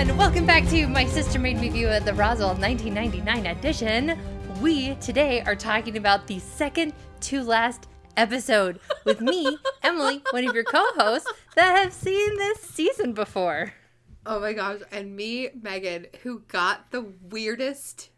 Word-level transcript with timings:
everyone! 0.00 0.18
Welcome 0.18 0.46
back 0.46 0.66
to 0.68 0.86
My 0.86 1.04
Sister 1.04 1.38
Made 1.38 1.60
Me 1.60 1.68
View 1.68 1.86
of 1.88 2.06
the 2.06 2.14
Roswell 2.14 2.54
1999 2.54 3.46
edition. 3.46 4.18
We 4.62 4.94
today 4.94 5.42
are 5.42 5.54
talking 5.54 5.98
about 5.98 6.26
the 6.26 6.38
second 6.38 6.94
to 7.20 7.42
last 7.42 7.86
episode 8.16 8.80
with 9.04 9.20
me, 9.20 9.58
Emily, 9.82 10.22
one 10.30 10.48
of 10.48 10.54
your 10.54 10.64
co 10.64 10.82
hosts 10.94 11.30
that 11.54 11.76
have 11.76 11.92
seen 11.92 12.38
this 12.38 12.60
season 12.60 13.12
before. 13.12 13.74
Oh 14.24 14.40
my 14.40 14.54
gosh, 14.54 14.80
and 14.90 15.14
me, 15.14 15.50
Megan, 15.60 16.06
who 16.22 16.44
got 16.48 16.92
the 16.92 17.12
weirdest 17.28 18.08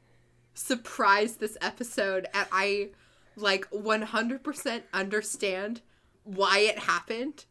surprise 0.55 1.39
this 1.39 1.57
episode, 1.61 2.29
and 2.33 2.47
I 2.53 2.91
like 3.35 3.69
100% 3.73 4.83
understand 4.93 5.81
why 6.23 6.61
it 6.61 6.79
happened, 6.79 7.47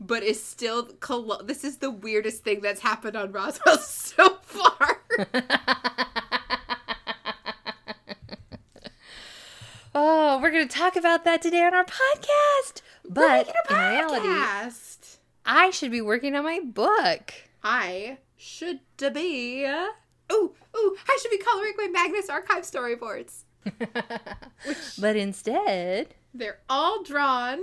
but 0.00 0.22
is 0.22 0.42
still. 0.42 0.86
Col- 1.00 1.42
this 1.44 1.64
is 1.64 1.78
the 1.78 1.90
weirdest 1.90 2.44
thing 2.44 2.60
that's 2.60 2.80
happened 2.80 3.16
on 3.16 3.32
Roswell 3.32 3.78
so 3.78 4.36
far. 4.42 5.02
Oh, 9.94 10.38
we're 10.42 10.50
going 10.50 10.68
to 10.68 10.78
talk 10.78 10.94
about 10.96 11.24
that 11.24 11.40
today 11.40 11.62
on 11.64 11.72
our 11.72 11.84
podcast. 11.84 12.82
But 13.08 13.48
in 13.70 13.76
reality, 13.76 14.28
I 15.46 15.70
should 15.70 15.90
be 15.90 16.02
working 16.02 16.34
on 16.34 16.44
my 16.44 16.60
book. 16.62 17.32
I 17.64 18.18
should 18.36 18.80
be. 18.98 19.64
Oh, 20.28 20.52
ooh, 20.76 20.96
I 21.08 21.18
should 21.22 21.30
be 21.30 21.38
coloring 21.38 21.72
my 21.78 21.88
Magnus 21.88 22.28
Archive 22.28 22.64
storyboards. 22.64 23.44
But 24.98 25.16
instead, 25.16 26.14
They're 26.34 26.58
all 26.68 27.02
drawn, 27.02 27.60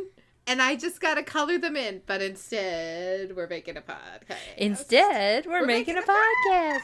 and 0.48 0.62
I 0.62 0.76
just 0.76 1.00
gotta 1.00 1.24
color 1.24 1.58
them 1.58 1.76
in. 1.76 2.02
But 2.06 2.22
instead, 2.22 3.36
we're 3.36 3.48
making 3.48 3.78
a 3.78 3.82
podcast. 3.82 4.38
Instead, 4.58 5.46
we're, 5.46 5.62
We're 5.62 5.66
making, 5.66 5.96
making 5.96 6.10
a 6.10 6.52
podcast. 6.52 6.82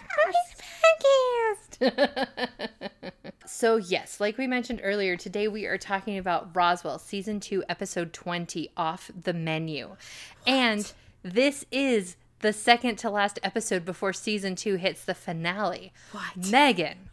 A 1.81 1.89
podcast. 1.89 3.11
so, 3.45 3.77
yes, 3.77 4.19
like 4.19 4.37
we 4.37 4.47
mentioned 4.47 4.81
earlier, 4.83 5.15
today 5.17 5.47
we 5.47 5.65
are 5.65 5.77
talking 5.77 6.17
about 6.17 6.55
Roswell, 6.55 6.99
season 6.99 7.39
two, 7.39 7.63
episode 7.69 8.13
20, 8.13 8.71
Off 8.77 9.11
the 9.19 9.33
Menu. 9.33 9.95
And 10.47 10.91
this 11.23 11.65
is 11.71 12.15
the 12.39 12.53
second 12.53 12.97
to 12.97 13.09
last 13.09 13.39
episode 13.43 13.83
before 13.83 14.13
season 14.13 14.55
two 14.55 14.75
hits 14.75 15.03
the 15.03 15.13
finale. 15.13 15.91
What? 16.11 16.49
Megan, 16.49 17.09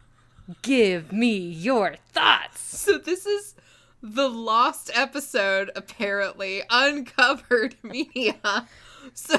give 0.61 1.11
me 1.11 1.35
your 1.37 1.95
thoughts. 2.13 2.61
So 2.61 2.97
this 2.97 3.25
is 3.25 3.55
the 4.01 4.29
lost 4.29 4.91
episode, 4.93 5.71
apparently 5.75 6.63
uncovered 6.69 7.75
media. 7.83 8.67
So, 9.13 9.37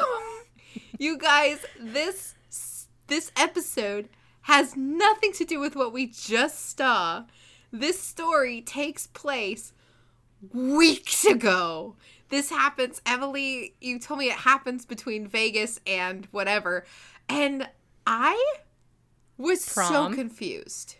you 0.99 1.19
guys, 1.19 1.65
this 1.79 2.35
this 3.07 3.33
episode 3.37 4.09
has 4.43 4.77
nothing 4.77 5.33
to 5.33 5.45
do 5.45 5.61
with 5.61 5.77
what 5.77 5.93
we 5.93 6.07
just 6.07 6.77
saw. 6.77 7.25
This 7.73 8.01
story 8.01 8.61
takes 8.63 9.07
place 9.07 9.73
weeks 10.53 11.25
ago. 11.25 11.97
This 12.29 12.51
happens, 12.51 13.01
Emily. 13.07 13.75
You 13.81 13.99
told 13.99 14.21
me 14.21 14.27
it 14.27 14.33
happens 14.33 14.85
between 14.85 15.27
Vegas 15.27 15.81
and 15.87 16.27
whatever, 16.31 16.85
and 17.29 17.69
I 18.07 18.55
was 19.37 19.63
so 19.63 20.13
confused 20.13 20.97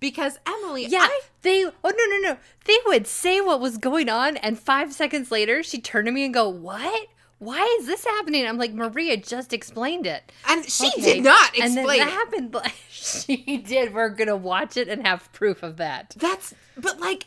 because 0.00 0.38
Emily, 0.46 0.86
Yeah, 0.86 1.00
I 1.02 1.20
they. 1.42 1.64
Oh 1.64 1.70
no, 1.84 1.90
no, 1.90 2.18
no! 2.32 2.38
They 2.64 2.76
would 2.86 3.06
say 3.06 3.40
what 3.40 3.60
was 3.60 3.78
going 3.78 4.08
on, 4.08 4.36
and 4.38 4.58
five 4.58 4.92
seconds 4.92 5.30
later, 5.30 5.62
she 5.62 5.80
turned 5.80 6.06
to 6.06 6.12
me 6.12 6.24
and 6.24 6.32
go, 6.34 6.48
"What? 6.48 7.08
Why 7.38 7.76
is 7.80 7.86
this 7.86 8.04
happening?" 8.04 8.46
I'm 8.46 8.58
like, 8.58 8.72
"Maria 8.74 9.16
just 9.16 9.52
explained 9.52 10.06
it." 10.06 10.30
and 10.48 10.64
she 10.68 10.88
Okay. 10.88 11.14
did 11.14 11.24
not 11.24 11.50
And 11.58 11.76
then 11.76 11.84
explain 11.84 11.98
that 12.00 12.08
it. 12.08 12.12
happened. 12.12 12.56
She 12.90 13.58
did. 13.58 13.94
We're 13.94 14.08
gonna 14.10 14.36
watch 14.36 14.76
it 14.76 14.88
and 14.88 15.06
have 15.06 15.32
proof 15.32 15.62
of 15.62 15.76
that. 15.76 16.14
That's 16.18 16.52
but 16.76 16.98
like 17.00 17.26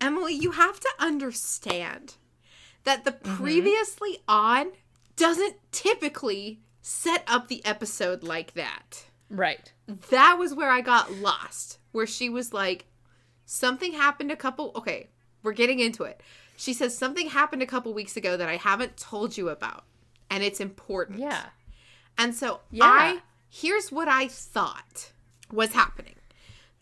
Emily, 0.00 0.32
you 0.34 0.52
have 0.52 0.80
to 0.80 0.88
understand 0.98 2.14
that 2.84 3.04
the 3.04 3.12
Mm-hmm. 3.12 3.36
previously 3.36 4.18
on 4.28 4.72
doesn't 5.16 5.56
typically 5.72 6.60
set 6.80 7.22
up 7.26 7.48
the 7.48 7.64
episode 7.66 8.22
like 8.22 8.54
that. 8.54 9.04
Right. 9.30 9.72
That 10.10 10.38
was 10.38 10.54
where 10.54 10.70
I 10.70 10.80
got 10.80 11.12
lost, 11.12 11.78
where 11.92 12.06
she 12.06 12.28
was 12.28 12.52
like, 12.52 12.86
something 13.46 13.92
happened 13.92 14.30
a 14.30 14.36
couple. 14.36 14.72
Okay, 14.74 15.08
we're 15.42 15.52
getting 15.52 15.78
into 15.80 16.02
it. 16.02 16.20
She 16.56 16.74
says 16.74 16.96
something 16.98 17.28
happened 17.28 17.62
a 17.62 17.66
couple 17.66 17.94
weeks 17.94 18.16
ago 18.16 18.36
that 18.36 18.48
I 18.48 18.56
haven't 18.56 18.96
told 18.96 19.36
you 19.36 19.48
about, 19.48 19.84
and 20.28 20.42
it's 20.42 20.60
important. 20.60 21.20
Yeah. 21.20 21.46
And 22.18 22.34
so 22.34 22.60
Yeah. 22.70 22.84
I 22.84 23.22
here's 23.48 23.90
what 23.90 24.08
I 24.08 24.28
thought 24.28 25.12
was 25.52 25.72
happening. 25.72 26.16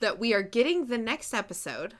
That 0.00 0.18
we 0.18 0.32
are 0.32 0.42
getting 0.42 0.86
the 0.86 0.98
next 0.98 1.34
episode. 1.34 1.94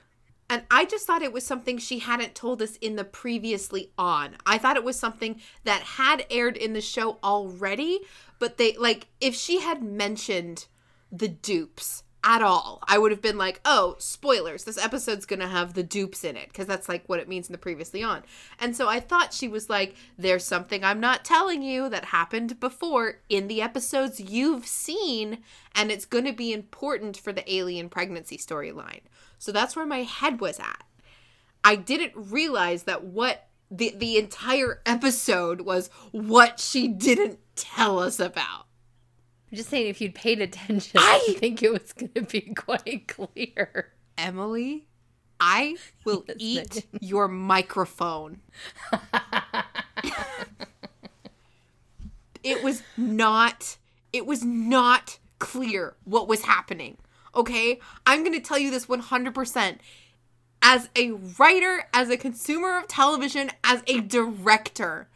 And 0.51 0.63
I 0.71 0.87
just 0.87 1.07
thought 1.07 1.23
it 1.23 1.33
was 1.33 1.45
something 1.45 1.77
she 1.77 1.99
hadn't 1.99 2.35
told 2.35 2.63
us 2.63 2.77
in 2.77 2.97
the 2.97 3.05
previously 3.05 3.93
on. 3.99 4.37
I 4.47 4.57
thought 4.57 4.77
it 4.77 4.85
was 4.85 4.99
something 4.99 5.41
that 5.65 5.83
had 5.83 6.25
aired 6.31 6.57
in 6.57 6.73
the 6.73 6.81
show 6.81 7.19
already, 7.23 8.01
but 8.39 8.57
they 8.57 8.75
like 8.77 9.09
if 9.21 9.35
she 9.35 9.61
had 9.61 9.83
mentioned 9.83 10.67
the 11.13 11.29
dupes 11.29 12.03
at 12.25 12.43
all, 12.43 12.83
I 12.87 12.99
would 12.99 13.13
have 13.13 13.23
been 13.23 13.39
like, 13.39 13.61
"Oh, 13.65 13.97
spoilers. 13.99 14.65
This 14.65 14.79
episode's 14.79 15.27
going 15.27 15.41
to 15.41 15.49
have 15.49 15.75
the 15.75 15.83
dupes 15.83 16.25
in 16.25 16.37
it" 16.37 16.49
because 16.49 16.67
that's 16.67 16.89
like 16.89 17.09
what 17.09 17.21
it 17.21 17.29
means 17.29 17.49
in 17.49 17.53
the 17.53 17.59
previously 17.59 18.03
on. 18.03 18.25
And 18.59 18.77
so 18.77 18.89
I 18.89 19.01
thought 19.01 19.33
she 19.33 19.49
was 19.49 19.71
like, 19.71 19.95
"There's 20.17 20.45
something 20.45 20.83
I'm 20.83 21.01
not 21.01 21.25
telling 21.25 21.63
you 21.63 21.89
that 21.89 22.07
happened 22.07 22.59
before 22.61 23.21
in 23.29 23.49
the 23.49 23.63
episodes 23.63 24.21
you've 24.21 24.67
seen 24.67 25.39
and 25.75 25.91
it's 25.91 26.05
going 26.05 26.25
to 26.25 26.33
be 26.33 26.53
important 26.53 27.17
for 27.17 27.33
the 27.33 27.53
alien 27.53 27.89
pregnancy 27.89 28.37
storyline." 28.37 29.03
So 29.39 29.53
that's 29.53 29.77
where 29.77 29.87
my 29.87 30.03
head 30.03 30.41
was 30.41 30.59
at. 30.59 30.85
I 31.63 31.77
didn't 31.77 32.13
realize 32.17 32.85
that 32.85 33.05
what 33.05 33.49
the 33.71 33.95
the 33.97 34.17
entire 34.17 34.81
episode 34.87 35.61
was 35.61 35.89
what 36.11 36.59
she 36.59 36.89
didn't 36.89 37.39
tell 37.55 37.99
us 37.99 38.19
about. 38.19 38.67
I'm 39.51 39.57
just 39.57 39.71
saying, 39.71 39.89
if 39.89 40.01
you'd 40.01 40.15
paid 40.15 40.41
attention, 40.41 40.99
I- 40.99 41.25
I 41.29 41.33
think 41.35 41.63
it 41.63 41.73
was 41.73 41.93
gonna 41.93 42.27
be 42.27 42.41
quite 42.57 43.09
clear. 43.09 43.93
Emily, 44.17 44.87
I 45.41 45.77
will 46.05 46.25
eat 46.39 46.87
your 47.01 47.29
microphone. 47.29 48.41
it 52.43 52.63
was 52.63 52.83
not 52.97 53.77
it 54.13 54.27
was 54.27 54.45
not 54.45 55.19
clear 55.39 55.95
what 56.05 56.29
was 56.29 56.43
happening. 56.43 56.97
Okay? 57.35 57.79
I'm 58.07 58.21
going 58.25 58.33
to 58.33 58.41
tell 58.41 58.59
you 58.59 58.71
this 58.71 58.87
100%. 58.87 59.79
As 60.63 60.89
a 60.97 61.13
writer, 61.39 61.85
as 61.95 62.09
a 62.11 62.17
consumer 62.17 62.79
of 62.79 62.89
television, 62.89 63.51
as 63.63 63.83
a 63.87 64.01
director, 64.01 65.09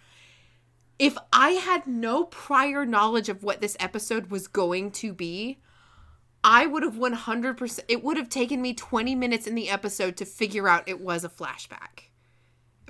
if 1.02 1.18
I 1.32 1.50
had 1.50 1.88
no 1.88 2.22
prior 2.22 2.86
knowledge 2.86 3.28
of 3.28 3.42
what 3.42 3.60
this 3.60 3.76
episode 3.80 4.30
was 4.30 4.46
going 4.46 4.92
to 4.92 5.12
be, 5.12 5.58
I 6.44 6.64
would 6.66 6.84
have 6.84 6.94
100%, 6.94 7.80
it 7.88 8.04
would 8.04 8.16
have 8.16 8.28
taken 8.28 8.62
me 8.62 8.72
20 8.72 9.16
minutes 9.16 9.48
in 9.48 9.56
the 9.56 9.68
episode 9.68 10.16
to 10.18 10.24
figure 10.24 10.68
out 10.68 10.88
it 10.88 11.00
was 11.00 11.24
a 11.24 11.28
flashback. 11.28 12.10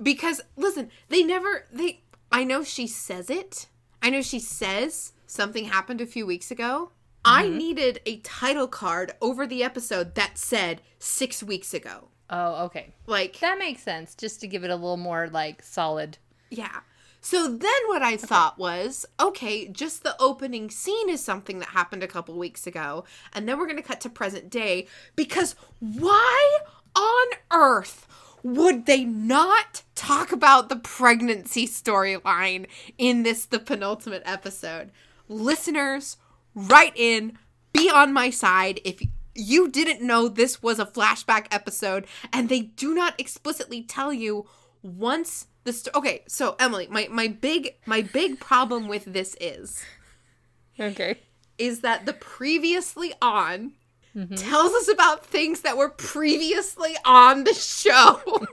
Because, 0.03 0.43
listen, 0.57 0.91
they 1.09 1.23
never, 1.23 1.67
they, 1.73 2.03
I 2.31 2.45
know 2.45 2.63
she 2.63 2.87
says 2.87 3.31
it. 3.31 3.69
I 4.03 4.11
know 4.11 4.21
she 4.21 4.41
says 4.41 5.15
something 5.27 5.65
happened 5.65 6.03
a 6.03 6.07
few 6.07 6.27
weeks 6.27 6.51
ago. 6.51 6.91
I 7.25 7.45
mm-hmm. 7.45 7.57
needed 7.57 8.01
a 8.05 8.19
title 8.19 8.69
card 8.69 9.13
over 9.23 9.47
the 9.47 9.65
episode 9.65 10.17
that 10.17 10.37
said 10.37 10.83
six 10.99 11.43
weeks 11.43 11.73
ago. 11.73 12.09
Oh, 12.29 12.67
okay. 12.67 12.93
Like, 13.07 13.39
That 13.39 13.59
makes 13.59 13.83
sense. 13.83 14.15
Just 14.15 14.43
to 14.43 14.47
give 14.47 14.65
it 14.65 14.71
a 14.71 14.77
little 14.77 14.99
more 14.99 15.31
like 15.31 15.63
solid. 15.63 16.19
Yeah. 16.51 16.81
So 17.25 17.47
then 17.47 17.71
what 17.87 18.03
I 18.03 18.17
thought 18.17 18.59
was, 18.59 19.07
okay, 19.21 19.69
just 19.69 20.03
the 20.03 20.21
opening 20.21 20.71
scene 20.71 21.09
is 21.09 21.23
something 21.23 21.61
that 21.61 21.69
happened 21.69 22.03
a 22.03 22.09
couple 22.09 22.37
weeks 22.37 22.67
ago, 22.67 23.05
and 23.33 23.49
then 23.49 23.59
we're 23.59 23.67
going 23.67 23.77
to 23.77 23.83
cut 23.83 24.01
to 24.01 24.11
present 24.11 24.51
day 24.51 24.89
because 25.15 25.55
why 25.79 26.59
on 26.97 27.27
earth 27.53 28.09
would 28.43 28.87
they 28.87 29.05
not 29.05 29.83
talk 29.95 30.33
about 30.33 30.69
the 30.69 30.77
pregnancy 30.77 31.65
storyline 31.65 32.67
in 32.99 33.23
this 33.23 33.45
the 33.45 33.61
penultimate 33.61 34.25
episode? 34.25 34.91
Listeners, 35.29 36.17
write 36.57 36.97
in, 36.97 37.39
be 37.73 37.89
on 37.89 38.13
my 38.13 38.31
side 38.31 38.81
if 38.85 39.01
you 39.33 39.69
didn't 39.69 40.05
know 40.05 40.27
this 40.27 40.61
was 40.61 40.81
a 40.81 40.87
flashback 40.87 41.47
episode 41.53 42.05
and 42.33 42.49
they 42.49 42.63
do 42.63 42.95
not 42.95 43.19
explicitly 43.19 43.81
tell 43.81 44.13
you 44.13 44.45
once 44.83 45.47
the 45.65 45.73
sto- 45.73 45.91
okay 45.95 46.23
so 46.27 46.57
emily 46.59 46.87
my 46.91 47.07
my 47.11 47.29
big 47.29 47.75
my 47.87 48.01
big 48.03 48.39
problem 48.41 48.89
with 48.89 49.05
this 49.05 49.37
is 49.41 49.83
Okay. 50.81 51.19
is 51.59 51.81
that 51.81 52.07
the 52.07 52.13
previously 52.15 53.13
on 53.21 53.73
mm-hmm. 54.17 54.35
tells 54.35 54.73
us 54.73 54.89
about 54.89 55.25
things 55.27 55.61
that 55.61 55.77
were 55.77 55.91
previously 55.91 56.97
on 57.05 57.45
the 57.45 57.55
show 57.55 58.21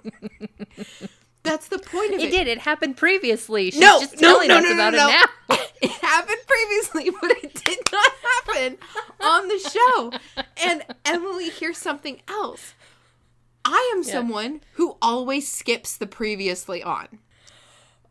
That's 1.43 1.69
the 1.69 1.79
point 1.79 2.13
of 2.13 2.19
It 2.19 2.25
it. 2.25 2.31
did. 2.31 2.47
It 2.47 2.59
happened 2.59 2.97
previously. 2.97 3.71
She's 3.71 3.79
No, 3.79 4.01
just 4.01 4.19
no, 4.21 4.33
telling 4.33 4.49
no, 4.49 4.57
us 4.57 4.63
no, 4.65 4.73
about 4.73 4.93
no. 4.93 5.07
it 5.07 5.11
now. 5.11 5.55
it 5.81 5.91
happened 5.91 6.37
previously, 6.45 7.09
but 7.21 7.31
it 7.43 7.53
did 7.63 7.79
not 7.93 8.11
happen 8.45 8.77
on 9.21 9.47
the 9.47 9.57
show. 9.59 10.11
And 10.61 10.83
Emily, 11.05 11.49
here's 11.49 11.77
something 11.77 12.21
else. 12.27 12.73
I 13.65 13.91
am 13.95 14.03
Yeah. 14.03 14.11
someone 14.13 14.61
who 14.73 14.97
always 15.01 15.47
skips 15.51 15.97
the 15.97 16.07
previously 16.07 16.81
on. 16.83 17.19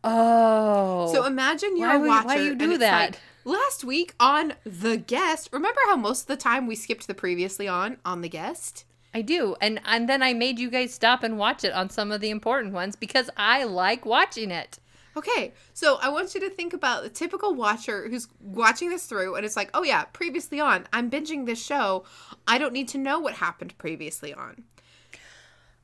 Oh. 0.03 1.11
So 1.13 1.25
imagine 1.25 1.75
you're 1.77 1.89
Why 1.89 1.95
a 1.95 2.07
watcher. 2.07 2.27
why 2.27 2.35
you 2.37 2.55
do 2.55 2.77
that? 2.77 3.11
like, 3.11 3.19
last 3.43 3.83
week 3.83 4.13
on 4.19 4.53
The 4.63 4.97
Guest, 4.97 5.49
remember 5.51 5.79
how 5.87 5.97
most 5.97 6.21
of 6.21 6.27
the 6.27 6.37
time 6.37 6.67
we 6.67 6.75
skipped 6.75 7.07
the 7.07 7.13
previously 7.13 7.67
on 7.67 7.97
on 8.05 8.21
The 8.21 8.29
Guest? 8.29 8.85
I 9.13 9.21
do. 9.21 9.55
And 9.59 9.81
and 9.85 10.07
then 10.07 10.21
I 10.23 10.33
made 10.33 10.59
you 10.59 10.69
guys 10.69 10.93
stop 10.93 11.23
and 11.23 11.37
watch 11.37 11.63
it 11.63 11.73
on 11.73 11.89
some 11.89 12.11
of 12.11 12.21
the 12.21 12.29
important 12.29 12.73
ones 12.73 12.95
because 12.95 13.29
I 13.35 13.63
like 13.65 14.05
watching 14.05 14.51
it. 14.51 14.79
Okay, 15.17 15.53
so 15.73 15.97
I 16.01 16.09
want 16.09 16.33
you 16.35 16.39
to 16.41 16.49
think 16.49 16.71
about 16.71 17.03
the 17.03 17.09
typical 17.09 17.53
watcher 17.53 18.07
who's 18.07 18.27
watching 18.39 18.89
this 18.89 19.05
through 19.05 19.35
and 19.35 19.45
it's 19.45 19.57
like, 19.57 19.69
oh 19.73 19.83
yeah, 19.83 20.03
previously 20.05 20.61
on. 20.61 20.87
I'm 20.93 21.09
binging 21.09 21.45
this 21.45 21.61
show. 21.61 22.05
I 22.47 22.57
don't 22.57 22.71
need 22.71 22.87
to 22.89 22.97
know 22.97 23.19
what 23.19 23.33
happened 23.33 23.77
previously 23.77 24.33
on. 24.33 24.63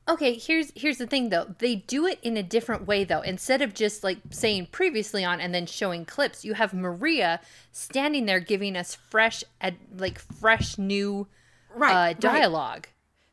Okay, 0.08 0.34
here's 0.34 0.70
here's 0.76 0.98
the 0.98 1.06
thing 1.06 1.30
though. 1.30 1.54
They 1.58 1.74
do 1.76 2.06
it 2.06 2.20
in 2.22 2.36
a 2.36 2.42
different 2.42 2.86
way 2.86 3.02
though. 3.04 3.22
Instead 3.22 3.60
of 3.60 3.74
just 3.74 4.04
like 4.04 4.18
saying 4.30 4.68
previously 4.70 5.24
on 5.24 5.40
and 5.40 5.52
then 5.52 5.66
showing 5.66 6.04
clips, 6.04 6.44
you 6.44 6.54
have 6.54 6.72
Maria 6.72 7.40
standing 7.72 8.24
there 8.26 8.38
giving 8.40 8.76
us 8.76 8.94
fresh 8.94 9.42
ed- 9.60 9.78
like 9.96 10.18
fresh 10.20 10.78
new 10.78 11.26
Right. 11.74 11.90
uh, 11.90 11.94
right. 11.94 12.20
dialogue. 12.20 12.86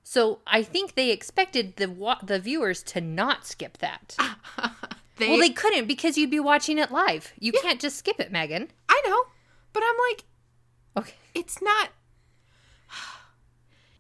So 0.04 0.40
I 0.48 0.64
think 0.64 0.96
they 0.96 1.12
expected 1.12 1.75
the 1.78 1.90
wa- 1.90 2.20
the 2.24 2.40
viewers 2.40 2.81
to 2.84 3.02
not 3.02 3.46
skip 3.46 3.78
that. 3.80 4.16
They, 5.18 5.30
well, 5.30 5.38
they 5.38 5.52
couldn't 5.52 5.86
because 5.88 6.18
you'd 6.18 6.31
be 6.31 6.40
watching 6.40 6.80
it 6.80 6.90
live. 6.90 7.34
You 7.40 7.52
can't 7.52 7.80
just 7.80 7.98
skip 8.00 8.20
it, 8.20 8.31
Megan. 8.31 8.70
I 8.90 9.00
know, 9.06 9.25
but 9.72 9.84
I'm 9.86 9.96
like, 10.10 10.24
Okay. 10.98 11.14
it's 11.36 11.62
not. 11.62 11.90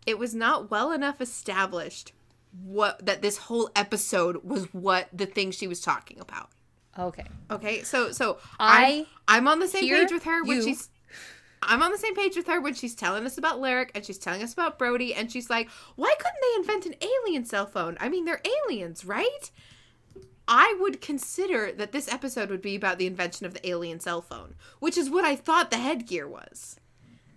It 0.07 0.17
was 0.17 0.33
not 0.33 0.71
well 0.71 0.91
enough 0.91 1.21
established 1.21 2.13
what 2.61 3.05
that 3.05 3.21
this 3.21 3.37
whole 3.37 3.69
episode 3.75 4.43
was 4.43 4.65
what 4.73 5.07
the 5.13 5.25
thing 5.25 5.51
she 5.51 5.67
was 5.67 5.81
talking 5.81 6.19
about. 6.19 6.49
Okay. 6.97 7.25
Okay, 7.49 7.83
so 7.83 8.11
so 8.11 8.37
I 8.59 9.07
I'm, 9.27 9.39
I'm 9.39 9.47
on 9.47 9.59
the 9.59 9.67
same 9.67 9.89
page 9.89 10.11
with 10.11 10.23
her 10.23 10.43
when 10.43 10.57
you. 10.57 10.63
she's 10.63 10.89
I'm 11.65 11.81
on 11.81 11.91
the 11.91 11.97
same 11.97 12.15
page 12.15 12.35
with 12.35 12.47
her 12.47 12.59
when 12.59 12.73
she's 12.73 12.95
telling 12.95 13.25
us 13.25 13.37
about 13.37 13.59
Lyric 13.59 13.91
and 13.95 14.05
she's 14.05 14.17
telling 14.17 14.43
us 14.43 14.53
about 14.53 14.77
Brody 14.77 15.13
and 15.13 15.31
she's 15.31 15.49
like, 15.49 15.69
why 15.95 16.13
couldn't 16.17 16.39
they 16.41 16.59
invent 16.59 16.85
an 16.85 17.09
alien 17.09 17.45
cell 17.45 17.65
phone? 17.65 17.97
I 17.99 18.09
mean, 18.09 18.25
they're 18.25 18.41
aliens, 18.67 19.05
right? 19.05 19.49
I 20.47 20.75
would 20.79 20.99
consider 20.99 21.71
that 21.71 21.93
this 21.93 22.11
episode 22.11 22.49
would 22.49 22.61
be 22.61 22.75
about 22.75 22.97
the 22.97 23.07
invention 23.07 23.45
of 23.45 23.53
the 23.53 23.67
alien 23.67 23.99
cell 24.01 24.21
phone, 24.21 24.55
which 24.79 24.97
is 24.97 25.09
what 25.09 25.23
I 25.23 25.35
thought 25.35 25.71
the 25.71 25.77
headgear 25.77 26.27
was. 26.27 26.75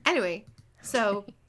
Anyway, 0.04 0.46
so 0.82 1.24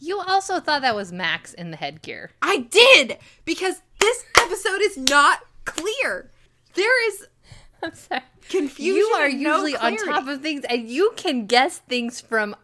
You 0.00 0.20
also 0.20 0.60
thought 0.60 0.82
that 0.82 0.94
was 0.94 1.12
Max 1.12 1.54
in 1.54 1.70
the 1.70 1.76
headgear. 1.76 2.30
I 2.42 2.58
did 2.58 3.18
because 3.44 3.82
this 3.98 4.24
episode 4.40 4.80
is 4.80 4.96
not 4.96 5.40
clear. 5.64 6.30
There 6.74 7.08
is 7.08 7.26
I'm 7.82 7.94
sorry. 7.94 8.22
confusion. 8.48 8.96
You 8.96 9.04
are 9.16 9.26
and 9.26 9.40
no 9.42 9.64
usually 9.64 9.76
on 9.76 9.96
top 9.96 10.28
of 10.28 10.40
things, 10.42 10.64
and 10.68 10.88
you 10.88 11.12
can 11.16 11.46
guess 11.46 11.78
things 11.78 12.20
from 12.20 12.54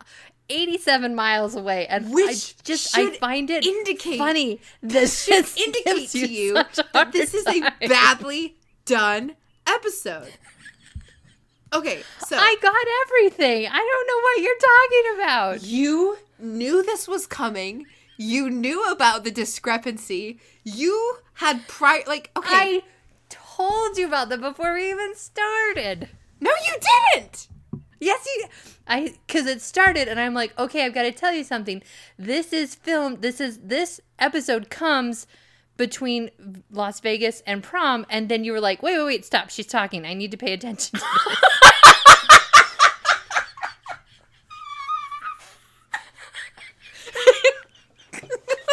87 0.48 1.14
miles 1.14 1.54
away. 1.56 1.86
And 1.88 2.12
Which 2.12 2.54
I 2.58 2.62
just 2.64 2.96
I 2.98 3.10
find 3.16 3.50
it 3.50 3.64
indicate- 3.64 4.18
funny. 4.18 4.60
This 4.82 5.24
should 5.24 5.46
indicate 5.56 6.10
to 6.10 6.26
you 6.26 6.54
that 6.92 7.10
this 7.12 7.34
is 7.34 7.46
a 7.46 7.60
badly 7.88 8.56
done 8.84 9.34
episode. 9.66 10.28
Okay, 11.72 12.02
so 12.26 12.36
I 12.38 12.54
got 12.62 12.74
everything. 13.06 13.66
I 13.66 13.76
don't 13.78 14.06
know 14.06 14.20
what 14.22 14.42
you're 14.42 14.56
talking 14.60 15.14
about. 15.24 15.62
you 15.66 16.16
knew 16.44 16.82
this 16.82 17.08
was 17.08 17.26
coming. 17.26 17.86
You 18.16 18.48
knew 18.50 18.84
about 18.92 19.24
the 19.24 19.30
discrepancy. 19.30 20.38
You 20.62 21.18
had 21.34 21.66
prior 21.66 22.02
like 22.06 22.30
okay. 22.36 22.54
I 22.54 22.82
told 23.28 23.96
you 23.98 24.06
about 24.06 24.28
that 24.28 24.40
before 24.40 24.74
we 24.74 24.90
even 24.90 25.14
started. 25.16 26.08
no, 26.40 26.50
you 26.64 26.74
didn't. 27.14 27.48
Yes, 28.00 28.26
you. 28.26 28.46
I 28.86 29.14
because 29.26 29.46
it 29.46 29.62
started, 29.62 30.08
and 30.08 30.20
I'm 30.20 30.34
like, 30.34 30.56
okay, 30.58 30.84
I've 30.84 30.94
got 30.94 31.02
to 31.02 31.12
tell 31.12 31.32
you 31.32 31.42
something. 31.42 31.82
This 32.18 32.52
is 32.52 32.74
filmed. 32.74 33.22
This 33.22 33.40
is 33.40 33.58
this 33.58 34.00
episode 34.18 34.68
comes 34.70 35.26
between 35.76 36.30
Las 36.70 37.00
Vegas 37.00 37.42
and 37.46 37.62
prom, 37.62 38.06
and 38.08 38.28
then 38.28 38.44
you 38.44 38.52
were 38.52 38.60
like, 38.60 38.82
wait, 38.82 38.96
wait, 38.98 39.04
wait, 39.04 39.24
stop. 39.24 39.50
She's 39.50 39.66
talking. 39.66 40.04
I 40.04 40.14
need 40.14 40.30
to 40.30 40.36
pay 40.36 40.52
attention. 40.52 41.00
To 48.14 48.26
this. 48.46 48.64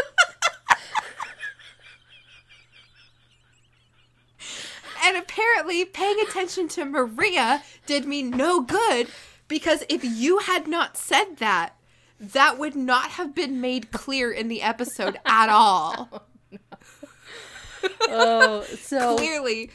And 5.04 5.18
apparently, 5.62 5.86
paying 5.86 6.20
attention 6.22 6.68
to 6.68 6.86
Maria 6.86 7.62
did 7.86 8.06
me 8.06 8.24
no 8.24 8.62
good 8.62 9.08
because 9.48 9.84
if 9.90 10.04
you 10.04 10.40
had 10.40 10.68
not 10.68 10.98
said 10.98 11.38
that, 11.38 11.76
that 12.20 12.58
would 12.58 12.76
not 12.76 13.12
have 13.12 13.36
been 13.36 13.62
made 13.62 13.92
clear 13.92 14.32
in 14.32 14.48
the 14.48 14.64
episode 14.64 15.20
at 15.26 15.50
all. 15.50 16.10
oh, 16.14 16.22
Oh, 18.14 18.64
so 18.64 19.16
Clearly. 19.18 19.70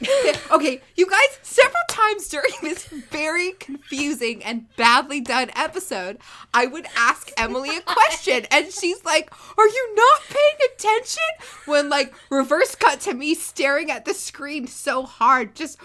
Okay, 0.51 0.81
you 0.95 1.09
guys, 1.09 1.39
several 1.41 1.83
times 1.89 2.27
during 2.27 2.51
this 2.61 2.85
very 2.85 3.51
confusing 3.53 4.43
and 4.43 4.65
badly 4.75 5.19
done 5.21 5.49
episode, 5.55 6.19
I 6.53 6.65
would 6.67 6.85
ask 6.95 7.31
Emily 7.37 7.75
a 7.77 7.81
question, 7.81 8.45
and 8.51 8.71
she's 8.71 9.03
like, 9.03 9.31
Are 9.57 9.67
you 9.67 9.95
not 9.95 10.21
paying 10.29 10.71
attention? 10.73 11.23
When, 11.65 11.89
like, 11.89 12.13
reverse 12.29 12.75
cut 12.75 12.99
to 13.01 13.13
me 13.13 13.33
staring 13.33 13.91
at 13.91 14.05
the 14.05 14.13
screen 14.13 14.67
so 14.67 15.03
hard, 15.03 15.55
just 15.55 15.79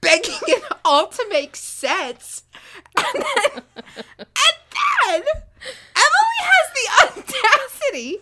begging 0.00 0.38
it 0.48 0.62
all 0.84 1.08
to 1.08 1.26
make 1.30 1.56
sense. 1.56 2.42
And 2.96 3.06
then, 3.24 3.62
and 4.18 4.56
then 4.72 5.22
Emily 5.96 6.40
has 6.40 6.66
the 6.74 7.22
audacity 7.22 8.20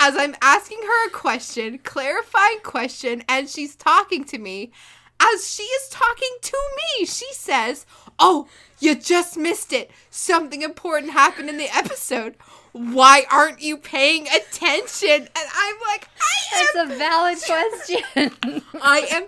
as 0.00 0.16
I'm 0.16 0.34
asking 0.40 0.80
her 0.82 1.06
a 1.06 1.10
question, 1.10 1.78
clarifying 1.78 2.60
question, 2.62 3.22
and 3.28 3.48
she's 3.48 3.76
talking 3.76 4.24
to 4.24 4.38
me, 4.38 4.72
as 5.20 5.52
she 5.52 5.62
is 5.62 5.88
talking 5.90 6.36
to 6.40 6.56
me, 6.76 7.04
she 7.04 7.26
says, 7.32 7.84
Oh, 8.18 8.48
you 8.78 8.94
just 8.94 9.36
missed 9.36 9.74
it. 9.74 9.90
Something 10.08 10.62
important 10.62 11.12
happened 11.12 11.50
in 11.50 11.58
the 11.58 11.68
episode. 11.76 12.36
Why 12.72 13.24
aren't 13.30 13.60
you 13.60 13.76
paying 13.76 14.26
attention? 14.26 15.10
And 15.10 15.28
I'm 15.36 15.76
like, 15.86 16.08
I 16.18 16.56
am, 16.56 16.88
that's 16.88 16.94
a 16.94 16.98
valid 16.98 17.38
question. 17.46 18.62
I 18.82 19.00
am 19.10 19.26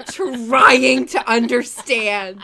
trying 0.49 1.07
to 1.07 1.31
understand. 1.31 2.41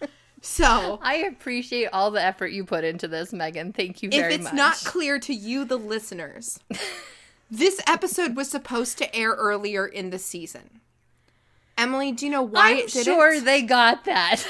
So, 0.40 0.98
I 1.02 1.16
appreciate 1.16 1.88
all 1.92 2.10
the 2.10 2.22
effort 2.22 2.48
you 2.48 2.64
put 2.64 2.82
into 2.84 3.06
this, 3.08 3.32
Megan. 3.32 3.72
Thank 3.72 4.02
you 4.02 4.10
very 4.10 4.22
much. 4.22 4.30
if 4.32 4.36
it's 4.36 4.44
much. 4.44 4.54
not 4.54 4.76
clear 4.84 5.18
to 5.20 5.34
you, 5.34 5.64
the 5.64 5.76
listeners, 5.76 6.58
this 7.50 7.80
episode 7.86 8.36
was 8.36 8.50
supposed 8.50 8.96
to 8.98 9.14
air 9.14 9.32
earlier 9.32 9.86
in 9.86 10.10
the 10.10 10.18
season. 10.18 10.80
Emily, 11.76 12.12
do 12.12 12.26
you 12.26 12.32
know 12.32 12.42
why 12.42 12.70
I'm 12.70 12.76
it 12.78 12.88
didn't? 12.88 13.04
sure 13.04 13.40
they 13.40 13.62
got 13.62 14.04
that. 14.04 14.46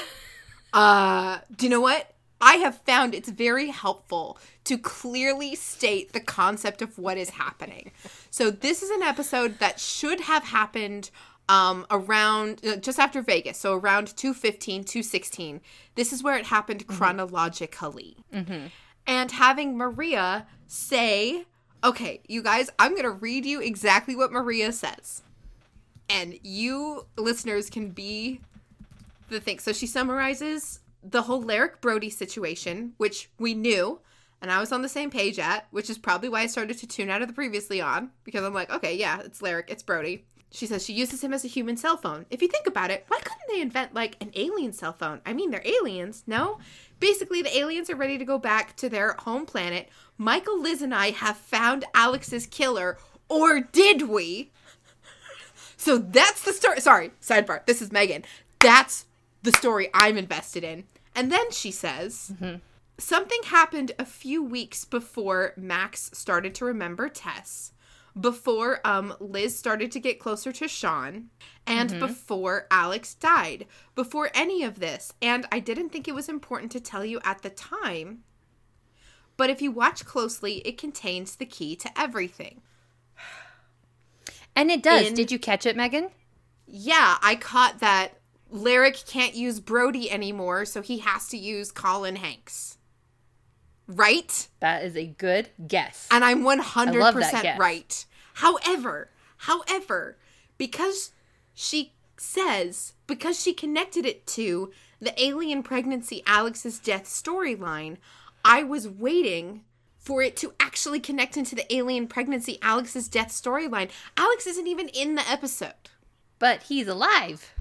Uh, 0.73 1.39
do 1.55 1.65
you 1.65 1.69
know 1.69 1.81
what? 1.81 2.13
I 2.39 2.55
have 2.55 2.77
found 2.85 3.13
it's 3.13 3.29
very 3.29 3.67
helpful 3.67 4.37
to 4.63 4.77
clearly 4.77 5.53
state 5.55 6.13
the 6.13 6.19
concept 6.19 6.81
of 6.81 6.97
what 6.97 7.17
is 7.17 7.31
happening. 7.31 7.91
So 8.29 8.49
this 8.49 8.81
is 8.81 8.89
an 8.89 9.03
episode 9.03 9.59
that 9.59 9.79
should 9.79 10.21
have 10.21 10.45
happened 10.45 11.11
um 11.49 11.85
around 11.91 12.65
uh, 12.65 12.77
just 12.77 12.99
after 12.99 13.21
Vegas, 13.21 13.57
so 13.57 13.73
around 13.73 14.15
215, 14.15 14.83
216. 14.83 15.61
This 15.95 16.13
is 16.13 16.23
where 16.23 16.37
it 16.37 16.45
happened 16.45 16.87
chronologically. 16.87 18.17
And 19.07 19.31
having 19.31 19.77
Maria 19.77 20.45
say, 20.67 21.45
"Okay, 21.83 22.21
you 22.27 22.41
guys, 22.43 22.69
I'm 22.79 22.91
going 22.91 23.03
to 23.03 23.11
read 23.11 23.45
you 23.45 23.61
exactly 23.61 24.15
what 24.15 24.31
Maria 24.31 24.71
says." 24.71 25.23
And 26.09 26.37
you 26.43 27.07
listeners 27.17 27.69
can 27.69 27.89
be 27.89 28.41
the 29.29 29.39
thing. 29.39 29.59
So 29.59 29.71
she 29.73 29.87
summarizes 29.87 30.81
the 31.03 31.23
whole 31.23 31.41
Lyric 31.41 31.81
Brody 31.81 32.09
situation, 32.09 32.93
which 32.97 33.29
we 33.39 33.53
knew, 33.55 33.99
and 34.41 34.51
I 34.51 34.59
was 34.59 34.71
on 34.71 34.81
the 34.81 34.89
same 34.89 35.09
page 35.09 35.39
at, 35.39 35.67
which 35.71 35.89
is 35.89 35.97
probably 35.97 36.29
why 36.29 36.41
I 36.41 36.47
started 36.47 36.77
to 36.79 36.87
tune 36.87 37.09
out 37.09 37.21
of 37.21 37.27
the 37.27 37.33
previously 37.33 37.81
on, 37.81 38.11
because 38.23 38.43
I'm 38.43 38.53
like, 38.53 38.71
okay, 38.71 38.95
yeah, 38.95 39.21
it's 39.21 39.41
Lyric, 39.41 39.69
it's 39.69 39.83
Brody. 39.83 40.25
She 40.51 40.67
says 40.67 40.85
she 40.85 40.93
uses 40.93 41.23
him 41.23 41.33
as 41.33 41.45
a 41.45 41.47
human 41.47 41.77
cell 41.77 41.95
phone. 41.95 42.25
If 42.29 42.41
you 42.41 42.49
think 42.49 42.67
about 42.67 42.91
it, 42.91 43.05
why 43.07 43.19
couldn't 43.19 43.47
they 43.49 43.61
invent 43.61 43.93
like 43.93 44.17
an 44.19 44.31
alien 44.35 44.73
cell 44.73 44.93
phone? 44.93 45.21
I 45.25 45.33
mean, 45.33 45.49
they're 45.49 45.65
aliens, 45.65 46.23
no? 46.27 46.59
Basically, 46.99 47.41
the 47.41 47.57
aliens 47.57 47.89
are 47.89 47.95
ready 47.95 48.17
to 48.17 48.25
go 48.25 48.37
back 48.37 48.75
to 48.75 48.89
their 48.89 49.13
home 49.13 49.45
planet. 49.45 49.89
Michael, 50.17 50.61
Liz, 50.61 50.81
and 50.81 50.93
I 50.93 51.11
have 51.11 51.37
found 51.37 51.85
Alex's 51.95 52.45
killer, 52.45 52.97
Or 53.29 53.61
did 53.61 54.09
we? 54.09 54.51
So 55.77 55.97
that's 55.97 56.43
the 56.43 56.53
story. 56.53 56.79
Sorry, 56.79 57.11
sidebar. 57.23 57.65
This 57.65 57.81
is 57.81 57.91
Megan. 57.91 58.23
That's 58.59 59.05
the 59.41 59.51
story 59.51 59.89
I'm 59.95 60.15
invested 60.15 60.63
in. 60.63 60.83
And 61.15 61.31
then 61.31 61.49
she 61.51 61.71
says 61.71 62.33
mm-hmm. 62.35 62.57
something 62.99 63.39
happened 63.45 63.93
a 63.97 64.05
few 64.05 64.43
weeks 64.43 64.85
before 64.85 65.53
Max 65.57 66.11
started 66.13 66.53
to 66.55 66.65
remember 66.65 67.09
Tess, 67.09 67.71
before 68.19 68.79
um, 68.85 69.13
Liz 69.19 69.57
started 69.57 69.91
to 69.93 69.99
get 69.99 70.19
closer 70.19 70.51
to 70.51 70.67
Sean, 70.67 71.29
and 71.65 71.99
before 71.99 72.67
Alex 72.69 73.13
died. 73.13 73.65
Before 73.95 74.29
any 74.33 74.63
of 74.63 74.79
this. 74.79 75.13
And 75.21 75.45
I 75.51 75.59
didn't 75.59 75.89
think 75.89 76.07
it 76.07 76.15
was 76.15 76.27
important 76.27 76.71
to 76.73 76.79
tell 76.79 77.05
you 77.05 77.19
at 77.23 77.41
the 77.41 77.49
time. 77.49 78.23
But 79.37 79.49
if 79.49 79.61
you 79.61 79.71
watch 79.71 80.05
closely, 80.05 80.57
it 80.59 80.77
contains 80.77 81.35
the 81.35 81.45
key 81.45 81.75
to 81.77 81.89
everything. 81.99 82.61
And 84.55 84.69
it 84.69 84.83
does. 84.83 85.07
In- 85.07 85.13
Did 85.13 85.31
you 85.31 85.39
catch 85.39 85.65
it, 85.65 85.77
Megan? 85.77 86.09
Yeah, 86.67 87.17
I 87.21 87.35
caught 87.35 87.79
that 87.79 88.19
Lyric 88.49 89.05
can't 89.07 89.33
use 89.33 89.59
Brody 89.59 90.11
anymore, 90.11 90.65
so 90.65 90.81
he 90.81 90.99
has 90.99 91.27
to 91.29 91.37
use 91.37 91.71
Colin 91.71 92.17
Hanks. 92.17 92.77
Right? 93.87 94.47
That 94.59 94.83
is 94.83 94.95
a 94.95 95.05
good 95.05 95.49
guess. 95.67 96.07
And 96.11 96.23
I'm 96.23 96.43
100% 96.43 97.57
right. 97.57 98.05
However, 98.35 99.09
however, 99.37 100.17
because 100.57 101.11
she 101.53 101.93
says, 102.17 102.93
because 103.07 103.41
she 103.41 103.53
connected 103.53 104.05
it 104.05 104.25
to 104.27 104.71
the 104.99 105.21
alien 105.21 105.63
pregnancy 105.63 106.23
Alex's 106.25 106.79
death 106.79 107.05
storyline, 107.05 107.97
I 108.45 108.63
was 108.63 108.87
waiting 108.87 109.63
for 109.97 110.21
it 110.23 110.35
to 110.37 110.53
actually 110.59 110.99
connect 110.99 111.37
into 111.37 111.55
the 111.55 111.71
alien 111.73 112.07
pregnancy 112.07 112.57
Alex's 112.61 113.07
death 113.07 113.29
storyline. 113.29 113.89
Alex 114.17 114.47
isn't 114.47 114.67
even 114.67 114.87
in 114.89 115.15
the 115.15 115.29
episode. 115.29 115.73
But 116.39 116.63
he's 116.63 116.87
alive. 116.87 117.53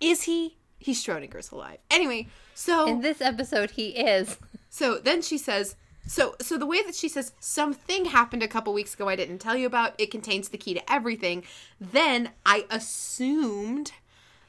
Is 0.00 0.24
he? 0.24 0.56
He's 0.78 1.02
Schrodinger's 1.02 1.50
alive. 1.50 1.78
Anyway, 1.90 2.28
so 2.54 2.86
In 2.88 3.00
this 3.00 3.20
episode, 3.20 3.70
he 3.72 3.88
is. 3.88 4.36
So 4.70 4.98
then 4.98 5.20
she 5.20 5.36
says, 5.36 5.76
so 6.06 6.34
so 6.40 6.56
the 6.56 6.66
way 6.66 6.82
that 6.82 6.94
she 6.94 7.08
says 7.08 7.32
something 7.40 8.06
happened 8.06 8.42
a 8.42 8.48
couple 8.48 8.72
weeks 8.72 8.94
ago 8.94 9.08
I 9.08 9.16
didn't 9.16 9.38
tell 9.38 9.56
you 9.56 9.66
about, 9.66 9.94
it 9.98 10.10
contains 10.10 10.48
the 10.48 10.58
key 10.58 10.72
to 10.74 10.92
everything. 10.92 11.44
Then 11.78 12.30
I 12.46 12.64
assumed 12.70 13.92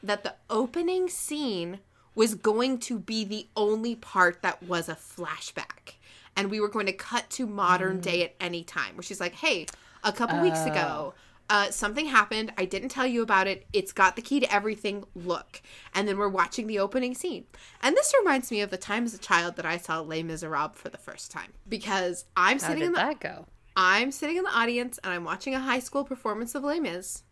that 0.02 0.24
the 0.24 0.36
opening 0.50 1.10
scene 1.10 1.80
was 2.16 2.36
going 2.36 2.78
to 2.80 3.00
be 3.00 3.24
the 3.24 3.48
only 3.56 3.96
part 3.96 4.42
that 4.42 4.64
was 4.64 4.90
a 4.90 4.96
flashback. 4.96 5.96
And 6.36 6.50
we 6.50 6.60
were 6.60 6.70
going 6.70 6.86
to 6.86 6.94
cut 6.94 7.30
to 7.32 7.46
modern 7.46 8.00
day 8.00 8.22
mm. 8.22 8.26
at 8.26 8.36
any 8.40 8.64
time 8.64 8.96
where 8.96 9.04
she's 9.04 9.20
like, 9.20 9.36
"Hey, 9.36 9.66
a 10.04 10.12
couple 10.12 10.42
weeks 10.42 10.62
ago, 10.66 11.14
uh. 11.16 11.22
Uh, 11.52 11.70
something 11.70 12.06
happened. 12.06 12.54
I 12.58 12.64
didn't 12.64 12.90
tell 12.90 13.06
you 13.06 13.22
about 13.22 13.46
it. 13.46 13.68
It's 13.74 13.92
got 13.92 14.16
the 14.16 14.22
key 14.22 14.40
to 14.40 14.52
everything. 14.54 15.04
Look. 15.14 15.62
And 15.94 16.08
then 16.08 16.18
we're 16.18 16.30
watching 16.30 16.66
the 16.66 16.80
opening 16.80 17.14
scene. 17.14 17.46
And 17.84 17.96
this 17.96 18.14
reminds 18.20 18.50
me 18.52 18.62
of 18.62 18.70
the 18.72 18.78
time 18.78 19.04
as 19.04 19.14
a 19.14 19.20
child 19.20 19.58
that 19.58 19.66
I 19.66 19.76
saw 19.78 20.00
Les 20.00 20.24
Miserables 20.24 20.78
for 20.78 20.88
the 20.90 20.98
first 20.98 21.30
time. 21.30 21.52
Because 21.68 22.24
I'm 22.38 22.58
How 22.60 22.68
sitting 22.68 22.80
did 22.80 22.86
in 22.88 22.92
the 22.94 23.00
that 23.00 23.20
go? 23.20 23.46
I'm 23.76 24.12
sitting 24.12 24.38
in 24.38 24.44
the 24.44 24.58
audience 24.58 24.98
and 25.04 25.12
I'm 25.14 25.26
watching 25.26 25.54
a 25.54 25.60
high 25.60 25.80
school 25.80 26.06
performance 26.06 26.56
of 26.56 26.64
Les 26.64 26.80
Mis. 26.80 27.24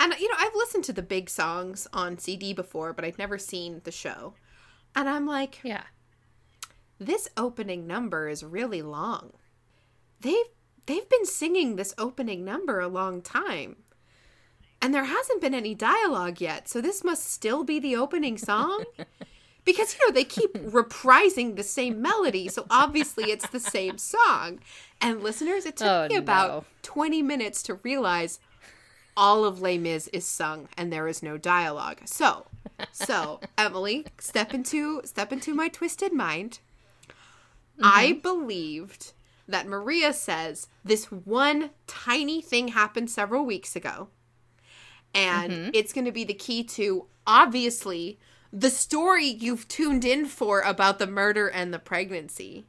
And 0.00 0.14
you 0.18 0.28
know, 0.28 0.36
I've 0.38 0.54
listened 0.56 0.84
to 0.84 0.92
the 0.92 1.02
big 1.02 1.30
songs 1.30 1.86
on 1.92 2.18
CD 2.18 2.52
before, 2.52 2.92
but 2.92 3.04
I'd 3.04 3.18
never 3.18 3.38
seen 3.38 3.82
the 3.84 3.92
show. 3.92 4.34
And 4.96 5.08
I'm 5.08 5.26
like, 5.26 5.60
Yeah. 5.62 5.84
this 6.98 7.28
opening 7.36 7.86
number 7.86 8.28
is 8.28 8.42
really 8.42 8.82
long. 8.82 9.32
They've 10.20 10.46
they've 10.90 11.08
been 11.08 11.26
singing 11.26 11.76
this 11.76 11.94
opening 11.96 12.44
number 12.44 12.80
a 12.80 12.88
long 12.88 13.22
time. 13.22 13.76
And 14.82 14.94
there 14.94 15.04
hasn't 15.04 15.40
been 15.40 15.54
any 15.54 15.74
dialogue 15.74 16.40
yet, 16.40 16.68
so 16.68 16.80
this 16.80 17.04
must 17.04 17.30
still 17.30 17.64
be 17.64 17.78
the 17.78 17.96
opening 17.96 18.38
song? 18.38 18.84
because 19.64 19.94
you 19.94 20.06
know 20.06 20.12
they 20.12 20.24
keep 20.24 20.54
reprising 20.54 21.56
the 21.56 21.62
same 21.62 22.00
melody, 22.00 22.48
so 22.48 22.66
obviously 22.70 23.24
it's 23.24 23.48
the 23.48 23.60
same 23.60 23.98
song. 23.98 24.60
And 25.00 25.22
listeners, 25.22 25.66
it 25.66 25.76
took 25.76 25.86
Oh, 25.86 26.08
me 26.08 26.16
about 26.16 26.48
no. 26.50 26.64
20 26.82 27.22
minutes 27.22 27.62
to 27.64 27.74
realize 27.74 28.40
all 29.16 29.44
of 29.44 29.60
Les 29.60 29.76
Mis 29.78 30.08
is 30.08 30.24
sung 30.24 30.68
and 30.76 30.92
there 30.92 31.06
is 31.06 31.22
no 31.22 31.36
dialogue. 31.36 32.00
So, 32.06 32.46
so 32.92 33.40
Emily, 33.58 34.06
step 34.18 34.54
into 34.54 35.02
step 35.04 35.32
into 35.32 35.54
my 35.54 35.68
twisted 35.68 36.12
mind. 36.12 36.60
I 37.82 38.08
mm-hmm. 38.08 38.20
believed 38.20 39.12
that 39.50 39.66
Maria 39.66 40.12
says 40.12 40.68
this 40.84 41.06
one 41.06 41.70
tiny 41.86 42.40
thing 42.40 42.68
happened 42.68 43.10
several 43.10 43.44
weeks 43.44 43.76
ago. 43.76 44.08
And 45.14 45.52
mm-hmm. 45.52 45.70
it's 45.74 45.92
going 45.92 46.04
to 46.04 46.12
be 46.12 46.24
the 46.24 46.34
key 46.34 46.62
to 46.64 47.06
obviously 47.26 48.18
the 48.52 48.70
story 48.70 49.26
you've 49.26 49.68
tuned 49.68 50.04
in 50.04 50.26
for 50.26 50.60
about 50.60 50.98
the 50.98 51.06
murder 51.06 51.48
and 51.48 51.72
the 51.72 51.78
pregnancy. 51.78 52.64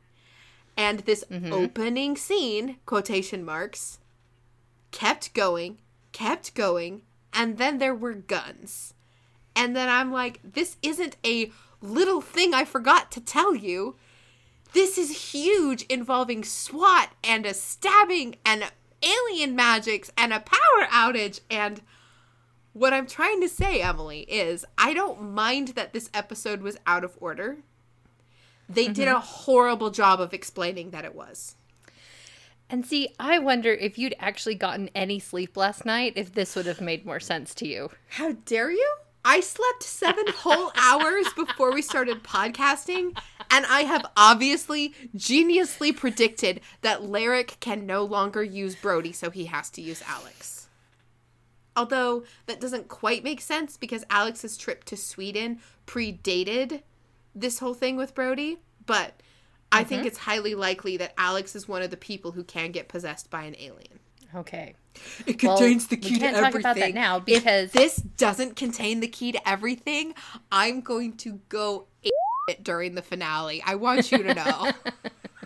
And 0.77 0.99
this 1.01 1.23
mm-hmm. 1.29 1.51
opening 1.51 2.15
scene, 2.15 2.77
quotation 2.85 3.43
marks, 3.43 3.99
kept 4.91 5.33
going, 5.33 5.77
kept 6.11 6.53
going, 6.55 7.01
and 7.33 7.57
then 7.57 7.77
there 7.77 7.95
were 7.95 8.13
guns. 8.13 8.93
And 9.55 9.75
then 9.75 9.89
I'm 9.89 10.11
like, 10.11 10.39
this 10.43 10.77
isn't 10.81 11.17
a 11.25 11.51
little 11.81 12.21
thing 12.21 12.53
I 12.53 12.63
forgot 12.63 13.11
to 13.11 13.21
tell 13.21 13.55
you. 13.55 13.95
This 14.73 14.97
is 14.97 15.33
huge, 15.33 15.83
involving 15.83 16.43
SWAT 16.43 17.09
and 17.23 17.45
a 17.45 17.53
stabbing 17.53 18.35
and 18.45 18.71
alien 19.03 19.55
magics 19.55 20.11
and 20.17 20.31
a 20.31 20.39
power 20.39 20.87
outage. 20.89 21.41
And 21.49 21.81
what 22.73 22.93
I'm 22.93 23.07
trying 23.07 23.41
to 23.41 23.49
say, 23.49 23.81
Emily, 23.81 24.21
is 24.21 24.65
I 24.77 24.93
don't 24.93 25.33
mind 25.33 25.69
that 25.69 25.93
this 25.93 26.09
episode 26.13 26.61
was 26.61 26.77
out 26.87 27.03
of 27.03 27.17
order. 27.19 27.57
They 28.69 28.87
did 28.87 29.07
mm-hmm. 29.07 29.17
a 29.17 29.19
horrible 29.19 29.89
job 29.89 30.21
of 30.21 30.33
explaining 30.33 30.91
that 30.91 31.03
it 31.03 31.15
was. 31.15 31.55
And 32.69 32.85
see, 32.85 33.09
I 33.19 33.37
wonder 33.39 33.73
if 33.73 33.99
you'd 33.99 34.15
actually 34.17 34.55
gotten 34.55 34.89
any 34.95 35.19
sleep 35.19 35.57
last 35.57 35.85
night, 35.85 36.13
if 36.15 36.33
this 36.33 36.55
would 36.55 36.65
have 36.67 36.79
made 36.79 37.05
more 37.05 37.19
sense 37.19 37.53
to 37.55 37.67
you. 37.67 37.89
How 38.07 38.31
dare 38.45 38.71
you? 38.71 38.95
I 39.25 39.41
slept 39.41 39.83
seven 39.83 40.25
whole 40.29 40.71
hours 40.77 41.27
before 41.35 41.73
we 41.73 41.81
started 41.81 42.23
podcasting, 42.23 43.17
and 43.51 43.65
I 43.65 43.81
have 43.81 44.05
obviously 44.15 44.95
geniusly 45.15 45.95
predicted 45.95 46.61
that 46.81 47.03
Lyric 47.03 47.57
can 47.59 47.85
no 47.85 48.03
longer 48.03 48.41
use 48.43 48.75
Brody, 48.75 49.11
so 49.11 49.29
he 49.29 49.45
has 49.45 49.69
to 49.71 49.81
use 49.81 50.01
Alex. 50.07 50.69
Although 51.75 52.23
that 52.47 52.59
doesn't 52.59 52.87
quite 52.87 53.23
make 53.23 53.41
sense 53.41 53.77
because 53.77 54.03
Alex's 54.09 54.57
trip 54.57 54.83
to 54.85 54.97
Sweden 54.97 55.59
predated 55.85 56.81
this 57.35 57.59
whole 57.59 57.73
thing 57.73 57.97
with 57.97 58.15
Brody, 58.15 58.57
but 58.85 59.21
I 59.71 59.81
mm-hmm. 59.81 59.89
think 59.89 60.05
it's 60.05 60.19
highly 60.19 60.55
likely 60.55 60.97
that 60.97 61.13
Alex 61.17 61.55
is 61.55 61.67
one 61.67 61.81
of 61.81 61.91
the 61.91 61.97
people 61.97 62.31
who 62.31 62.43
can 62.43 62.71
get 62.71 62.87
possessed 62.87 63.29
by 63.29 63.43
an 63.43 63.55
alien. 63.59 63.99
Okay. 64.33 64.75
It 65.25 65.41
Well, 65.41 65.57
contains 65.57 65.87
the 65.87 65.95
we 65.95 66.19
can't 66.19 66.35
to 66.35 66.41
talk 66.41 66.55
about 66.55 66.75
that 66.77 66.93
now 66.93 67.19
because- 67.19 67.67
if 67.67 67.73
this 67.73 67.95
doesn't 67.95 68.55
contain 68.55 68.99
the 68.99 69.07
key 69.07 69.31
to 69.31 69.49
everything, 69.49 70.13
I'm 70.51 70.81
going 70.81 71.17
to 71.17 71.39
go 71.49 71.87
it 72.51 72.63
during 72.63 72.95
the 72.95 73.01
finale. 73.01 73.63
I 73.65 73.75
want 73.75 74.11
you 74.11 74.19
to 74.23 74.33
know. 74.33 74.71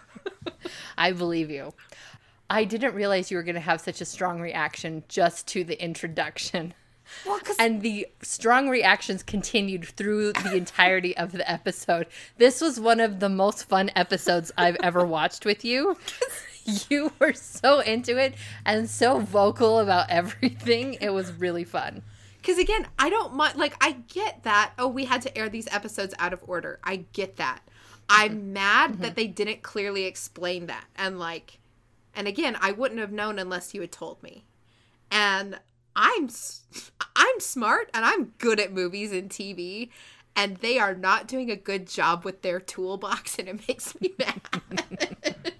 I 0.97 1.11
believe 1.11 1.49
you. 1.49 1.73
I 2.49 2.63
didn't 2.63 2.93
realize 2.93 3.31
you 3.31 3.37
were 3.37 3.43
going 3.43 3.55
to 3.55 3.61
have 3.61 3.81
such 3.81 4.01
a 4.01 4.05
strong 4.05 4.39
reaction 4.39 5.03
just 5.07 5.47
to 5.49 5.63
the 5.63 5.81
introduction. 5.83 6.73
well, 7.25 7.39
And 7.59 7.81
the 7.81 8.07
strong 8.21 8.69
reactions 8.69 9.23
continued 9.23 9.85
through 9.85 10.33
the 10.33 10.55
entirety 10.55 11.15
of 11.17 11.31
the 11.31 11.49
episode. 11.49 12.07
This 12.37 12.61
was 12.61 12.79
one 12.79 12.99
of 12.99 13.19
the 13.19 13.29
most 13.29 13.67
fun 13.67 13.89
episodes 13.95 14.51
I've 14.57 14.77
ever 14.83 15.05
watched 15.05 15.45
with 15.45 15.63
you. 15.65 15.97
You 16.89 17.11
were 17.19 17.33
so 17.33 17.79
into 17.79 18.17
it 18.17 18.33
and 18.65 18.89
so 18.89 19.19
vocal 19.19 19.79
about 19.79 20.09
everything. 20.09 20.95
It 20.99 21.11
was 21.11 21.31
really 21.31 21.63
fun. 21.63 22.01
Because 22.45 22.59
again, 22.59 22.85
I 22.99 23.09
don't 23.09 23.33
mind. 23.33 23.57
Like, 23.57 23.75
I 23.81 23.93
get 24.07 24.43
that. 24.43 24.73
Oh, 24.77 24.87
we 24.87 25.05
had 25.05 25.23
to 25.23 25.35
air 25.35 25.49
these 25.49 25.67
episodes 25.73 26.13
out 26.19 26.31
of 26.31 26.43
order. 26.45 26.79
I 26.83 26.97
get 27.11 27.37
that. 27.37 27.61
I'm 28.07 28.33
mm-hmm. 28.33 28.53
mad 28.53 28.99
that 28.99 29.07
mm-hmm. 29.07 29.15
they 29.15 29.25
didn't 29.25 29.63
clearly 29.63 30.05
explain 30.05 30.67
that. 30.67 30.85
And 30.95 31.17
like, 31.17 31.57
and 32.13 32.27
again, 32.27 32.55
I 32.61 32.71
wouldn't 32.71 32.99
have 32.99 33.11
known 33.11 33.39
unless 33.39 33.73
you 33.73 33.81
had 33.81 33.91
told 33.91 34.21
me. 34.21 34.45
And 35.09 35.59
I'm 35.95 36.29
I'm 37.15 37.39
smart 37.39 37.89
and 37.95 38.05
I'm 38.05 38.33
good 38.37 38.59
at 38.59 38.71
movies 38.71 39.11
and 39.11 39.27
TV, 39.27 39.89
and 40.35 40.57
they 40.57 40.77
are 40.77 40.93
not 40.93 41.27
doing 41.27 41.49
a 41.49 41.55
good 41.55 41.87
job 41.87 42.23
with 42.23 42.43
their 42.43 42.59
toolbox, 42.59 43.39
and 43.39 43.47
it 43.49 43.67
makes 43.67 43.99
me 43.99 44.13
mad. 44.19 45.51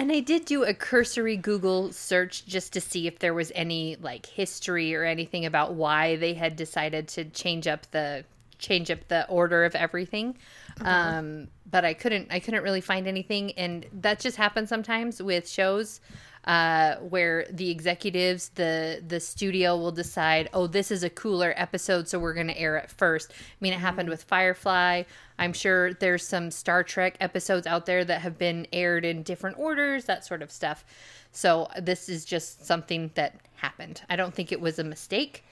And 0.00 0.10
I 0.10 0.20
did 0.20 0.46
do 0.46 0.64
a 0.64 0.72
cursory 0.72 1.36
Google 1.36 1.92
search 1.92 2.46
just 2.46 2.72
to 2.72 2.80
see 2.80 3.06
if 3.06 3.18
there 3.18 3.34
was 3.34 3.52
any 3.54 3.98
like 4.00 4.24
history 4.24 4.94
or 4.94 5.04
anything 5.04 5.44
about 5.44 5.74
why 5.74 6.16
they 6.16 6.32
had 6.32 6.56
decided 6.56 7.06
to 7.08 7.26
change 7.26 7.66
up 7.66 7.90
the 7.90 8.24
change 8.58 8.90
up 8.90 9.06
the 9.08 9.28
order 9.28 9.62
of 9.66 9.74
everything. 9.74 10.38
Um, 10.80 11.48
but 11.70 11.84
I 11.84 11.92
couldn't 11.92 12.28
I 12.30 12.40
couldn't 12.40 12.62
really 12.62 12.80
find 12.80 13.06
anything 13.06 13.52
and 13.58 13.84
that 13.92 14.20
just 14.20 14.38
happens 14.38 14.70
sometimes 14.70 15.22
with 15.22 15.46
shows. 15.46 16.00
Uh, 16.44 16.96
where 16.96 17.46
the 17.50 17.70
executives, 17.70 18.50
the 18.54 19.02
the 19.06 19.20
studio 19.20 19.76
will 19.76 19.92
decide, 19.92 20.48
oh, 20.52 20.66
this 20.66 20.90
is 20.90 21.02
a 21.02 21.10
cooler 21.10 21.52
episode, 21.56 22.08
so 22.08 22.18
we're 22.18 22.34
going 22.34 22.46
to 22.46 22.58
air 22.58 22.76
it 22.76 22.90
first. 22.90 23.30
I 23.32 23.34
mean, 23.60 23.72
it 23.72 23.78
happened 23.80 24.08
with 24.08 24.22
Firefly. 24.22 25.02
I'm 25.38 25.52
sure 25.52 25.92
there's 25.94 26.26
some 26.26 26.50
Star 26.50 26.82
Trek 26.82 27.16
episodes 27.20 27.66
out 27.66 27.86
there 27.86 28.04
that 28.04 28.22
have 28.22 28.38
been 28.38 28.66
aired 28.72 29.04
in 29.04 29.22
different 29.22 29.58
orders, 29.58 30.06
that 30.06 30.24
sort 30.24 30.42
of 30.42 30.50
stuff. 30.50 30.84
So 31.32 31.68
this 31.80 32.08
is 32.08 32.24
just 32.24 32.66
something 32.66 33.10
that 33.14 33.36
happened. 33.56 34.02
I 34.08 34.16
don't 34.16 34.34
think 34.34 34.50
it 34.50 34.60
was 34.60 34.78
a 34.78 34.84
mistake. 34.84 35.44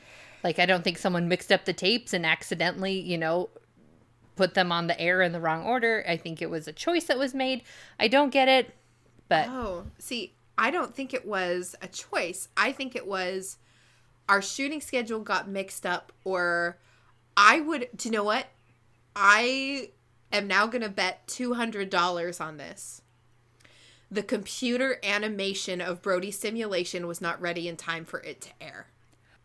Like 0.42 0.58
I 0.58 0.66
don't 0.66 0.84
think 0.84 0.98
someone 0.98 1.28
mixed 1.28 1.52
up 1.52 1.64
the 1.64 1.72
tapes 1.72 2.12
and 2.12 2.24
accidentally, 2.24 2.98
you 2.98 3.18
know, 3.18 3.50
put 4.36 4.54
them 4.54 4.72
on 4.72 4.86
the 4.86 4.98
air 5.00 5.20
in 5.20 5.32
the 5.32 5.40
wrong 5.40 5.64
order. 5.64 6.04
I 6.08 6.16
think 6.16 6.40
it 6.40 6.48
was 6.48 6.66
a 6.68 6.72
choice 6.72 7.04
that 7.04 7.18
was 7.18 7.34
made. 7.34 7.62
I 7.98 8.08
don't 8.08 8.30
get 8.30 8.48
it, 8.48 8.74
but 9.28 9.48
Oh, 9.48 9.86
see, 9.98 10.32
I 10.58 10.72
don't 10.72 10.94
think 10.94 11.14
it 11.14 11.24
was 11.24 11.76
a 11.80 11.86
choice. 11.86 12.48
I 12.56 12.72
think 12.72 12.96
it 12.96 13.06
was 13.06 13.58
our 14.28 14.42
shooting 14.42 14.80
schedule 14.80 15.20
got 15.20 15.48
mixed 15.48 15.86
up, 15.86 16.12
or 16.24 16.76
I 17.36 17.60
would, 17.60 17.88
do 17.96 18.08
you 18.08 18.12
know 18.12 18.24
what? 18.24 18.46
I 19.14 19.90
am 20.32 20.48
now 20.48 20.66
going 20.66 20.82
to 20.82 20.88
bet 20.88 21.26
$200 21.28 22.40
on 22.40 22.56
this. 22.56 23.02
The 24.10 24.22
computer 24.22 24.98
animation 25.04 25.80
of 25.80 26.02
Brody's 26.02 26.38
simulation 26.38 27.06
was 27.06 27.20
not 27.20 27.40
ready 27.40 27.68
in 27.68 27.76
time 27.76 28.04
for 28.04 28.20
it 28.20 28.40
to 28.42 28.50
air. 28.60 28.88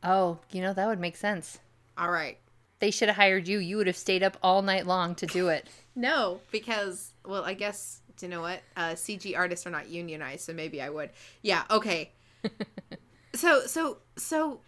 oh, 0.03 0.39
you 0.51 0.61
know 0.61 0.73
that 0.73 0.87
would 0.87 0.99
make 0.99 1.15
sense. 1.15 1.59
All 1.97 2.09
right. 2.11 2.37
They 2.79 2.91
should 2.91 3.07
have 3.07 3.17
hired 3.17 3.47
you. 3.47 3.59
You 3.59 3.77
would 3.77 3.87
have 3.87 3.95
stayed 3.95 4.23
up 4.23 4.37
all 4.41 4.61
night 4.61 4.87
long 4.87 5.15
to 5.15 5.25
do 5.25 5.47
it. 5.49 5.67
No, 5.95 6.41
because 6.51 7.11
well, 7.25 7.43
I 7.43 7.53
guess 7.53 8.01
do 8.17 8.25
you 8.25 8.29
know 8.29 8.41
what? 8.41 8.61
Uh, 8.75 8.91
CG 8.91 9.37
artists 9.37 9.65
are 9.65 9.71
not 9.71 9.89
unionized, 9.89 10.41
so 10.41 10.53
maybe 10.53 10.81
I 10.81 10.89
would. 10.89 11.09
Yeah. 11.41 11.63
Okay. 11.69 12.11
so 13.33 13.61
so 13.65 13.97
so 14.17 14.59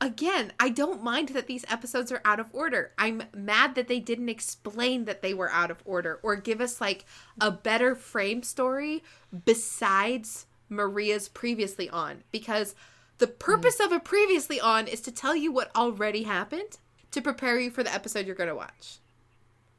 again, 0.00 0.52
I 0.60 0.68
don't 0.68 1.02
mind 1.02 1.30
that 1.30 1.46
these 1.46 1.64
episodes 1.68 2.12
are 2.12 2.20
out 2.24 2.40
of 2.40 2.48
order. 2.52 2.92
I'm 2.98 3.24
mad 3.34 3.74
that 3.74 3.88
they 3.88 4.00
didn't 4.00 4.28
explain 4.28 5.04
that 5.06 5.22
they 5.22 5.34
were 5.34 5.50
out 5.50 5.70
of 5.70 5.82
order 5.84 6.20
or 6.22 6.36
give 6.36 6.60
us 6.60 6.80
like 6.80 7.04
a 7.40 7.50
better 7.50 7.94
frame 7.94 8.42
story 8.42 9.02
besides 9.44 10.46
Maria's 10.68 11.28
previously 11.28 11.88
on 11.90 12.22
because 12.30 12.74
the 13.18 13.26
purpose 13.26 13.80
of 13.80 13.90
a 13.90 13.98
previously 13.98 14.60
on 14.60 14.86
is 14.86 15.00
to 15.00 15.10
tell 15.10 15.34
you 15.34 15.50
what 15.50 15.74
already 15.74 16.22
happened 16.22 16.78
to 17.10 17.20
prepare 17.20 17.58
you 17.58 17.70
for 17.70 17.82
the 17.82 17.92
episode 17.92 18.26
you're 18.26 18.36
going 18.36 18.48
to 18.48 18.54
watch. 18.54 18.98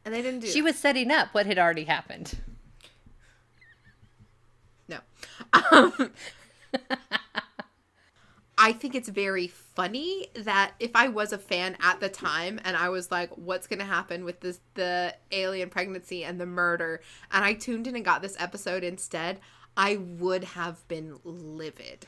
And 0.04 0.14
they 0.14 0.22
didn't 0.22 0.42
do 0.42 0.48
She 0.48 0.60
that. 0.60 0.66
was 0.66 0.76
setting 0.78 1.12
up 1.12 1.30
what 1.34 1.46
had 1.46 1.60
already 1.60 1.86
happened. 1.86 2.38
Um, 5.72 6.12
I 8.62 8.74
think 8.74 8.94
it's 8.94 9.08
very 9.08 9.48
funny 9.48 10.28
that 10.36 10.74
if 10.82 10.92
I 10.94 11.08
was 11.08 11.32
a 11.32 11.38
fan 11.38 11.78
at 11.82 12.02
the 12.02 12.10
time 12.10 12.60
and 12.66 12.76
I 12.76 12.90
was 12.90 13.10
like, 13.10 13.30
what's 13.38 13.68
going 13.68 13.80
to 13.80 13.86
happen 13.86 14.26
with 14.26 14.42
this, 14.42 14.60
the 14.74 15.16
alien 15.32 15.70
pregnancy 15.70 16.26
and 16.26 16.42
the 16.42 16.46
murder, 16.46 17.00
and 17.32 17.46
I 17.46 17.54
tuned 17.54 17.88
in 17.88 17.96
and 17.96 18.04
got 18.04 18.22
this 18.22 18.36
episode 18.38 18.84
instead, 18.84 19.40
I 19.78 19.96
would 19.96 20.44
have 20.44 20.86
been 20.90 21.20
livid. 21.24 22.06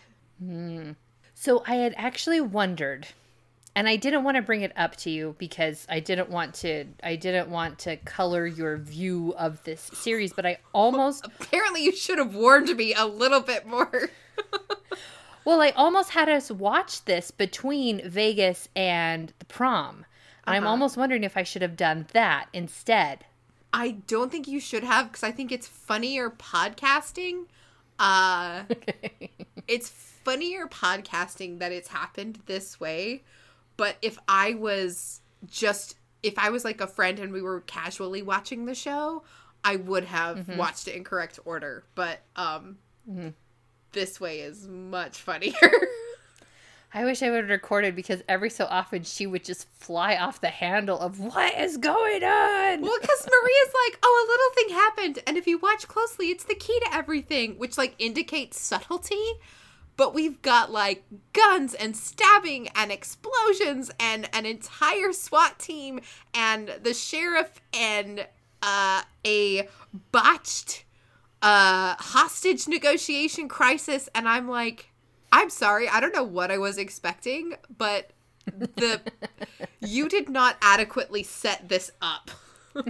So 1.34 1.64
I 1.66 1.76
had 1.76 1.94
actually 1.96 2.42
wondered, 2.42 3.08
and 3.76 3.88
I 3.88 3.96
didn't 3.96 4.24
want 4.24 4.36
to 4.36 4.42
bring 4.42 4.62
it 4.62 4.72
up 4.76 4.96
to 4.98 5.10
you 5.10 5.36
because 5.38 5.86
I 5.90 6.00
didn't 6.00 6.30
want 6.30 6.54
to 6.56 6.86
I 7.04 7.16
didn't 7.16 7.50
want 7.50 7.80
to 7.80 7.98
color 7.98 8.46
your 8.46 8.78
view 8.78 9.34
of 9.38 9.64
this 9.64 9.82
series, 9.94 10.34
but 10.34 10.46
I 10.46 10.58
almost 10.74 11.26
Apparently, 11.26 11.84
you 11.84 11.96
should 11.96 12.18
have 12.18 12.36
warned 12.36 12.76
me 12.76 12.94
a 12.94 13.06
little 13.06 13.40
bit 13.42 13.66
more. 13.66 14.10
well, 15.46 15.62
I 15.62 15.72
almost 15.72 16.12
had 16.12 16.30
us 16.30 16.52
watch 16.52 17.06
this 17.06 17.32
between 17.32 18.08
Vegas 18.10 18.70
and 18.76 19.34
the 19.40 19.46
prom. 19.46 20.06
And 20.46 20.56
I'm 20.56 20.64
Uh-huh. 20.64 20.72
almost 20.72 20.98
wondering 20.98 21.24
if 21.24 21.38
I 21.38 21.44
should 21.44 21.62
have 21.62 21.78
done 21.78 22.08
that 22.14 22.48
instead. 22.54 23.26
I 23.74 23.92
don't 24.08 24.32
think 24.32 24.48
you 24.48 24.60
should 24.60 24.84
have 24.84 25.08
because 25.08 25.24
I 25.24 25.32
think 25.32 25.52
it's 25.52 25.68
funnier 25.68 26.30
podcasting. 26.30 27.46
Uh, 28.00 28.64
it's 29.68 29.90
funnier 29.90 30.68
podcasting 30.68 31.60
that 31.60 31.72
it's 31.72 31.88
happened 31.90 32.40
this 32.48 32.80
way. 32.80 33.24
But 33.78 33.98
if 34.02 34.18
I 34.28 34.54
was 34.54 35.22
just, 35.50 35.96
if 36.24 36.38
I 36.38 36.50
was 36.50 36.64
like 36.64 36.82
a 36.82 36.88
friend 36.88 37.20
and 37.20 37.32
we 37.34 37.42
were 37.42 37.62
casually 37.62 38.22
watching 38.22 38.66
the 38.66 38.76
show, 38.76 39.24
I 39.64 39.76
would 39.78 40.06
have 40.06 40.48
watched 40.58 40.88
it 40.88 40.96
in 40.96 41.04
correct 41.04 41.40
order. 41.46 41.84
But 41.96 42.20
um, 42.36 42.78
this 43.92 44.20
way 44.20 44.40
is 44.42 44.68
much 44.68 45.18
funnier. 45.18 45.54
I 46.94 47.06
wish 47.06 47.24
I 47.24 47.30
would 47.30 47.44
have 47.44 47.50
recorded 47.50 47.96
because 47.96 48.22
every 48.28 48.50
so 48.50 48.66
often 48.66 49.04
she 49.04 49.26
would 49.26 49.46
just 49.46 49.66
fly 49.76 50.18
off 50.18 50.42
the 50.42 50.50
handle 50.50 51.00
of 51.00 51.22
what 51.22 51.58
is 51.58 51.78
going 51.78 52.22
on. 52.24 52.82
Well, 52.82 52.98
because 53.00 53.28
Maria's 53.30 53.74
like, 53.88 54.00
oh, 54.04 54.28
a 54.28 54.30
little 54.30 54.56
thing 54.56 54.76
happened, 54.76 55.20
and 55.26 55.38
if 55.38 55.48
you 55.48 55.58
watch 55.58 55.88
closely, 55.88 56.32
it's 56.32 56.44
the 56.44 56.56
key 56.56 56.78
to 56.82 56.94
everything, 56.94 57.54
which 57.58 57.78
like 57.78 57.96
indicates 57.98 58.60
subtlety. 58.60 59.24
But 60.02 60.16
we've 60.16 60.42
got 60.42 60.72
like 60.72 61.04
guns 61.32 61.76
and 61.76 61.96
stabbing 61.96 62.70
and 62.70 62.92
explosions 62.92 63.92
and 64.00 64.28
an 64.34 64.48
entire 64.48 65.14
SWAT 65.14 65.60
team 65.60 66.00
and 66.34 66.74
the 66.82 66.96
sheriff 66.96 67.62
and 67.72 68.26
uh, 68.64 69.04
a 69.24 69.70
botched 70.12 70.86
uh, 71.44 71.94
hostage 72.00 72.68
negotiation 72.68 73.48
crisis, 73.48 74.10
and 74.16 74.28
I'm 74.28 74.48
like, 74.50 74.90
I'm 75.32 75.52
sorry, 75.52 75.88
I 75.88 76.00
don't 76.00 76.16
know 76.16 76.24
what 76.24 76.50
I 76.50 76.58
was 76.58 76.80
expecting, 76.80 77.54
but 77.78 78.10
the 78.48 79.02
you 79.82 80.10
did 80.10 80.30
not 80.30 80.58
adequately 80.64 81.22
set 81.22 81.70
this 81.70 81.92
up. 82.02 82.32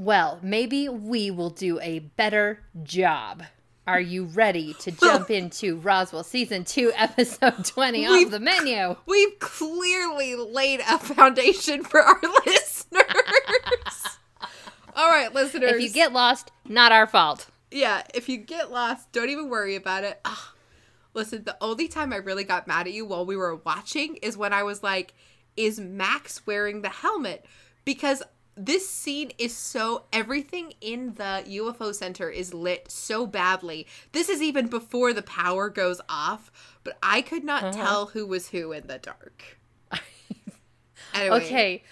Well, 0.00 0.38
maybe 0.42 0.88
we 0.88 1.30
will 1.30 1.50
do 1.50 1.78
a 1.80 1.98
better 1.98 2.60
job. 2.82 3.42
Are 3.86 4.00
you 4.00 4.24
ready 4.24 4.72
to 4.80 4.90
jump 5.02 5.30
into 5.30 5.76
Roswell 5.76 6.24
season 6.24 6.64
2 6.64 6.92
episode 6.96 7.66
20 7.66 8.06
off 8.06 8.12
We've- 8.12 8.30
the 8.30 8.40
menu? 8.40 8.96
We've 9.04 9.38
clearly 9.40 10.36
laid 10.36 10.80
a 10.80 10.98
foundation 10.98 11.84
for 11.84 12.00
our 12.00 12.18
listeners. 12.46 13.04
All 14.96 15.10
right, 15.10 15.34
listeners. 15.34 15.72
If 15.72 15.82
you 15.82 15.90
get 15.90 16.14
lost, 16.14 16.50
not 16.66 16.92
our 16.92 17.06
fault. 17.06 17.48
yeah, 17.70 18.02
if 18.14 18.26
you 18.30 18.38
get 18.38 18.70
lost, 18.72 19.12
don't 19.12 19.28
even 19.28 19.50
worry 19.50 19.76
about 19.76 20.04
it. 20.04 20.18
Ah, 20.24 20.54
listen, 21.12 21.44
the 21.44 21.58
only 21.60 21.88
time 21.88 22.14
I 22.14 22.16
really 22.16 22.44
got 22.44 22.66
mad 22.66 22.86
at 22.86 22.94
you 22.94 23.04
while 23.04 23.26
we 23.26 23.36
were 23.36 23.56
watching 23.56 24.16
is 24.16 24.34
when 24.38 24.54
I 24.54 24.62
was 24.62 24.82
like, 24.82 25.12
"Is 25.58 25.78
Max 25.78 26.46
wearing 26.46 26.80
the 26.80 26.88
helmet?" 26.88 27.44
Because 27.84 28.22
this 28.66 28.88
scene 28.88 29.32
is 29.38 29.56
so 29.56 30.04
everything 30.12 30.74
in 30.80 31.14
the 31.14 31.44
UFO 31.46 31.94
center 31.94 32.28
is 32.28 32.52
lit 32.54 32.90
so 32.90 33.26
badly. 33.26 33.86
This 34.12 34.28
is 34.28 34.42
even 34.42 34.68
before 34.68 35.12
the 35.12 35.22
power 35.22 35.68
goes 35.68 36.00
off, 36.08 36.50
but 36.84 36.98
I 37.02 37.22
could 37.22 37.44
not 37.44 37.64
uh-huh. 37.64 37.72
tell 37.72 38.06
who 38.06 38.26
was 38.26 38.48
who 38.48 38.72
in 38.72 38.86
the 38.86 38.98
dark. 38.98 39.58
Anyway, 41.12 41.36
Okay. 41.44 41.82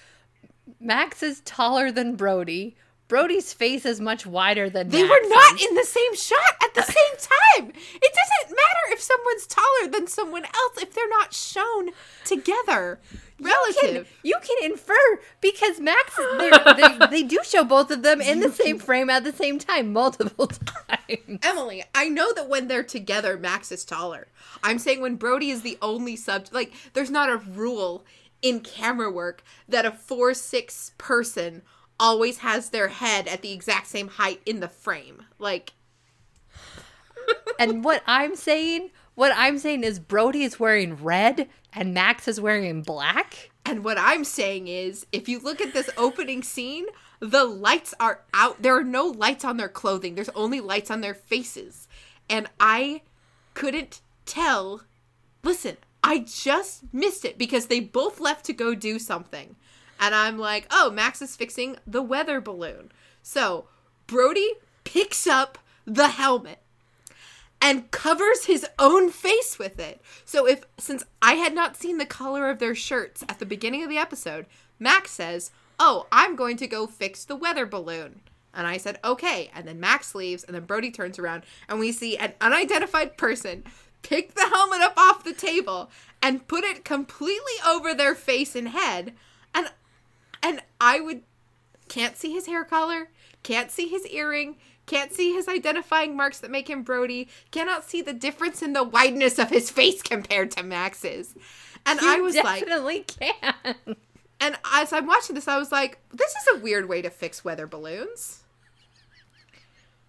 Max 0.80 1.24
is 1.24 1.40
taller 1.40 1.90
than 1.90 2.14
Brody. 2.14 2.76
Brody's 3.08 3.54
face 3.54 3.86
is 3.86 4.00
much 4.00 4.26
wider 4.26 4.68
than 4.68 4.90
They 4.90 5.02
were 5.02 5.28
not 5.28 5.60
in 5.62 5.74
the 5.74 5.84
same 5.84 6.14
shot 6.14 6.38
at 6.62 6.74
the 6.74 6.82
same 6.94 7.64
time. 7.64 7.70
It 7.70 8.14
doesn't 8.14 8.54
matter 8.54 8.92
if 8.92 9.00
someone's 9.00 9.46
taller 9.46 9.90
than 9.90 10.06
someone 10.06 10.44
else 10.44 10.82
if 10.82 10.92
they're 10.94 11.08
not 11.08 11.32
shown 11.32 11.90
together. 12.26 13.00
You 13.38 13.46
Relative. 13.46 14.06
can, 14.06 14.14
you 14.22 14.36
can 14.42 14.70
infer 14.70 15.20
because 15.40 15.80
Max, 15.80 16.16
they, 16.38 17.06
they 17.10 17.22
do 17.22 17.38
show 17.44 17.64
both 17.64 17.90
of 17.90 18.02
them 18.02 18.20
in 18.20 18.40
the 18.40 18.50
same 18.50 18.78
frame 18.78 19.08
at 19.08 19.24
the 19.24 19.32
same 19.32 19.58
time 19.58 19.92
multiple 19.92 20.46
times. 20.88 21.38
Emily, 21.42 21.84
I 21.94 22.08
know 22.08 22.32
that 22.34 22.48
when 22.48 22.68
they're 22.68 22.82
together, 22.82 23.38
Max 23.38 23.72
is 23.72 23.84
taller. 23.84 24.26
I'm 24.62 24.78
saying 24.78 25.00
when 25.00 25.16
Brody 25.16 25.50
is 25.50 25.62
the 25.62 25.78
only 25.80 26.16
subject, 26.16 26.52
like, 26.52 26.72
there's 26.92 27.10
not 27.10 27.30
a 27.30 27.36
rule 27.38 28.04
in 28.42 28.60
camera 28.60 29.10
work 29.10 29.42
that 29.68 29.86
a 29.86 29.92
4 29.92 30.34
6 30.34 30.92
person 30.98 31.62
always 32.00 32.38
has 32.38 32.70
their 32.70 32.88
head 32.88 33.26
at 33.28 33.42
the 33.42 33.52
exact 33.52 33.86
same 33.88 34.08
height 34.08 34.40
in 34.46 34.60
the 34.60 34.68
frame. 34.68 35.24
Like, 35.38 35.72
And 37.58 37.84
what 37.84 38.02
I'm 38.06 38.36
saying, 38.36 38.90
what 39.14 39.32
I'm 39.34 39.58
saying 39.58 39.84
is 39.84 39.98
Brody 39.98 40.42
is 40.42 40.60
wearing 40.60 40.96
red 40.96 41.48
and 41.72 41.92
Max 41.92 42.28
is 42.28 42.40
wearing 42.40 42.82
black. 42.82 43.50
And 43.64 43.84
what 43.84 43.98
I'm 43.98 44.24
saying 44.24 44.68
is, 44.68 45.06
if 45.12 45.28
you 45.28 45.38
look 45.38 45.60
at 45.60 45.74
this 45.74 45.90
opening 45.96 46.42
scene, 46.42 46.86
the 47.20 47.44
lights 47.44 47.94
are 48.00 48.20
out. 48.32 48.62
There 48.62 48.76
are 48.76 48.84
no 48.84 49.06
lights 49.06 49.44
on 49.44 49.56
their 49.56 49.68
clothing, 49.68 50.14
there's 50.14 50.30
only 50.30 50.60
lights 50.60 50.90
on 50.90 51.00
their 51.00 51.14
faces. 51.14 51.88
And 52.30 52.48
I 52.60 53.02
couldn't 53.54 54.00
tell. 54.24 54.82
Listen, 55.42 55.76
I 56.02 56.20
just 56.20 56.84
missed 56.92 57.24
it 57.24 57.38
because 57.38 57.66
they 57.66 57.80
both 57.80 58.20
left 58.20 58.44
to 58.46 58.52
go 58.52 58.74
do 58.74 58.98
something. 58.98 59.56
And 59.98 60.14
I'm 60.14 60.38
like, 60.38 60.66
oh, 60.70 60.90
Max 60.90 61.20
is 61.22 61.36
fixing 61.36 61.76
the 61.86 62.02
weather 62.02 62.40
balloon. 62.40 62.92
So 63.22 63.66
Brody 64.06 64.52
picks 64.84 65.26
up 65.26 65.58
the 65.84 66.08
helmet 66.08 66.60
and 67.60 67.90
covers 67.90 68.44
his 68.44 68.66
own 68.78 69.10
face 69.10 69.58
with 69.58 69.78
it. 69.78 70.00
So 70.24 70.46
if 70.46 70.64
since 70.78 71.04
I 71.20 71.34
had 71.34 71.54
not 71.54 71.76
seen 71.76 71.98
the 71.98 72.06
color 72.06 72.48
of 72.48 72.58
their 72.58 72.74
shirts 72.74 73.24
at 73.28 73.38
the 73.38 73.46
beginning 73.46 73.82
of 73.82 73.88
the 73.88 73.98
episode, 73.98 74.46
Max 74.78 75.10
says, 75.10 75.50
"Oh, 75.78 76.06
I'm 76.12 76.36
going 76.36 76.56
to 76.58 76.66
go 76.66 76.86
fix 76.86 77.24
the 77.24 77.36
weather 77.36 77.66
balloon." 77.66 78.20
And 78.54 78.66
I 78.66 78.76
said, 78.76 79.00
"Okay." 79.04 79.50
And 79.54 79.66
then 79.66 79.80
Max 79.80 80.14
leaves 80.14 80.44
and 80.44 80.54
then 80.54 80.64
Brody 80.64 80.90
turns 80.90 81.18
around 81.18 81.42
and 81.68 81.78
we 81.78 81.92
see 81.92 82.16
an 82.16 82.34
unidentified 82.40 83.16
person 83.16 83.64
pick 84.02 84.34
the 84.34 84.48
helmet 84.48 84.80
up 84.80 84.96
off 84.96 85.24
the 85.24 85.32
table 85.32 85.90
and 86.22 86.46
put 86.48 86.64
it 86.64 86.84
completely 86.84 87.54
over 87.66 87.94
their 87.94 88.14
face 88.14 88.54
and 88.54 88.68
head. 88.68 89.12
And 89.54 89.70
and 90.42 90.62
I 90.80 91.00
would 91.00 91.22
can't 91.88 92.16
see 92.16 92.32
his 92.32 92.46
hair 92.46 92.64
color, 92.64 93.08
can't 93.42 93.70
see 93.70 93.88
his 93.88 94.06
earring, 94.06 94.56
can't 94.86 95.12
see 95.12 95.32
his 95.32 95.48
identifying 95.48 96.16
marks 96.16 96.38
that 96.40 96.50
make 96.50 96.68
him 96.68 96.82
Brody, 96.82 97.28
cannot 97.50 97.84
see 97.84 98.02
the 98.02 98.12
difference 98.12 98.62
in 98.62 98.72
the 98.72 98.84
wideness 98.84 99.38
of 99.38 99.50
his 99.50 99.70
face 99.70 100.02
compared 100.02 100.50
to 100.52 100.62
Max's. 100.62 101.34
And 101.86 102.00
You 102.00 102.08
I 102.08 102.20
was 102.20 102.34
like, 102.34 102.46
I 102.46 102.60
definitely 102.60 103.00
can. 103.04 103.54
and 104.40 104.56
as 104.74 104.92
I'm 104.92 105.06
watching 105.06 105.34
this, 105.34 105.48
I 105.48 105.58
was 105.58 105.72
like, 105.72 105.98
this 106.12 106.34
is 106.34 106.48
a 106.54 106.58
weird 106.58 106.88
way 106.88 107.00
to 107.02 107.10
fix 107.10 107.44
weather 107.44 107.66
balloons. 107.66 108.42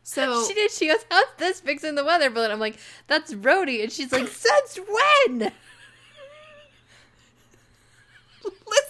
So 0.04 0.44
She 0.48 0.56
did. 0.56 0.72
She 0.72 0.88
goes, 0.88 1.06
"How's 1.12 1.28
this 1.38 1.60
fixing 1.60 1.94
the 1.94 2.04
weather 2.04 2.32
balloon?" 2.32 2.50
I'm 2.50 2.60
like, 2.60 2.80
"That's 3.06 3.32
Brody," 3.32 3.84
and 3.84 3.92
she's 3.92 4.12
like, 4.12 4.28
"Since 4.28 4.80
when?" 4.80 5.52
listeners 8.44 8.89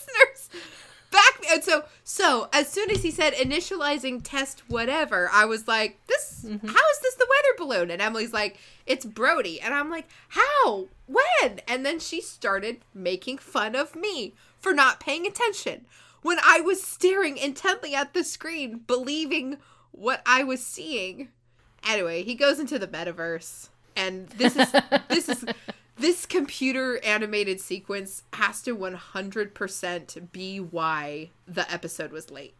back 1.11 1.51
and 1.51 1.63
so 1.63 1.83
so 2.03 2.47
as 2.53 2.69
soon 2.69 2.89
as 2.91 3.01
he 3.01 3.09
said 3.09 3.33
initializing 3.33 4.21
test 4.23 4.61
whatever 4.67 5.29
i 5.33 5.43
was 5.45 5.67
like 5.67 5.97
this 6.07 6.43
mm-hmm. 6.45 6.67
how 6.67 6.73
is 6.73 6.99
this 7.01 7.15
the 7.15 7.27
weather 7.29 7.57
balloon? 7.57 7.91
And 7.91 8.01
emily's 8.01 8.33
like 8.33 8.57
it's 8.85 9.05
brody. 9.05 9.61
And 9.61 9.73
i'm 9.73 9.89
like 9.89 10.07
how? 10.29 10.87
When? 11.05 11.61
And 11.67 11.85
then 11.85 11.99
she 11.99 12.21
started 12.21 12.81
making 12.93 13.39
fun 13.39 13.75
of 13.75 13.95
me 13.95 14.33
for 14.59 14.73
not 14.73 14.99
paying 14.99 15.27
attention. 15.27 15.85
When 16.21 16.39
i 16.43 16.61
was 16.61 16.81
staring 16.81 17.37
intently 17.37 17.93
at 17.93 18.13
the 18.13 18.23
screen 18.23 18.81
believing 18.87 19.57
what 19.91 20.21
i 20.25 20.43
was 20.43 20.65
seeing. 20.65 21.29
Anyway 21.87 22.23
he 22.23 22.35
goes 22.35 22.59
into 22.59 22.79
the 22.79 22.87
metaverse 22.87 23.69
and 23.95 24.27
this 24.29 24.55
is 24.55 24.71
this 25.09 25.29
is 25.29 25.45
this 25.99 26.25
computer 26.25 26.99
animated 27.03 27.59
sequence 27.59 28.23
has 28.33 28.61
to 28.63 28.75
100% 28.75 30.31
be 30.31 30.59
why 30.59 31.29
the 31.47 31.71
episode 31.71 32.11
was 32.11 32.31
late 32.31 32.53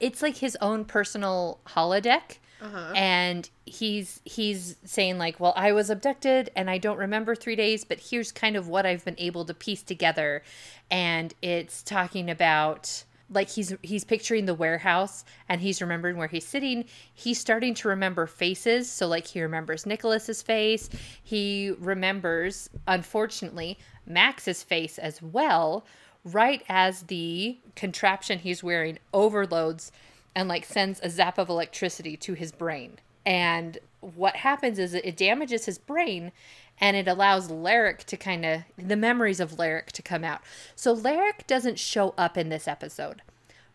It's 0.00 0.22
like 0.22 0.38
his 0.38 0.56
own 0.60 0.84
personal 0.84 1.60
holodeck. 1.68 2.38
Uh-huh. 2.62 2.92
And 2.94 3.48
he's 3.64 4.20
he's 4.24 4.76
saying 4.84 5.16
like, 5.16 5.40
"Well, 5.40 5.54
I 5.56 5.72
was 5.72 5.88
abducted 5.88 6.50
and 6.54 6.68
I 6.68 6.76
don't 6.76 6.98
remember 6.98 7.34
3 7.34 7.56
days, 7.56 7.84
but 7.84 8.00
here's 8.10 8.32
kind 8.32 8.54
of 8.54 8.68
what 8.68 8.84
I've 8.84 9.02
been 9.02 9.14
able 9.16 9.46
to 9.46 9.54
piece 9.54 9.82
together." 9.82 10.42
And 10.90 11.32
it's 11.40 11.82
talking 11.82 12.28
about 12.28 13.04
like 13.30 13.48
he's 13.48 13.74
he's 13.82 14.04
picturing 14.04 14.46
the 14.46 14.54
warehouse 14.54 15.24
and 15.48 15.60
he's 15.60 15.80
remembering 15.80 16.16
where 16.16 16.28
he's 16.28 16.46
sitting. 16.46 16.84
He's 17.14 17.38
starting 17.38 17.74
to 17.74 17.88
remember 17.88 18.26
faces. 18.26 18.90
So 18.90 19.06
like 19.06 19.26
he 19.26 19.40
remembers 19.40 19.86
nicholas's 19.86 20.42
face. 20.42 20.90
He 21.22 21.72
remembers 21.78 22.68
unfortunately 22.86 23.78
max's 24.06 24.62
face 24.62 24.98
as 24.98 25.22
well 25.22 25.84
right 26.24 26.62
as 26.68 27.04
the 27.04 27.58
contraption 27.76 28.38
he's 28.38 28.62
wearing 28.62 28.98
overloads 29.14 29.92
and 30.34 30.48
like 30.48 30.64
sends 30.64 31.00
a 31.02 31.10
zap 31.10 31.38
of 31.38 31.48
electricity 31.48 32.16
to 32.16 32.34
his 32.34 32.52
brain. 32.52 32.98
And 33.24 33.78
what 34.00 34.36
happens 34.36 34.78
is 34.78 34.94
it 34.94 35.16
damages 35.16 35.66
his 35.66 35.78
brain 35.78 36.32
and 36.80 36.96
it 36.96 37.06
allows 37.06 37.48
Larrick 37.50 37.98
to 38.04 38.16
kind 38.16 38.44
of 38.46 38.62
the 38.78 38.96
memories 38.96 39.40
of 39.40 39.52
Larrick 39.52 39.88
to 39.92 40.02
come 40.02 40.24
out. 40.24 40.40
So 40.74 40.96
Larrick 40.96 41.46
doesn't 41.46 41.78
show 41.78 42.14
up 42.16 42.38
in 42.38 42.48
this 42.48 42.66
episode. 42.66 43.22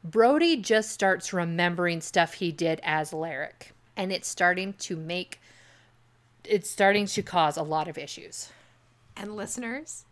Brody 0.04 0.58
just 0.58 0.92
starts 0.92 1.34
remembering 1.34 2.02
stuff 2.02 2.36
he 2.36 2.52
did 2.52 2.80
as 2.84 3.12
Larrick, 3.12 3.72
and 3.96 4.12
it's 4.12 4.28
starting 4.28 4.74
to 4.74 4.96
make 4.96 5.40
it's 6.44 6.70
starting 6.70 7.08
to 7.08 7.24
cause 7.24 7.58
a 7.58 7.64
lot 7.64 7.88
of 7.88 7.98
issues. 7.98 8.50
and 9.18 9.36
listeners 9.36 10.06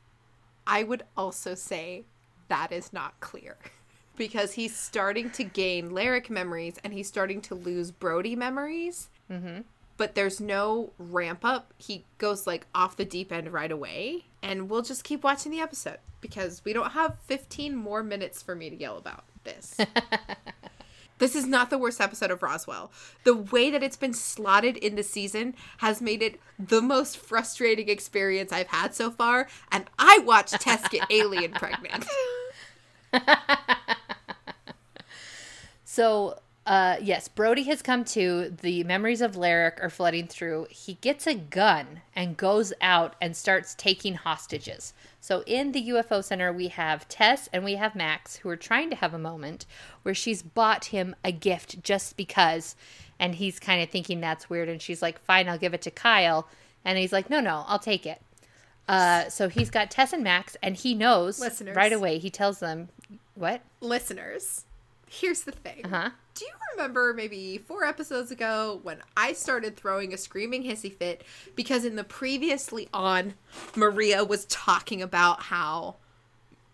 i 0.66 0.82
would 0.82 1.04
also 1.16 1.54
say 1.54 2.04
that 2.48 2.72
is 2.72 2.92
not 2.92 3.20
clear 3.20 3.58
because 4.16 4.54
he's 4.54 4.76
starting 4.76 5.30
to 5.32 5.44
gain 5.44 5.92
Lyric 5.94 6.30
memories 6.30 6.76
and 6.84 6.94
he's 6.94 7.08
starting 7.08 7.42
to 7.42 7.56
lose 7.56 7.92
Brody 7.92 8.36
memories. 8.36 9.10
Mm-hmm. 9.32 9.62
But 9.98 10.16
there's 10.16 10.42
no 10.42 10.92
ramp 10.98 11.46
up. 11.46 11.74
He 11.78 12.06
goes 12.18 12.48
like 12.48 12.66
off 12.74 12.98
the 12.98 13.06
deep 13.06 13.32
end 13.32 13.52
right 13.54 13.72
away. 13.72 14.26
And 14.42 14.70
we'll 14.70 14.82
just 14.82 15.04
keep 15.04 15.24
watching 15.24 15.52
the 15.52 15.60
episode 15.60 16.00
because 16.20 16.62
we 16.66 16.74
don't 16.74 16.92
have 16.92 17.18
15 17.26 17.76
more 17.76 18.04
minutes 18.04 18.42
for 18.42 18.56
me 18.56 18.70
to 18.70 18.76
yell 18.76 18.98
about 18.98 19.24
this. 19.44 19.78
This 21.20 21.36
is 21.36 21.46
not 21.46 21.70
the 21.70 21.78
worst 21.78 22.02
episode 22.02 22.32
of 22.32 22.44
Roswell. 22.44 22.92
The 23.24 23.36
way 23.36 23.70
that 23.70 23.82
it's 23.82 23.96
been 23.96 24.14
slotted 24.14 24.76
in 24.76 24.96
the 24.96 25.04
season 25.04 25.56
has 25.78 26.02
made 26.02 26.22
it 26.22 26.38
the 26.60 26.82
most 26.82 27.18
frustrating 27.18 27.88
experience 27.88 28.52
I've 28.52 28.68
had 28.68 28.94
so 28.94 29.10
far. 29.10 29.48
And 29.72 29.86
I 29.98 30.20
watched 30.26 30.60
Tess 30.60 30.86
get 30.90 31.10
alien 31.10 31.52
pregnant. 31.54 32.06
So, 35.94 36.40
uh, 36.66 36.96
yes, 37.02 37.28
Brody 37.28 37.64
has 37.64 37.82
come 37.82 38.06
to. 38.06 38.50
The 38.50 38.84
memories 38.86 39.20
of 39.22 39.34
Larrick 39.34 39.84
are 39.84 39.90
flooding 39.90 40.28
through. 40.28 40.68
He 40.70 40.94
gets 40.96 41.28
a 41.28 41.36
gun 41.36 42.02
and 42.16 42.38
goes 42.38 42.72
out 42.80 43.16
and 43.22 43.36
starts 43.36 43.76
taking 43.76 44.14
hostages. 44.16 44.94
So, 45.20 45.44
in 45.46 45.74
the 45.74 45.90
UFO 45.90 46.24
Center, 46.24 46.54
we 46.54 46.70
have 46.70 47.08
Tess 47.10 47.50
and 47.52 47.66
we 47.66 47.76
have 47.76 47.96
Max, 47.96 48.38
who 48.38 48.50
are 48.50 48.56
trying 48.56 48.90
to 48.92 48.96
have 48.96 49.14
a 49.14 49.20
moment 49.20 49.66
where 50.04 50.16
she's 50.16 50.42
bought 50.42 50.86
him 50.86 51.16
a 51.24 51.32
gift 51.34 51.84
just 51.84 52.16
because. 52.16 52.76
And 53.20 53.36
he's 53.36 53.60
kind 53.60 53.82
of 53.84 53.90
thinking 53.90 54.22
that's 54.22 54.50
weird. 54.50 54.70
And 54.70 54.82
she's 54.82 55.02
like, 55.02 55.20
fine, 55.24 55.50
I'll 55.50 55.58
give 55.58 55.74
it 55.74 55.82
to 55.84 55.92
Kyle. 55.92 56.48
And 56.86 56.98
he's 56.98 57.14
like, 57.14 57.30
no, 57.30 57.40
no, 57.40 57.64
I'll 57.68 57.80
take 57.80 58.06
it. 58.06 58.22
Uh, 58.88 59.30
so 59.30 59.50
he's 59.50 59.70
got 59.70 59.90
Tess 59.92 60.12
and 60.14 60.24
Max, 60.24 60.58
and 60.62 60.76
he 60.76 60.94
knows 60.94 61.40
Listeners. 61.40 61.76
right 61.76 61.94
away. 61.94 62.20
He 62.20 62.30
tells 62.30 62.60
them, 62.60 62.90
what? 63.36 63.62
Listeners, 63.80 64.66
here's 65.14 65.44
the 65.44 65.52
thing. 65.52 65.86
Uh-huh. 65.86 66.10
Do 66.36 66.46
you 66.46 66.52
remember 66.76 67.14
maybe 67.14 67.60
four 67.60 67.84
episodes 67.84 68.32
ago 68.32 68.80
when 68.84 68.98
I 69.16 69.34
started 69.34 69.76
throwing 69.78 70.14
a 70.14 70.18
screaming 70.18 70.64
hissy 70.64 70.92
fit 70.92 71.24
because 71.56 71.86
in 71.86 71.96
the 71.96 72.04
previously 72.04 72.90
on, 72.94 73.36
Maria 73.76 74.24
was 74.24 74.46
talking 74.46 75.02
about 75.02 75.44
how 75.44 75.98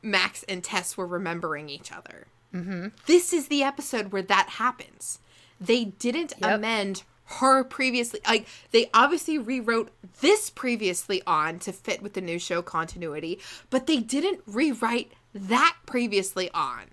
Max 0.01 0.43
and 0.43 0.63
Tess 0.63 0.95
were 0.95 1.05
remembering 1.07 1.67
each 1.69 1.91
other? 1.91 2.27
Mm-hmm. 2.53 2.87
This 3.05 3.33
is 3.33 3.47
the 3.49 3.63
episode 3.63 4.11
where 4.13 4.21
that 4.21 4.49
happens. 4.51 5.19
They 5.59 5.85
didn't 5.85 6.33
Yep. 6.39 6.55
amend 6.55 7.03
her 7.31 7.63
previously 7.63 8.19
like 8.27 8.47
they 8.71 8.89
obviously 8.91 9.37
rewrote 9.37 9.91
this 10.19 10.49
previously 10.49 11.21
on 11.27 11.59
to 11.59 11.71
fit 11.71 12.01
with 12.01 12.13
the 12.13 12.21
new 12.21 12.39
show 12.39 12.59
continuity 12.59 13.37
but 13.69 13.85
they 13.85 13.97
didn't 13.97 14.41
rewrite 14.47 15.11
that 15.35 15.75
previously 15.85 16.49
on 16.55 16.85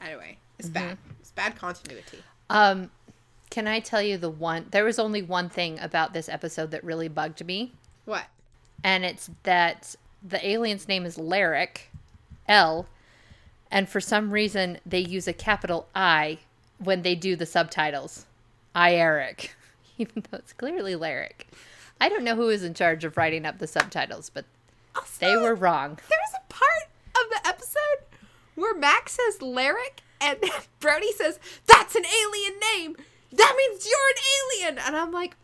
anyway 0.00 0.38
it's 0.58 0.68
bad 0.68 0.98
it's 1.20 1.30
bad 1.30 1.56
continuity 1.56 2.18
Um, 2.50 2.90
can 3.50 3.66
I 3.68 3.80
tell 3.80 4.02
you 4.02 4.18
the 4.18 4.30
one? 4.30 4.66
There 4.70 4.84
was 4.84 4.98
only 4.98 5.22
one 5.22 5.48
thing 5.48 5.78
about 5.78 6.12
this 6.12 6.28
episode 6.28 6.70
that 6.72 6.82
really 6.84 7.08
bugged 7.08 7.44
me, 7.46 7.72
what 8.04 8.24
and 8.84 9.04
it's 9.04 9.30
that 9.44 9.94
the 10.22 10.44
alien's 10.46 10.88
name 10.88 11.04
is 11.06 11.16
Larrick, 11.16 11.82
L, 12.48 12.86
and 13.70 13.88
for 13.88 14.00
some 14.00 14.30
reason 14.32 14.78
they 14.84 14.98
use 15.00 15.26
a 15.28 15.32
capital 15.32 15.86
I 15.94 16.38
when 16.78 17.02
they 17.02 17.14
do 17.14 17.36
the 17.36 17.46
subtitles. 17.46 18.26
I 18.74 18.94
Eric, 18.94 19.54
even 19.98 20.24
though 20.30 20.38
it's 20.38 20.52
clearly 20.52 20.94
Larrick. 20.94 21.46
I 22.00 22.08
don't 22.08 22.24
know 22.24 22.36
who 22.36 22.50
is 22.50 22.62
in 22.62 22.74
charge 22.74 23.04
of 23.04 23.16
writing 23.16 23.46
up 23.46 23.58
the 23.58 23.66
subtitles, 23.66 24.28
but 24.30 24.44
they 25.18 25.36
were 25.36 25.54
wrong. 25.54 25.98
there's 26.08 26.34
a 26.36 26.52
part 26.52 26.90
of 27.14 27.30
the 27.30 27.48
episode 27.48 28.04
where 28.54 28.74
max 28.76 29.12
says 29.12 29.40
Lyric 29.40 30.02
and 30.20 30.38
brody 30.80 31.12
says 31.12 31.38
that's 31.66 31.94
an 31.94 32.04
alien 32.04 32.60
name. 32.74 32.96
That 33.32 33.54
means 33.56 33.86
you're 33.86 33.94
an 34.10 34.68
alien. 34.70 34.86
And 34.86 34.96
i'm 34.96 35.12
like 35.12 35.36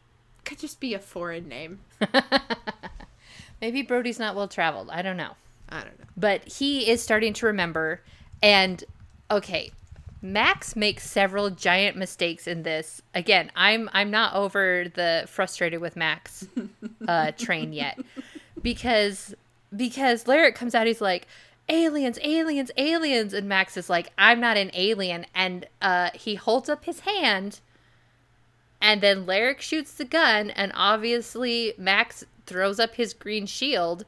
could 0.45 0.59
just 0.59 0.81
be 0.81 0.95
a 0.95 0.99
foreign 0.99 1.49
name. 1.49 1.81
Maybe 3.61 3.83
Brody's 3.83 4.19
not 4.19 4.35
well 4.35 4.49
traveled. 4.49 4.91
I 4.91 5.03
don't 5.03 5.17
know. 5.17 5.37
i 5.69 5.77
don't 5.77 5.99
know. 6.01 6.07
But 6.17 6.49
he 6.49 6.91
is 6.91 7.01
starting 7.01 7.33
to 7.35 7.47
remember. 7.47 8.01
And 8.43 8.83
okay 9.31 9.71
max 10.25 10.77
makes 10.77 11.09
several 11.11 11.51
giant 11.51 11.97
mistakes 11.97 12.47
in 12.47 12.63
this. 12.63 13.03
Again 13.15 13.51
i'm 13.57 13.91
i'm 13.93 14.11
not 14.11 14.35
over 14.35 14.87
the 14.95 15.25
frustrated 15.29 15.81
with 15.81 15.97
max 15.97 16.47
uh 17.09 17.33
train 17.33 17.73
yet. 17.73 17.99
Because 18.63 19.35
because 19.75 20.29
Lyric 20.29 20.55
comes 20.55 20.75
out 20.75 20.87
he's 20.87 21.01
like 21.01 21.27
aliens 21.69 22.19
aliens 22.23 22.71
aliens 22.77 23.33
and 23.33 23.49
max 23.49 23.77
is 23.77 23.89
like 23.89 24.11
i'm 24.19 24.41
not 24.41 24.57
an 24.57 24.71
alien 24.75 25.25
and 25.35 25.67
uh 25.81 26.11
he 26.15 26.35
holds 26.35 26.69
up 26.69 26.85
his 26.85 27.01
hand 27.01 27.61
And 28.81 29.01
then 29.01 29.27
Larrick 29.27 29.61
shoots 29.61 29.95
the 29.95 30.05
gun, 30.05 30.51
and 30.51 30.73
obviously 30.75 31.73
Max 31.79 32.25
throws 32.47 32.81
up 32.81 32.97
his 32.97 33.15
green 33.15 33.47
shield. 33.47 34.05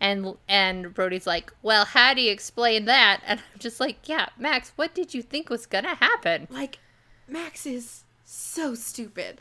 And 0.00 0.36
and 0.46 0.92
Brody's 0.94 1.26
like, 1.26 1.50
"Well, 1.62 1.84
how 1.86 2.12
do 2.14 2.20
you 2.20 2.30
explain 2.30 2.84
that?" 2.84 3.20
And 3.26 3.40
I'm 3.40 3.58
just 3.58 3.80
like, 3.80 4.06
"Yeah, 4.06 4.28
Max, 4.38 4.72
what 4.76 4.94
did 4.94 5.14
you 5.14 5.22
think 5.22 5.48
was 5.48 5.66
gonna 5.66 5.94
happen?" 5.96 6.46
Like, 6.50 6.78
Max 7.26 7.64
is 7.66 8.04
so 8.24 8.74
stupid. 8.74 9.40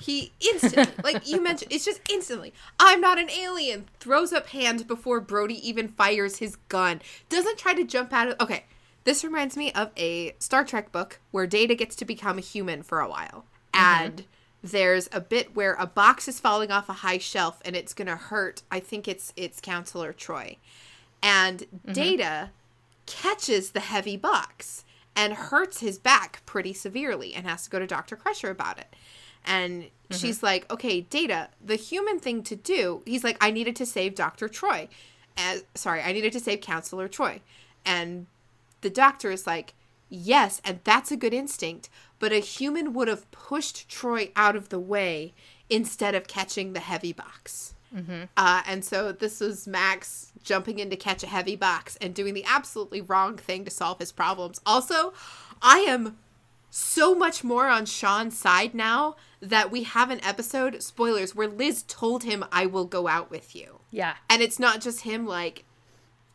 He 0.00 0.32
instantly, 0.40 0.94
like 1.04 1.28
you 1.28 1.42
mentioned, 1.42 1.72
it's 1.72 1.84
just 1.84 2.00
instantly. 2.10 2.54
I'm 2.78 3.00
not 3.00 3.18
an 3.18 3.30
alien. 3.30 3.86
Throws 4.00 4.32
up 4.32 4.48
hand 4.48 4.86
before 4.86 5.20
Brody 5.20 5.66
even 5.68 5.88
fires 5.88 6.38
his 6.38 6.56
gun. 6.68 7.02
Doesn't 7.28 7.58
try 7.58 7.74
to 7.74 7.84
jump 7.84 8.12
out 8.12 8.28
of. 8.28 8.40
Okay, 8.40 8.64
this 9.04 9.22
reminds 9.22 9.56
me 9.56 9.72
of 9.72 9.90
a 9.98 10.34
Star 10.38 10.64
Trek 10.64 10.90
book 10.90 11.20
where 11.32 11.46
Data 11.46 11.74
gets 11.74 11.94
to 11.96 12.06
become 12.06 12.38
a 12.38 12.42
human 12.42 12.82
for 12.82 13.00
a 13.00 13.08
while, 13.08 13.44
mm-hmm. 13.74 14.04
and 14.04 14.24
there's 14.62 15.08
a 15.12 15.20
bit 15.20 15.54
where 15.54 15.74
a 15.74 15.86
box 15.86 16.28
is 16.28 16.40
falling 16.40 16.70
off 16.70 16.88
a 16.88 16.94
high 16.94 17.18
shelf 17.18 17.60
and 17.64 17.76
it's 17.76 17.92
gonna 17.92 18.16
hurt. 18.16 18.62
I 18.70 18.80
think 18.80 19.06
it's 19.06 19.34
it's 19.36 19.60
Counselor 19.60 20.14
Troi, 20.14 20.56
and 21.22 21.60
mm-hmm. 21.60 21.92
Data 21.92 22.50
catches 23.04 23.72
the 23.72 23.80
heavy 23.80 24.16
box 24.16 24.84
and 25.16 25.34
hurts 25.34 25.80
his 25.80 25.98
back 25.98 26.40
pretty 26.46 26.72
severely 26.72 27.34
and 27.34 27.46
has 27.46 27.64
to 27.64 27.70
go 27.70 27.78
to 27.78 27.86
Dr. 27.86 28.16
Crusher 28.16 28.50
about 28.50 28.78
it. 28.78 28.94
And 29.44 29.86
she's 30.10 30.42
like, 30.42 30.70
okay, 30.70 31.02
Data, 31.02 31.48
the 31.64 31.76
human 31.76 32.18
thing 32.18 32.42
to 32.44 32.56
do, 32.56 33.02
he's 33.04 33.24
like, 33.24 33.36
I 33.40 33.50
needed 33.50 33.76
to 33.76 33.86
save 33.86 34.14
Dr. 34.14 34.48
Troi. 34.48 34.88
As, 35.36 35.64
sorry, 35.74 36.02
I 36.02 36.12
needed 36.12 36.32
to 36.32 36.40
save 36.40 36.60
Counselor 36.60 37.08
Troi. 37.08 37.40
And 37.84 38.26
the 38.80 38.90
doctor 38.90 39.30
is 39.30 39.46
like, 39.46 39.74
yes, 40.08 40.60
and 40.64 40.80
that's 40.84 41.10
a 41.10 41.16
good 41.16 41.32
instinct, 41.32 41.88
but 42.18 42.32
a 42.32 42.40
human 42.40 42.92
would 42.92 43.08
have 43.08 43.30
pushed 43.30 43.88
Troi 43.88 44.32
out 44.36 44.56
of 44.56 44.68
the 44.68 44.80
way 44.80 45.32
instead 45.68 46.14
of 46.14 46.26
catching 46.26 46.72
the 46.72 46.80
heavy 46.80 47.12
box. 47.12 47.74
Uh, 48.36 48.62
and 48.66 48.84
so 48.84 49.12
this 49.12 49.40
was 49.40 49.66
Max 49.66 50.32
jumping 50.44 50.78
in 50.78 50.90
to 50.90 50.96
catch 50.96 51.22
a 51.22 51.26
heavy 51.26 51.56
box 51.56 51.96
and 52.00 52.14
doing 52.14 52.34
the 52.34 52.44
absolutely 52.44 53.00
wrong 53.00 53.36
thing 53.36 53.64
to 53.64 53.70
solve 53.70 53.98
his 53.98 54.12
problems. 54.12 54.60
Also, 54.64 55.12
I 55.62 55.78
am 55.80 56.16
so 56.70 57.14
much 57.14 57.42
more 57.42 57.68
on 57.68 57.84
Sean's 57.84 58.38
side 58.38 58.74
now 58.74 59.16
that 59.40 59.70
we 59.70 59.82
have 59.82 60.10
an 60.10 60.24
episode, 60.24 60.82
spoilers, 60.82 61.34
where 61.34 61.48
Liz 61.48 61.82
told 61.82 62.24
him, 62.24 62.44
I 62.52 62.66
will 62.66 62.84
go 62.84 63.08
out 63.08 63.30
with 63.30 63.56
you. 63.56 63.80
Yeah. 63.90 64.14
And 64.28 64.40
it's 64.40 64.58
not 64.58 64.80
just 64.80 65.00
him 65.00 65.26
like 65.26 65.64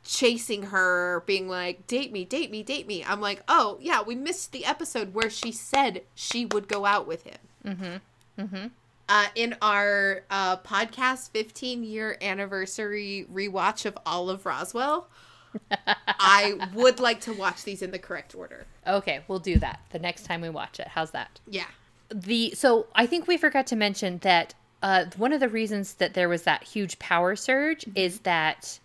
chasing 0.04 0.64
her, 0.64 1.24
being 1.26 1.48
like, 1.48 1.88
date 1.88 2.12
me, 2.12 2.26
date 2.26 2.52
me, 2.52 2.64
date 2.64 2.88
me. 2.88 3.04
I'm 3.04 3.22
like, 3.22 3.44
oh, 3.48 3.78
yeah, 3.82 4.02
we 4.02 4.16
missed 4.16 4.52
the 4.52 4.66
episode 4.66 5.14
where 5.14 5.30
she 5.30 5.52
said 5.52 6.04
she 6.14 6.46
would 6.46 6.68
go 6.68 6.86
out 6.86 7.08
with 7.08 7.24
him. 7.24 7.38
Mm-hmm. 7.66 8.42
Mm-hmm. 8.42 8.68
Uh, 9.08 9.28
in 9.36 9.56
our 9.62 10.24
uh, 10.32 10.58
podcast 10.58 11.30
15 11.32 11.84
year 11.84 12.18
anniversary 12.22 13.28
rewatch 13.32 13.86
of 13.86 13.98
all 14.06 14.30
of 14.30 14.46
Roswell, 14.46 15.08
I 15.72 16.58
would 16.74 17.00
like 17.00 17.22
to 17.22 17.34
watch 17.34 17.64
these 17.64 17.82
in 17.82 17.92
the 17.92 18.00
correct 18.00 18.36
order. 18.36 18.66
Okay, 18.86 19.22
we'll 19.28 19.40
do 19.40 19.58
that 19.60 19.80
the 19.92 20.00
next 20.00 20.24
time 20.24 20.42
we 20.42 20.50
watch 20.50 20.80
it. 20.80 20.88
How's 20.90 21.12
that? 21.12 21.40
Yeah. 21.48 21.68
the 22.10 22.52
so 22.56 22.88
I 22.96 23.06
think 23.06 23.28
we 23.28 23.38
forgot 23.38 23.68
to 23.68 23.76
mention 23.76 24.20
that 24.20 24.54
uh, 24.84 25.06
one 25.18 25.34
of 25.34 25.40
the 25.40 25.50
reasons 25.50 25.96
that 25.96 26.14
there 26.14 26.30
was 26.30 26.44
that 26.44 26.64
huge 26.64 27.00
power 27.00 27.36
surge 27.36 27.86
is 27.96 28.20
that 28.20 28.80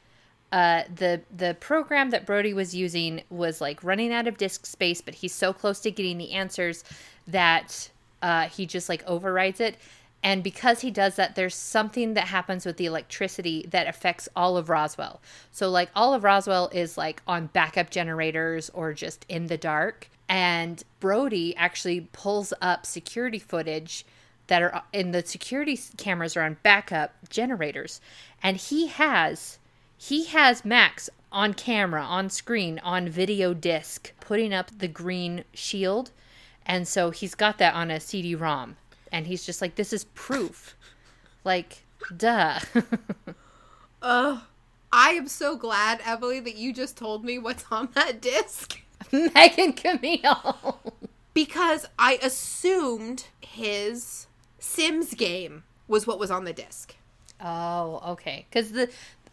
uh, 0.53 0.83
the 0.95 1.21
the 1.37 1.57
program 1.61 2.11
that 2.11 2.27
Brody 2.27 2.53
was 2.55 2.75
using 2.75 3.23
was 3.31 3.61
like 3.61 3.85
running 3.85 4.13
out 4.13 4.27
of 4.27 4.39
disk 4.39 4.67
space, 4.67 5.01
but 5.01 5.15
he's 5.15 5.35
so 5.35 5.53
close 5.53 5.81
to 5.81 5.91
getting 5.91 6.19
the 6.19 6.33
answers 6.33 6.85
that 7.27 7.91
uh, 8.23 8.49
he 8.49 8.67
just 8.67 8.89
like 8.89 9.03
overrides 9.07 9.61
it. 9.61 9.77
And 10.23 10.43
because 10.43 10.81
he 10.81 10.91
does 10.91 11.17
that, 11.17 11.35
there's 11.35 11.55
something 11.55 12.15
that 12.15 12.29
happens 12.29 12.67
with 12.67 12.77
the 12.77 12.87
electricity 12.87 13.67
that 13.71 13.87
affects 13.87 14.29
all 14.37 14.57
of 14.57 14.69
Roswell. 14.69 15.21
So, 15.51 15.71
like, 15.71 15.91
all 15.97 16.13
of 16.13 16.25
Roswell 16.25 16.69
is 16.73 16.99
like 16.99 17.23
on 17.27 17.47
backup 17.47 17.91
generators 17.91 18.71
or 18.71 18.93
just 18.93 19.25
in 19.29 19.47
the 19.47 19.57
dark. 19.57 20.09
And 20.29 20.83
Brody 21.01 21.57
actually 21.57 22.09
pulls 22.13 22.53
up 22.61 22.85
security 22.85 23.39
footage 23.39 24.05
that 24.49 24.63
are 24.63 24.83
in 24.93 25.13
the 25.13 25.25
security 25.25 25.79
cameras 25.97 26.37
are 26.37 26.43
on 26.43 26.59
backup 26.63 27.15
generators. 27.31 28.01
And 28.43 28.57
he 28.57 28.89
has 28.89 29.59
he 29.97 30.25
has 30.27 30.65
Max 30.65 31.11
on 31.33 31.55
camera, 31.55 32.03
on 32.03 32.31
screen, 32.31 32.79
on 32.81 33.09
video 33.09 33.55
disc, 33.55 34.13
putting 34.21 34.53
up 34.53 34.71
the 34.79 34.89
green 34.89 35.45
shield. 35.53 36.11
And 36.67 36.89
so 36.89 37.11
he's 37.11 37.35
got 37.35 37.59
that 37.59 37.75
on 37.75 37.91
a 37.91 38.01
CD 38.01 38.35
ROM. 38.35 38.77
And 39.13 39.27
he's 39.27 39.45
just 39.45 39.61
like, 39.61 39.75
this 39.75 39.93
is 39.93 40.05
proof. 40.15 40.77
like, 41.45 41.85
duh. 42.17 42.61
Ugh. 44.03 44.41
I 44.93 45.11
am 45.11 45.29
so 45.29 45.57
glad, 45.57 46.01
Emily, 46.05 46.41
that 46.41 46.57
you 46.57 46.73
just 46.73 46.97
told 46.97 47.25
me 47.25 47.39
what's 47.39 47.65
on 47.71 47.91
that 47.95 48.21
disc. 48.21 48.81
Megan 49.13 49.73
Camille. 49.73 50.81
because 51.33 51.87
I 51.99 52.19
assumed 52.23 53.27
his 53.41 54.27
Sims 54.59 55.15
game 55.15 55.63
was 55.87 56.07
what 56.07 56.19
was 56.19 56.31
on 56.31 56.45
the 56.45 56.53
disc. 56.53 56.95
oh, 57.41 58.03
okay. 58.09 58.47
Because 58.51 58.73
the 58.73 58.91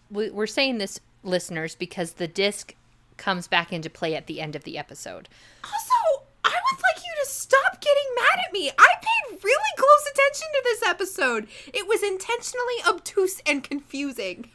we, 0.10 0.30
we're 0.30 0.48
saying 0.48 0.78
this, 0.78 1.00
listeners, 1.24 1.76
because 1.76 2.13
the 2.13 2.28
disc 2.28 2.76
comes 3.18 3.48
back 3.48 3.74
into 3.74 3.90
play 3.90 4.16
at 4.16 4.28
the 4.28 4.40
end 4.40 4.56
of 4.56 4.63
the 4.63 4.78
episode. 4.78 5.28
Also, 5.63 6.24
I 6.46 6.50
would 6.50 6.82
like 6.84 7.04
stop 7.28 7.82
getting 7.82 8.04
mad 8.16 8.40
at 8.46 8.54
me. 8.54 8.70
I 8.78 8.94
paid 9.02 9.44
really 9.44 9.74
close 9.78 10.06
attention 10.12 10.48
to 10.54 10.62
this 10.63 10.84
episode. 10.84 11.48
It 11.74 11.88
was 11.88 12.04
intentionally 12.04 12.76
obtuse 12.88 13.42
and 13.46 13.63
confusing. 13.63 14.50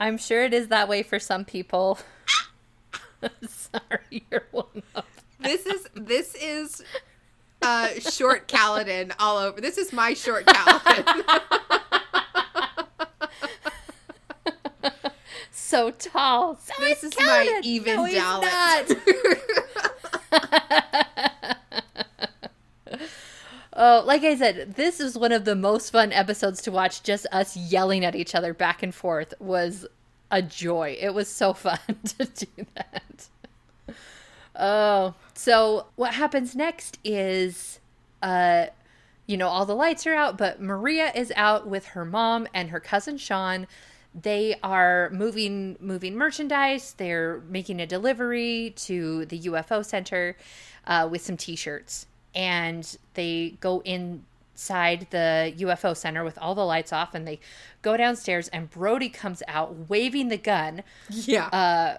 I'm 0.00 0.16
sure 0.18 0.44
it 0.44 0.54
is 0.54 0.68
that 0.68 0.88
way 0.88 1.02
for 1.02 1.18
some 1.18 1.44
people. 1.44 1.98
Sorry, 3.46 4.24
you're 4.30 4.46
one 4.52 4.82
of 4.94 5.04
This 5.40 5.66
is 5.66 5.88
this 5.94 6.34
is 6.36 6.82
uh 7.62 7.88
short 7.98 8.46
Kaladin 8.48 9.12
all 9.18 9.38
over. 9.38 9.60
This 9.60 9.76
is 9.78 9.92
my 9.92 10.14
short 10.14 10.46
Kaladin. 10.46 11.40
so 15.50 15.90
tall. 15.90 16.56
So 16.56 16.72
this 16.80 17.02
is 17.02 17.12
is 17.12 17.18
my 17.18 17.60
even 17.64 17.96
no. 17.96 18.40
Oh, 23.80 24.02
like 24.04 24.24
I 24.24 24.34
said, 24.34 24.74
this 24.74 24.98
is 24.98 25.16
one 25.16 25.30
of 25.30 25.44
the 25.44 25.54
most 25.54 25.90
fun 25.90 26.12
episodes 26.12 26.60
to 26.62 26.72
watch. 26.72 27.04
Just 27.04 27.26
us 27.30 27.56
yelling 27.56 28.04
at 28.04 28.16
each 28.16 28.34
other 28.34 28.52
back 28.52 28.82
and 28.82 28.92
forth 28.92 29.32
was 29.38 29.86
a 30.32 30.42
joy. 30.42 30.96
It 31.00 31.14
was 31.14 31.28
so 31.28 31.52
fun 31.54 31.78
to 32.18 32.24
do 32.24 32.66
that. 32.74 33.28
Oh, 34.56 35.14
so 35.34 35.86
what 35.94 36.14
happens 36.14 36.56
next 36.56 36.98
is, 37.04 37.78
uh, 38.20 38.66
you 39.28 39.36
know, 39.36 39.46
all 39.46 39.64
the 39.64 39.76
lights 39.76 40.08
are 40.08 40.14
out, 40.14 40.36
but 40.36 40.60
Maria 40.60 41.12
is 41.14 41.32
out 41.36 41.68
with 41.68 41.86
her 41.86 42.04
mom 42.04 42.48
and 42.52 42.70
her 42.70 42.80
cousin 42.80 43.16
Sean. 43.16 43.68
They 44.12 44.56
are 44.60 45.08
moving 45.10 45.76
moving 45.78 46.16
merchandise. 46.16 46.94
They're 46.96 47.42
making 47.48 47.80
a 47.80 47.86
delivery 47.86 48.72
to 48.78 49.26
the 49.26 49.38
UFO 49.42 49.84
center 49.84 50.36
uh, 50.84 51.06
with 51.08 51.22
some 51.22 51.36
T-shirts, 51.36 52.06
and 52.38 52.96
they 53.14 53.56
go 53.60 53.80
inside 53.80 55.08
the 55.10 55.52
UFO 55.58 55.96
center 55.96 56.22
with 56.22 56.38
all 56.38 56.54
the 56.54 56.64
lights 56.64 56.92
off, 56.92 57.12
and 57.14 57.26
they 57.26 57.40
go 57.82 57.96
downstairs. 57.96 58.46
And 58.48 58.70
Brody 58.70 59.08
comes 59.08 59.42
out 59.48 59.90
waving 59.90 60.28
the 60.28 60.38
gun. 60.38 60.84
yeah. 61.10 61.48
Uh, 61.48 61.98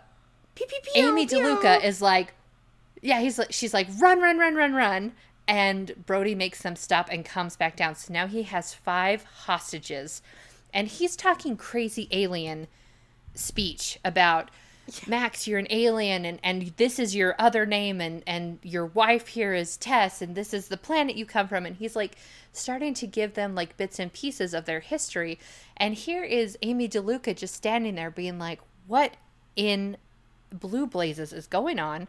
Pew, 0.55 0.65
pew, 0.65 0.79
pew, 0.93 1.07
Amy. 1.09 1.27
DeLuca 1.27 1.83
is 1.83 2.01
like, 2.01 2.33
yeah, 3.01 3.19
he's 3.19 3.37
like, 3.37 3.51
she's 3.51 3.73
like, 3.73 3.87
run, 3.99 4.19
run, 4.21 4.37
run, 4.37 4.55
run, 4.55 4.73
run. 4.73 5.11
And 5.47 6.05
Brody 6.05 6.35
makes 6.35 6.61
them 6.61 6.75
stop 6.75 7.09
and 7.11 7.23
comes 7.25 7.55
back 7.55 7.75
down. 7.75 7.95
So 7.95 8.13
now 8.13 8.27
he 8.27 8.43
has 8.43 8.73
five 8.73 9.23
hostages. 9.23 10.21
And 10.73 10.87
he's 10.87 11.15
talking 11.15 11.57
crazy 11.57 12.07
alien 12.11 12.67
speech 13.33 13.99
about 14.05 14.51
Max, 15.07 15.47
you're 15.47 15.59
an 15.59 15.67
alien, 15.69 16.25
and, 16.25 16.39
and 16.43 16.73
this 16.77 16.99
is 16.99 17.15
your 17.15 17.35
other 17.39 17.65
name, 17.65 18.01
and, 18.01 18.23
and 18.25 18.59
your 18.63 18.85
wife 18.87 19.27
here 19.27 19.53
is 19.53 19.77
Tess, 19.77 20.21
and 20.21 20.35
this 20.35 20.53
is 20.53 20.67
the 20.67 20.77
planet 20.77 21.15
you 21.15 21.25
come 21.25 21.47
from. 21.47 21.65
And 21.65 21.75
he's 21.75 21.95
like 21.95 22.15
starting 22.53 22.93
to 22.95 23.07
give 23.07 23.33
them 23.33 23.55
like 23.55 23.77
bits 23.77 23.99
and 23.99 24.11
pieces 24.11 24.53
of 24.53 24.65
their 24.65 24.79
history. 24.79 25.39
And 25.77 25.93
here 25.93 26.23
is 26.23 26.57
Amy 26.61 26.87
DeLuca 26.87 27.35
just 27.35 27.55
standing 27.55 27.95
there 27.95 28.11
being 28.11 28.39
like, 28.39 28.59
what 28.87 29.15
in 29.55 29.97
blue 30.51 30.87
blazes 30.87 31.33
is 31.33 31.47
going 31.47 31.79
on? 31.79 32.07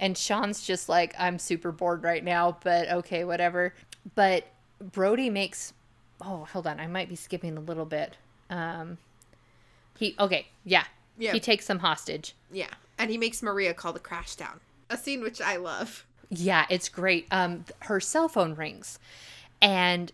And 0.00 0.16
Sean's 0.16 0.62
just 0.64 0.88
like, 0.88 1.14
I'm 1.18 1.38
super 1.38 1.72
bored 1.72 2.04
right 2.04 2.22
now, 2.22 2.58
but 2.62 2.88
okay, 2.88 3.24
whatever. 3.24 3.74
But 4.14 4.46
Brody 4.80 5.30
makes 5.30 5.72
oh, 6.20 6.46
hold 6.52 6.66
on, 6.66 6.80
I 6.80 6.86
might 6.86 7.08
be 7.08 7.16
skipping 7.16 7.56
a 7.56 7.60
little 7.60 7.84
bit. 7.84 8.16
Um 8.50 8.98
he 9.98 10.14
okay, 10.18 10.46
yeah. 10.64 10.84
Yeah. 11.18 11.32
He 11.32 11.40
takes 11.40 11.66
them 11.66 11.80
hostage. 11.80 12.34
Yeah. 12.50 12.70
And 12.98 13.10
he 13.10 13.18
makes 13.18 13.42
Maria 13.42 13.74
call 13.74 13.92
the 13.92 14.00
Crashdown. 14.00 14.60
A 14.90 14.96
scene 14.96 15.20
which 15.20 15.40
I 15.40 15.56
love. 15.56 16.06
Yeah, 16.30 16.66
it's 16.70 16.88
great. 16.88 17.26
Um 17.30 17.64
her 17.80 18.00
cell 18.00 18.28
phone 18.28 18.54
rings 18.54 18.98
And 19.60 20.12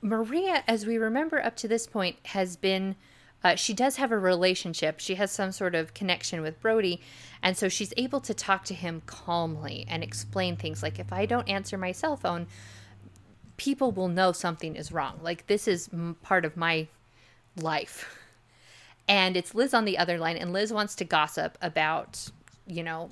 Maria, 0.00 0.62
as 0.68 0.86
we 0.86 0.98
remember 0.98 1.42
up 1.42 1.56
to 1.56 1.68
this 1.68 1.86
point, 1.86 2.16
has 2.26 2.56
been. 2.56 2.96
Uh, 3.42 3.54
she 3.54 3.74
does 3.74 3.96
have 3.96 4.10
a 4.10 4.18
relationship. 4.18 5.00
She 5.00 5.16
has 5.16 5.30
some 5.30 5.52
sort 5.52 5.74
of 5.74 5.92
connection 5.92 6.40
with 6.40 6.58
Brody. 6.62 7.02
And 7.42 7.58
so 7.58 7.68
she's 7.68 7.92
able 7.98 8.20
to 8.20 8.32
talk 8.32 8.64
to 8.64 8.74
him 8.74 9.02
calmly 9.04 9.84
and 9.86 10.02
explain 10.02 10.56
things 10.56 10.82
like 10.82 10.98
if 10.98 11.12
I 11.12 11.26
don't 11.26 11.46
answer 11.46 11.76
my 11.76 11.92
cell 11.92 12.16
phone, 12.16 12.46
people 13.58 13.92
will 13.92 14.08
know 14.08 14.32
something 14.32 14.76
is 14.76 14.92
wrong. 14.92 15.18
Like, 15.22 15.46
this 15.46 15.68
is 15.68 15.90
m- 15.92 16.16
part 16.22 16.46
of 16.46 16.56
my 16.56 16.88
life. 17.56 18.18
And 19.06 19.36
it's 19.36 19.54
Liz 19.54 19.74
on 19.74 19.84
the 19.84 19.98
other 19.98 20.18
line, 20.18 20.36
and 20.36 20.52
Liz 20.52 20.72
wants 20.72 20.94
to 20.96 21.04
gossip 21.04 21.58
about, 21.60 22.30
you 22.66 22.82
know, 22.82 23.10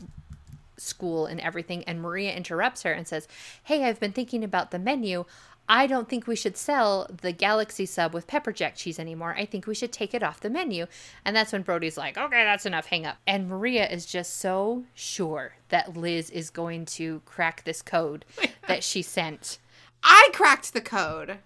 school 0.78 1.26
and 1.26 1.40
everything. 1.40 1.84
And 1.84 2.00
Maria 2.00 2.34
interrupts 2.34 2.82
her 2.82 2.92
and 2.92 3.06
says, 3.06 3.28
Hey, 3.64 3.84
I've 3.84 4.00
been 4.00 4.12
thinking 4.12 4.42
about 4.42 4.70
the 4.70 4.78
menu. 4.78 5.24
I 5.68 5.86
don't 5.86 6.08
think 6.08 6.26
we 6.26 6.36
should 6.36 6.56
sell 6.56 7.08
the 7.22 7.32
Galaxy 7.32 7.86
sub 7.86 8.12
with 8.12 8.26
pepper 8.26 8.52
jack 8.52 8.74
cheese 8.74 8.98
anymore. 8.98 9.34
I 9.38 9.44
think 9.44 9.66
we 9.66 9.74
should 9.74 9.92
take 9.92 10.12
it 10.12 10.22
off 10.22 10.40
the 10.40 10.50
menu. 10.50 10.86
And 11.24 11.36
that's 11.36 11.52
when 11.52 11.62
Brody's 11.62 11.96
like, 11.96 12.18
okay, 12.18 12.44
that's 12.44 12.66
enough, 12.66 12.86
hang 12.86 13.06
up. 13.06 13.18
And 13.26 13.48
Maria 13.48 13.88
is 13.88 14.04
just 14.04 14.38
so 14.38 14.84
sure 14.92 15.54
that 15.68 15.96
Liz 15.96 16.30
is 16.30 16.50
going 16.50 16.84
to 16.86 17.22
crack 17.26 17.64
this 17.64 17.80
code 17.80 18.24
that 18.68 18.82
she 18.82 19.02
sent. 19.02 19.58
I 20.02 20.30
cracked 20.32 20.72
the 20.72 20.80
code. 20.80 21.38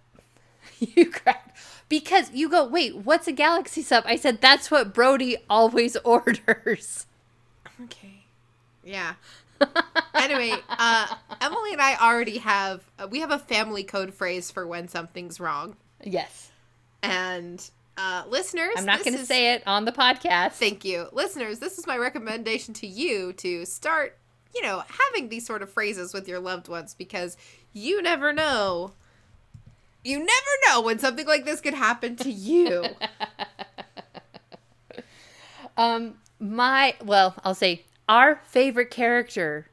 You 0.95 1.11
cracked. 1.11 1.57
Because 1.89 2.33
you 2.33 2.49
go, 2.49 2.67
wait, 2.67 2.97
what's 2.97 3.29
a 3.29 3.33
Galaxy 3.33 3.81
sub? 3.83 4.05
I 4.07 4.17
said, 4.17 4.41
that's 4.41 4.71
what 4.71 4.93
Brody 4.93 5.37
always 5.49 5.97
orders. 6.05 7.07
Okay. 7.85 8.25
Yeah. 8.85 9.15
anyway, 10.15 10.53
uh, 10.69 11.07
Emily 11.41 11.73
and 11.73 11.81
I 11.81 11.97
already 11.97 12.39
have 12.39 12.85
uh, 12.99 13.07
we 13.11 13.21
have 13.21 13.31
a 13.31 13.39
family 13.39 13.85
code 13.85 14.13
phrase 14.13 14.51
for 14.51 14.67
when 14.67 14.87
something's 14.89 15.41
wrong, 15.41 15.77
Yes. 16.05 16.51
and 17.03 17.67
uh, 17.97 18.25
listeners, 18.29 18.75
I'm 18.77 18.85
not 18.85 19.03
going 19.03 19.15
to 19.15 19.21
is- 19.23 19.29
say 19.29 19.55
it 19.55 19.63
on 19.67 19.87
the 19.87 19.93
podcast. 19.93 20.53
Thank 20.53 20.85
you, 20.85 21.09
listeners. 21.13 21.59
This 21.59 21.79
is 21.79 21.87
my 21.87 21.97
recommendation 21.97 22.75
to 22.75 22.87
you 22.87 23.33
to 23.35 23.65
start, 23.65 24.19
you 24.55 24.61
know, 24.61 24.83
having 24.87 25.31
these 25.31 25.47
sort 25.47 25.63
of 25.63 25.73
phrases 25.73 26.13
with 26.13 26.29
your 26.29 26.39
loved 26.39 26.69
ones 26.69 26.93
because 26.93 27.39
you 27.73 28.03
never 28.03 28.35
know. 28.35 28.93
You 30.07 30.19
never 30.19 30.31
know 30.69 30.83
when 30.83 30.99
something 31.01 31.27
like 31.27 31.45
this 31.45 31.61
could 31.61 31.75
happen 31.75 32.17
to 32.17 32.31
you. 32.31 32.85
Um, 35.77 36.15
my 36.41 36.95
well, 37.05 37.35
I'll 37.45 37.55
say 37.55 37.83
our 38.09 38.41
favorite 38.47 38.91
character 38.91 39.67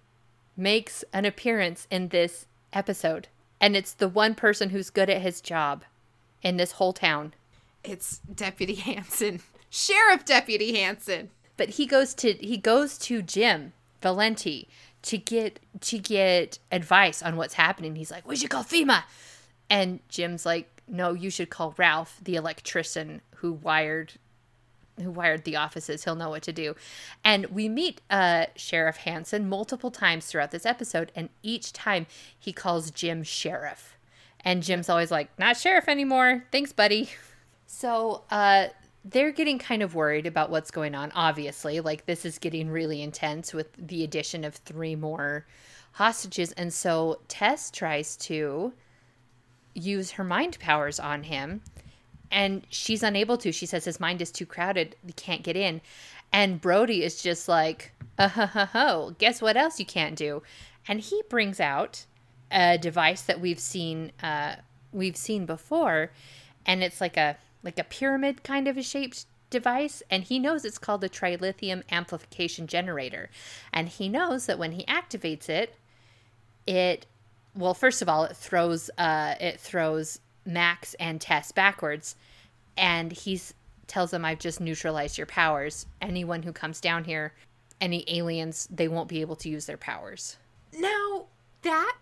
makes 0.57 1.03
an 1.13 1.23
appearance 1.23 1.87
in 1.89 2.09
this 2.09 2.45
episode, 2.73 3.29
and 3.61 3.75
it's 3.75 3.93
the 3.93 4.09
one 4.09 4.35
person 4.35 4.71
who's 4.71 4.89
good 4.89 5.09
at 5.09 5.21
his 5.21 5.39
job 5.39 5.83
in 6.41 6.57
this 6.57 6.73
whole 6.73 6.91
town. 6.93 7.33
it's 7.83 8.17
Deputy 8.19 8.75
Hansen, 8.75 9.39
Sheriff 9.69 10.25
Deputy 10.25 10.75
Hansen. 10.77 11.29
But 11.55 11.69
he 11.69 11.85
goes 11.85 12.13
to 12.15 12.33
he 12.33 12.57
goes 12.57 12.97
to 12.97 13.21
Jim 13.21 13.71
Valenti 14.01 14.67
to 15.03 15.17
get 15.17 15.59
to 15.81 15.97
get 15.97 16.59
advice 16.71 17.23
on 17.23 17.37
what's 17.37 17.53
happening. 17.53 17.95
He's 17.95 18.11
like, 18.11 18.27
"We 18.27 18.35
should 18.35 18.49
call 18.49 18.63
FEMA," 18.65 19.03
and 19.69 19.99
Jim's 20.09 20.45
like, 20.45 20.81
"No, 20.87 21.13
you 21.13 21.29
should 21.29 21.49
call 21.49 21.73
Ralph, 21.77 22.19
the 22.21 22.35
electrician 22.35 23.21
who 23.37 23.53
wired." 23.53 24.13
Who 25.01 25.09
wired 25.09 25.43
the 25.43 25.55
offices? 25.55 26.03
He'll 26.03 26.13
know 26.13 26.29
what 26.29 26.43
to 26.43 26.53
do. 26.53 26.75
And 27.23 27.47
we 27.47 27.67
meet 27.67 28.01
uh, 28.11 28.45
Sheriff 28.55 28.97
Hansen 28.97 29.49
multiple 29.49 29.89
times 29.89 30.27
throughout 30.27 30.51
this 30.51 30.67
episode, 30.67 31.11
and 31.15 31.29
each 31.41 31.73
time 31.73 32.05
he 32.37 32.53
calls 32.53 32.91
Jim 32.91 33.23
Sheriff. 33.23 33.97
And 34.41 34.61
Jim's 34.61 34.89
always 34.89 35.09
like, 35.09 35.29
Not 35.39 35.57
Sheriff 35.57 35.87
anymore. 35.87 36.45
Thanks, 36.51 36.71
buddy. 36.71 37.09
So 37.65 38.23
uh, 38.29 38.67
they're 39.03 39.31
getting 39.31 39.57
kind 39.57 39.81
of 39.81 39.95
worried 39.95 40.27
about 40.27 40.51
what's 40.51 40.69
going 40.69 40.93
on, 40.93 41.11
obviously. 41.15 41.79
Like, 41.79 42.05
this 42.05 42.23
is 42.23 42.37
getting 42.37 42.69
really 42.69 43.01
intense 43.01 43.51
with 43.51 43.67
the 43.77 44.03
addition 44.03 44.43
of 44.43 44.55
three 44.55 44.95
more 44.95 45.47
hostages. 45.93 46.51
And 46.51 46.71
so 46.71 47.19
Tess 47.27 47.71
tries 47.71 48.15
to 48.17 48.73
use 49.73 50.11
her 50.11 50.23
mind 50.23 50.59
powers 50.59 50.99
on 50.99 51.23
him, 51.23 51.61
and 52.31 52.65
she's 52.69 53.03
unable 53.03 53.37
to. 53.37 53.51
She 53.51 53.65
says 53.65 53.85
his 53.85 53.99
mind 53.99 54.21
is 54.21 54.31
too 54.31 54.45
crowded, 54.45 54.95
he 55.05 55.13
can't 55.13 55.43
get 55.43 55.55
in. 55.55 55.81
And 56.31 56.59
Brody 56.59 57.03
is 57.03 57.21
just 57.21 57.47
like, 57.47 57.91
uh 58.17 58.27
ho 58.27 58.45
ho 58.45 59.15
guess 59.17 59.41
what 59.41 59.57
else 59.57 59.79
you 59.79 59.85
can't 59.85 60.15
do? 60.15 60.43
And 60.87 60.99
he 60.99 61.23
brings 61.29 61.59
out 61.59 62.05
a 62.51 62.77
device 62.77 63.21
that 63.23 63.39
we've 63.39 63.59
seen 63.59 64.11
uh, 64.21 64.55
we've 64.91 65.17
seen 65.17 65.45
before, 65.45 66.11
and 66.65 66.83
it's 66.83 67.01
like 67.01 67.17
a 67.17 67.37
like 67.63 67.79
a 67.79 67.83
pyramid 67.83 68.43
kind 68.43 68.67
of 68.67 68.77
a 68.77 68.83
shaped 68.83 69.25
device 69.49 70.01
and 70.09 70.23
he 70.23 70.39
knows 70.39 70.65
it's 70.65 70.79
called 70.79 71.03
a 71.03 71.09
trilithium 71.09 71.83
amplification 71.91 72.65
generator 72.65 73.29
and 73.71 73.87
he 73.87 74.09
knows 74.09 74.47
that 74.47 74.57
when 74.57 74.71
he 74.71 74.83
activates 74.85 75.47
it 75.47 75.75
it 76.65 77.05
well 77.55 77.73
first 77.73 78.01
of 78.01 78.09
all 78.09 78.23
it 78.23 78.35
throws 78.35 78.89
uh 78.97 79.35
it 79.39 79.59
throws 79.59 80.19
max 80.45 80.93
and 80.95 81.19
tess 81.21 81.51
backwards 81.51 82.15
and 82.77 83.11
he's 83.11 83.53
tells 83.87 84.11
them 84.11 84.25
i've 84.25 84.39
just 84.39 84.59
neutralized 84.59 85.17
your 85.17 85.27
powers 85.27 85.85
anyone 86.01 86.43
who 86.43 86.51
comes 86.51 86.81
down 86.81 87.03
here 87.03 87.33
any 87.81 88.03
aliens 88.07 88.67
they 88.71 88.87
won't 88.87 89.09
be 89.09 89.21
able 89.21 89.35
to 89.35 89.49
use 89.49 89.65
their 89.65 89.77
powers 89.77 90.37
Now, 90.77 91.25
that 91.63 91.97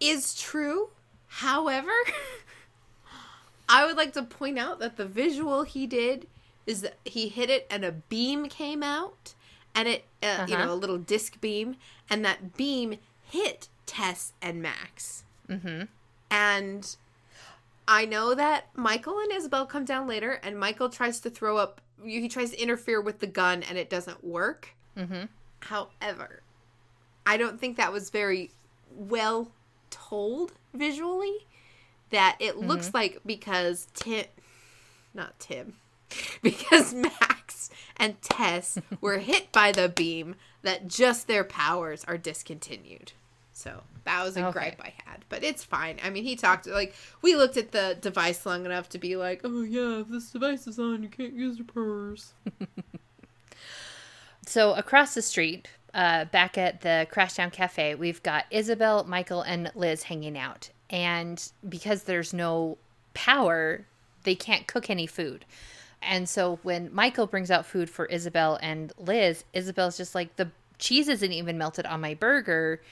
is 0.00 0.34
true. 0.40 0.90
However, 1.26 1.90
I 3.68 3.86
would 3.86 3.96
like 3.96 4.12
to 4.14 4.22
point 4.22 4.58
out 4.58 4.78
that 4.80 4.96
the 4.96 5.06
visual 5.06 5.62
he 5.62 5.86
did 5.86 6.26
is 6.66 6.82
that 6.82 6.94
he 7.04 7.28
hit 7.28 7.48
it 7.50 7.66
and 7.70 7.84
a 7.84 7.92
beam 7.92 8.46
came 8.48 8.82
out 8.82 9.34
and 9.74 9.88
it, 9.88 10.04
uh, 10.22 10.44
you 10.46 10.54
Uh-huh. 10.54 10.66
know, 10.66 10.72
a 10.72 10.74
little 10.74 10.98
disc 10.98 11.40
beam, 11.40 11.76
and 12.08 12.24
that 12.24 12.56
beam 12.56 12.98
hit 13.30 13.68
Tess 13.94 14.32
and 14.42 14.60
Max. 14.60 15.24
Mm-hmm. 15.48 15.84
And 16.30 16.96
I 17.86 18.06
know 18.06 18.34
that 18.34 18.68
Michael 18.74 19.20
and 19.20 19.30
Isabel 19.32 19.66
come 19.66 19.84
down 19.84 20.08
later, 20.08 20.40
and 20.42 20.58
Michael 20.58 20.88
tries 20.88 21.20
to 21.20 21.30
throw 21.30 21.58
up, 21.58 21.80
he 22.02 22.28
tries 22.28 22.50
to 22.50 22.60
interfere 22.60 23.00
with 23.00 23.20
the 23.20 23.26
gun, 23.26 23.62
and 23.62 23.78
it 23.78 23.88
doesn't 23.88 24.24
work. 24.24 24.70
mm-hmm 24.96 25.24
However, 25.60 26.42
I 27.24 27.38
don't 27.38 27.58
think 27.58 27.78
that 27.78 27.90
was 27.90 28.10
very 28.10 28.50
well 28.90 29.50
told 29.88 30.52
visually. 30.74 31.46
That 32.10 32.36
it 32.38 32.58
looks 32.58 32.92
like 32.92 33.20
because 33.24 33.88
Tim, 33.94 34.26
not 35.14 35.38
Tim, 35.40 35.76
because 36.42 36.92
Max 36.92 37.70
and 37.96 38.20
Tess 38.20 38.78
were 39.00 39.18
hit 39.18 39.50
by 39.52 39.72
the 39.72 39.88
beam, 39.88 40.36
that 40.62 40.86
just 40.86 41.26
their 41.26 41.44
powers 41.44 42.04
are 42.04 42.18
discontinued. 42.18 43.12
So 43.56 43.82
that 44.04 44.22
was 44.24 44.36
a 44.36 44.44
Okay. 44.46 44.52
gripe 44.52 44.80
I 44.82 44.92
had, 45.06 45.24
but 45.28 45.42
it's 45.44 45.62
fine. 45.64 45.98
I 46.02 46.10
mean, 46.10 46.24
he 46.24 46.34
talked 46.36 46.66
like 46.66 46.94
we 47.22 47.36
looked 47.36 47.56
at 47.56 47.70
the 47.72 47.96
device 48.00 48.44
long 48.44 48.66
enough 48.66 48.88
to 48.90 48.98
be 48.98 49.14
like, 49.16 49.42
oh 49.44 49.62
yeah, 49.62 50.00
if 50.00 50.08
this 50.08 50.30
device 50.30 50.66
is 50.66 50.78
on, 50.78 51.02
you 51.02 51.08
can't 51.08 51.34
use 51.34 51.56
your 51.58 51.66
powers. 51.66 52.32
So 54.46 54.74
across 54.74 55.14
the 55.14 55.22
street, 55.22 55.68
uh, 55.94 56.26
back 56.26 56.58
at 56.58 56.82
the 56.82 57.06
Crashdown 57.10 57.50
Cafe, 57.50 57.94
we've 57.94 58.22
got 58.22 58.44
Isabel, 58.50 59.04
Michael, 59.04 59.40
and 59.40 59.70
Liz 59.74 60.04
hanging 60.04 60.36
out. 60.36 60.68
And 60.90 61.42
because 61.66 62.02
there's 62.02 62.34
no 62.34 62.76
power, 63.14 63.86
they 64.24 64.34
can't 64.34 64.66
cook 64.66 64.90
any 64.90 65.06
food. 65.06 65.46
And 66.02 66.28
so 66.28 66.58
when 66.62 66.94
Michael 66.94 67.26
brings 67.26 67.50
out 67.50 67.64
food 67.64 67.88
for 67.88 68.04
Isabel 68.06 68.58
and 68.60 68.92
Liz, 68.98 69.44
Isabel's 69.54 69.96
just 69.96 70.14
like, 70.14 70.36
the 70.36 70.50
cheese 70.78 71.08
isn't 71.08 71.32
even 71.32 71.56
melted 71.56 71.86
on 71.86 72.02
my 72.02 72.12
burger. 72.12 72.82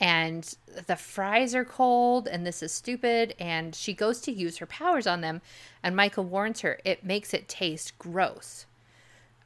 And 0.00 0.54
the 0.86 0.96
fries 0.96 1.54
are 1.54 1.64
cold, 1.64 2.28
and 2.28 2.46
this 2.46 2.62
is 2.62 2.72
stupid. 2.72 3.34
And 3.38 3.74
she 3.74 3.92
goes 3.94 4.20
to 4.22 4.32
use 4.32 4.58
her 4.58 4.66
powers 4.66 5.06
on 5.06 5.20
them. 5.20 5.42
And 5.82 5.96
Michael 5.96 6.24
warns 6.24 6.60
her, 6.60 6.78
it 6.84 7.04
makes 7.04 7.34
it 7.34 7.48
taste 7.48 7.98
gross 7.98 8.66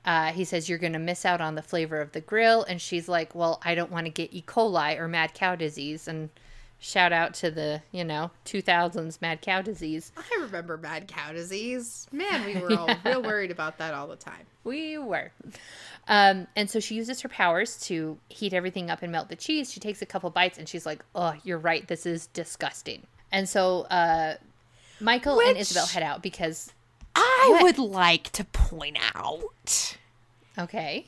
uh, 0.04 0.32
he 0.32 0.44
says 0.44 0.68
you're 0.68 0.78
going 0.78 0.92
to 0.92 0.98
miss 0.98 1.24
out 1.24 1.40
on 1.40 1.54
the 1.54 1.62
flavor 1.62 2.00
of 2.00 2.12
the 2.12 2.20
grill 2.20 2.64
and 2.64 2.80
she's 2.80 3.08
like 3.08 3.34
well 3.34 3.60
i 3.64 3.74
don't 3.74 3.90
want 3.90 4.06
to 4.06 4.10
get 4.10 4.32
e 4.32 4.42
coli 4.46 4.98
or 4.98 5.08
mad 5.08 5.32
cow 5.34 5.54
disease 5.54 6.08
and 6.08 6.28
shout 6.78 7.12
out 7.12 7.32
to 7.34 7.50
the 7.50 7.80
you 7.92 8.02
know 8.02 8.30
2000s 8.44 9.20
mad 9.20 9.40
cow 9.40 9.62
disease 9.62 10.10
I 10.16 10.40
remember 10.42 10.76
mad 10.76 11.06
cow 11.06 11.32
disease. 11.32 12.08
Man, 12.10 12.44
we 12.44 12.56
were 12.60 12.76
all 12.76 12.90
real 13.04 13.22
worried 13.22 13.52
about 13.52 13.78
that 13.78 13.94
all 13.94 14.08
the 14.08 14.16
time. 14.16 14.46
we 14.64 14.98
were 14.98 15.30
um, 16.08 16.46
and 16.56 16.68
so 16.68 16.80
she 16.80 16.94
uses 16.94 17.20
her 17.20 17.28
powers 17.28 17.78
to 17.86 18.18
heat 18.28 18.52
everything 18.52 18.90
up 18.90 19.02
and 19.02 19.12
melt 19.12 19.28
the 19.28 19.36
cheese. 19.36 19.72
She 19.72 19.80
takes 19.80 20.02
a 20.02 20.06
couple 20.06 20.28
bites 20.30 20.58
and 20.58 20.68
she's 20.68 20.84
like 20.86 21.04
oh 21.14 21.34
you're 21.44 21.58
right. 21.58 21.86
This 21.86 22.06
is 22.06 22.26
disgusting. 22.28 23.06
And 23.30 23.48
so 23.48 23.82
uh, 23.82 24.34
michael 25.00 25.40
and 25.40 25.56
isabel 25.56 25.86
head 25.86 26.02
out 26.02 26.22
because 26.22 26.72
I 27.14 27.48
What? 27.50 27.62
would 27.62 27.78
like 27.78 28.30
to 28.32 28.44
point 28.44 28.96
out 29.14 29.96
okay. 30.58 31.06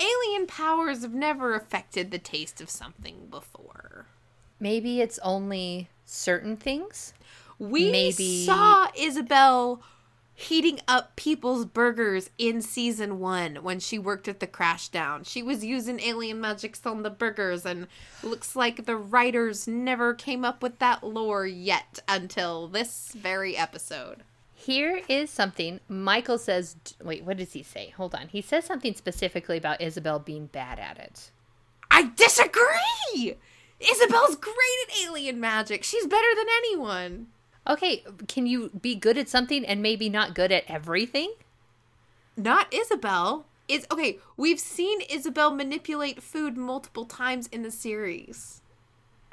alien 0.00 0.46
powers 0.46 1.02
have 1.02 1.14
never 1.14 1.54
affected 1.54 2.10
the 2.10 2.18
taste 2.18 2.60
of 2.60 2.68
something 2.70 3.26
before. 3.30 4.06
maybe 4.60 5.00
it's 5.00 5.18
only 5.20 5.88
certain 6.04 6.56
things? 6.56 7.14
We 7.58 7.90
Maybe- 7.92 8.44
saw 8.44 8.88
Isabel 8.96 9.82
heating 10.42 10.80
up 10.86 11.16
people's 11.16 11.64
burgers 11.64 12.30
in 12.38 12.62
season 12.62 13.18
one 13.18 13.56
when 13.56 13.80
she 13.80 13.98
worked 13.98 14.28
at 14.28 14.40
the 14.40 14.46
Crashdown. 14.46 15.26
She 15.26 15.42
was 15.42 15.64
using 15.64 16.00
alien 16.00 16.40
magics 16.40 16.84
on 16.84 17.02
the 17.02 17.10
burgers, 17.10 17.64
and 17.64 17.86
looks 18.22 18.54
like 18.56 18.84
the 18.84 18.96
writers 18.96 19.66
never 19.66 20.14
came 20.14 20.44
up 20.44 20.62
with 20.62 20.78
that 20.78 21.04
lore 21.04 21.46
yet 21.46 22.00
until 22.08 22.68
this 22.68 23.12
very 23.16 23.56
episode. 23.56 24.24
Here 24.54 25.02
is 25.08 25.30
something 25.30 25.80
Michael 25.88 26.38
says. 26.38 26.76
Wait, 27.02 27.24
what 27.24 27.36
does 27.36 27.52
he 27.52 27.62
say? 27.62 27.92
Hold 27.96 28.14
on. 28.14 28.28
He 28.28 28.40
says 28.40 28.64
something 28.64 28.94
specifically 28.94 29.56
about 29.56 29.80
Isabel 29.80 30.18
being 30.20 30.46
bad 30.46 30.78
at 30.78 30.98
it. 30.98 31.30
I 31.90 32.10
disagree! 32.14 33.36
Isabel's 33.80 34.36
great 34.36 34.54
at 34.88 35.04
alien 35.04 35.40
magic. 35.40 35.82
She's 35.82 36.06
better 36.06 36.34
than 36.36 36.46
anyone. 36.58 37.26
Okay, 37.68 38.04
can 38.28 38.46
you 38.46 38.70
be 38.70 38.94
good 38.94 39.16
at 39.16 39.28
something 39.28 39.64
and 39.64 39.80
maybe 39.80 40.08
not 40.08 40.34
good 40.34 40.50
at 40.50 40.64
everything? 40.68 41.32
Not 42.36 42.72
Isabel. 42.72 43.46
Is 43.68 43.86
okay, 43.92 44.18
we've 44.36 44.58
seen 44.58 45.00
Isabel 45.02 45.54
manipulate 45.54 46.22
food 46.22 46.56
multiple 46.56 47.04
times 47.04 47.46
in 47.46 47.62
the 47.62 47.70
series. 47.70 48.60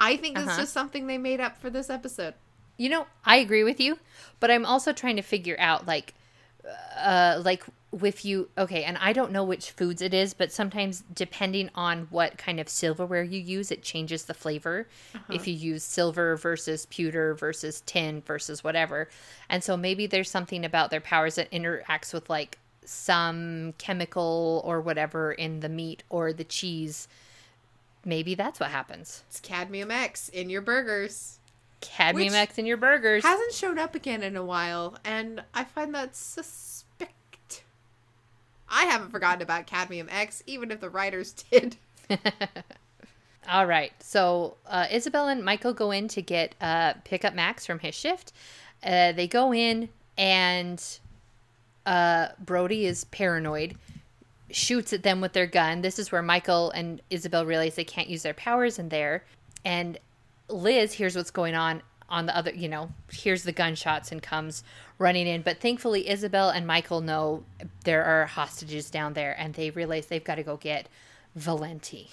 I 0.00 0.16
think 0.16 0.38
it's 0.38 0.46
Uh-huh. 0.46 0.60
just 0.62 0.72
something 0.72 1.06
they 1.06 1.18
made 1.18 1.40
up 1.40 1.58
for 1.60 1.68
this 1.68 1.90
episode. 1.90 2.34
You 2.78 2.88
know, 2.88 3.06
I 3.24 3.36
agree 3.36 3.64
with 3.64 3.80
you, 3.80 3.98
but 4.38 4.50
I'm 4.50 4.64
also 4.64 4.92
trying 4.92 5.16
to 5.16 5.22
figure 5.22 5.56
out 5.58 5.86
like 5.86 6.14
uh 6.96 7.40
like 7.44 7.64
with 7.92 8.24
you 8.24 8.48
okay, 8.56 8.84
and 8.84 8.96
I 8.98 9.12
don't 9.12 9.32
know 9.32 9.42
which 9.42 9.72
foods 9.72 10.00
it 10.00 10.14
is, 10.14 10.32
but 10.32 10.52
sometimes 10.52 11.02
depending 11.12 11.70
on 11.74 12.06
what 12.10 12.38
kind 12.38 12.60
of 12.60 12.68
silverware 12.68 13.24
you 13.24 13.40
use, 13.40 13.72
it 13.72 13.82
changes 13.82 14.26
the 14.26 14.34
flavor. 14.34 14.86
If 15.28 15.48
you 15.48 15.54
use 15.54 15.82
silver 15.82 16.36
versus 16.36 16.86
pewter 16.86 17.34
versus 17.34 17.82
tin 17.86 18.22
versus 18.22 18.62
whatever. 18.62 19.08
And 19.48 19.64
so 19.64 19.76
maybe 19.76 20.06
there's 20.06 20.30
something 20.30 20.64
about 20.64 20.90
their 20.90 21.00
powers 21.00 21.34
that 21.34 21.50
interacts 21.50 22.14
with 22.14 22.30
like 22.30 22.58
some 22.84 23.74
chemical 23.78 24.62
or 24.64 24.80
whatever 24.80 25.32
in 25.32 25.60
the 25.60 25.68
meat 25.68 26.04
or 26.10 26.32
the 26.32 26.44
cheese. 26.44 27.08
Maybe 28.04 28.34
that's 28.36 28.60
what 28.60 28.70
happens. 28.70 29.24
It's 29.28 29.40
cadmium 29.40 29.90
X 29.90 30.28
in 30.28 30.48
your 30.48 30.62
burgers. 30.62 31.39
Cadmium 31.80 32.32
Which 32.32 32.34
X 32.34 32.58
in 32.58 32.66
your 32.66 32.76
burgers. 32.76 33.24
Hasn't 33.24 33.52
shown 33.52 33.78
up 33.78 33.94
again 33.94 34.22
in 34.22 34.36
a 34.36 34.44
while, 34.44 34.96
and 35.04 35.42
I 35.54 35.64
find 35.64 35.94
that 35.94 36.14
suspect. 36.14 37.62
I 38.68 38.84
haven't 38.84 39.10
forgotten 39.10 39.42
about 39.42 39.66
cadmium 39.66 40.08
X, 40.10 40.42
even 40.46 40.70
if 40.70 40.80
the 40.80 40.90
writers 40.90 41.32
did. 41.50 41.76
All 43.48 43.66
right. 43.66 43.92
So 44.00 44.56
uh, 44.66 44.86
Isabel 44.90 45.28
and 45.28 45.44
Michael 45.44 45.72
go 45.72 45.90
in 45.90 46.08
to 46.08 46.22
get 46.22 46.54
uh, 46.60 46.94
pick 47.04 47.24
up 47.24 47.34
Max 47.34 47.66
from 47.66 47.78
his 47.78 47.94
shift. 47.94 48.32
Uh, 48.82 49.12
they 49.12 49.26
go 49.26 49.52
in 49.52 49.88
and 50.16 50.82
uh, 51.86 52.28
Brody 52.38 52.86
is 52.86 53.04
paranoid, 53.04 53.76
shoots 54.50 54.92
at 54.92 55.02
them 55.02 55.20
with 55.20 55.32
their 55.32 55.46
gun. 55.46 55.80
This 55.82 55.98
is 55.98 56.12
where 56.12 56.22
Michael 56.22 56.70
and 56.70 57.00
Isabel 57.10 57.44
realize 57.46 57.74
they 57.74 57.84
can't 57.84 58.08
use 58.08 58.22
their 58.22 58.34
powers 58.34 58.78
in 58.78 58.88
there. 58.90 59.24
And 59.64 59.98
Liz 60.50 60.92
hears 60.92 61.16
what's 61.16 61.30
going 61.30 61.54
on 61.54 61.82
on 62.08 62.26
the 62.26 62.36
other, 62.36 62.50
you 62.50 62.68
know, 62.68 62.90
hears 63.10 63.44
the 63.44 63.52
gunshots 63.52 64.10
and 64.10 64.22
comes 64.22 64.64
running 64.98 65.26
in. 65.26 65.42
But 65.42 65.60
thankfully, 65.60 66.08
Isabel 66.08 66.50
and 66.50 66.66
Michael 66.66 67.00
know 67.00 67.44
there 67.84 68.04
are 68.04 68.26
hostages 68.26 68.90
down 68.90 69.14
there 69.14 69.34
and 69.38 69.54
they 69.54 69.70
realize 69.70 70.06
they've 70.06 70.24
got 70.24 70.34
to 70.36 70.42
go 70.42 70.56
get 70.56 70.88
Valenti. 71.36 72.10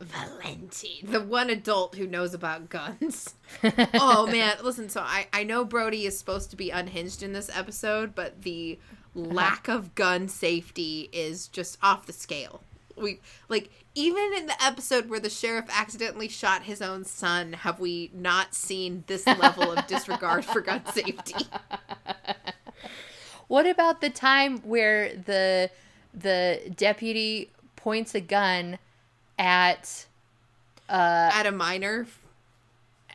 Valenti, 0.00 1.00
the 1.02 1.20
one 1.20 1.50
adult 1.50 1.94
who 1.96 2.06
knows 2.06 2.32
about 2.32 2.70
guns. 2.70 3.34
oh 3.94 4.26
man, 4.26 4.56
listen. 4.62 4.88
So 4.88 5.02
I 5.02 5.26
I 5.30 5.44
know 5.44 5.62
Brody 5.62 6.06
is 6.06 6.18
supposed 6.18 6.48
to 6.50 6.56
be 6.56 6.70
unhinged 6.70 7.22
in 7.22 7.34
this 7.34 7.50
episode, 7.54 8.14
but 8.14 8.40
the 8.40 8.78
uh-huh. 9.14 9.26
lack 9.26 9.68
of 9.68 9.94
gun 9.94 10.28
safety 10.28 11.10
is 11.12 11.48
just 11.48 11.76
off 11.82 12.06
the 12.06 12.14
scale. 12.14 12.62
We 13.00 13.20
like 13.48 13.70
even 13.94 14.32
in 14.36 14.46
the 14.46 14.62
episode 14.62 15.08
where 15.08 15.20
the 15.20 15.30
sheriff 15.30 15.66
accidentally 15.70 16.28
shot 16.28 16.62
his 16.62 16.80
own 16.80 17.04
son, 17.04 17.54
have 17.54 17.80
we 17.80 18.10
not 18.14 18.54
seen 18.54 19.04
this 19.06 19.26
level 19.26 19.72
of 19.72 19.86
disregard 19.86 20.44
for 20.44 20.60
gun 20.60 20.84
safety? 20.92 21.34
What 23.48 23.66
about 23.66 24.00
the 24.00 24.10
time 24.10 24.58
where 24.58 25.14
the 25.14 25.70
the 26.14 26.72
deputy 26.76 27.50
points 27.76 28.14
a 28.14 28.20
gun 28.20 28.78
at 29.38 30.06
uh, 30.88 31.30
At 31.32 31.46
a 31.46 31.52
minor, 31.52 32.06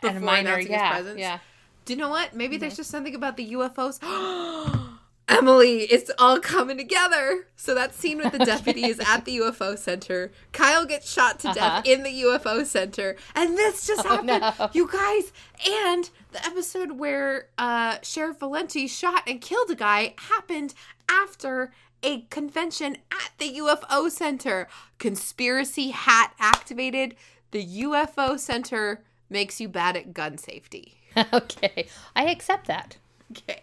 at 0.03 0.15
a 0.15 0.19
minor? 0.19 0.49
announcing 0.49 0.71
his 0.73 0.81
Yeah, 0.81 0.91
presence? 0.91 1.19
yeah. 1.19 1.39
Do 1.85 1.93
you 1.93 1.99
know 1.99 2.09
what? 2.09 2.35
Maybe 2.35 2.57
there's 2.57 2.73
mm-hmm. 2.73 2.77
just 2.77 2.89
something 2.91 3.15
about 3.15 3.37
the 3.37 3.53
UFOs. 3.53 3.99
Emily, 5.27 5.79
it's 5.83 6.11
all 6.19 6.39
coming 6.39 6.77
together. 6.77 7.47
So 7.55 7.73
that 7.73 7.95
scene 7.95 8.19
with 8.19 8.31
the 8.31 8.39
deputy 8.39 8.85
is 8.85 8.99
at 8.99 9.25
the 9.25 9.37
UFO 9.39 9.77
center. 9.77 10.31
Kyle 10.51 10.85
gets 10.85 11.11
shot 11.11 11.39
to 11.39 11.49
Uh-huh. 11.49 11.81
death 11.81 11.85
in 11.87 12.03
the 12.03 12.21
UFO 12.23 12.63
center, 12.65 13.15
and 13.33 13.57
this 13.57 13.87
just 13.87 14.05
happened, 14.05 14.27
no. 14.59 14.69
you 14.73 14.87
guys. 14.91 15.31
And 15.67 16.09
the 16.31 16.45
episode 16.45 16.93
where 16.93 17.47
uh, 17.57 17.97
Sheriff 18.03 18.39
Valenti 18.39 18.87
shot 18.87 19.23
and 19.27 19.41
killed 19.41 19.71
a 19.71 19.75
guy 19.75 20.13
happened 20.17 20.73
after 21.09 21.71
a 22.03 22.21
convention 22.29 22.97
at 23.11 23.31
the 23.39 23.57
UFO 23.57 24.11
center. 24.11 24.67
Conspiracy 24.99 25.89
hat 25.89 26.33
activated. 26.39 27.15
The 27.51 27.65
UFO 27.83 28.37
center 28.39 29.01
makes 29.29 29.59
you 29.59 29.67
bad 29.67 29.97
at 29.97 30.13
gun 30.13 30.37
safety. 30.37 30.99
okay, 31.33 31.87
I 32.15 32.25
accept 32.29 32.67
that. 32.67 32.97
Okay. 33.31 33.61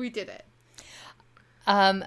We 0.00 0.08
did 0.08 0.30
it. 0.30 0.44
Um, 1.66 2.04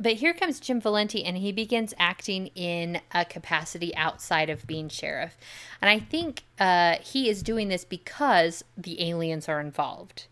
but 0.00 0.14
here 0.14 0.34
comes 0.34 0.58
Jim 0.58 0.80
Valenti, 0.80 1.24
and 1.24 1.36
he 1.38 1.52
begins 1.52 1.94
acting 1.96 2.48
in 2.48 3.00
a 3.12 3.24
capacity 3.24 3.94
outside 3.94 4.50
of 4.50 4.66
being 4.66 4.88
sheriff. 4.88 5.36
And 5.80 5.88
I 5.88 6.00
think 6.00 6.42
uh, 6.58 6.96
he 7.00 7.28
is 7.28 7.44
doing 7.44 7.68
this 7.68 7.84
because 7.84 8.64
the 8.76 9.08
aliens 9.08 9.48
are 9.48 9.60
involved. 9.60 10.26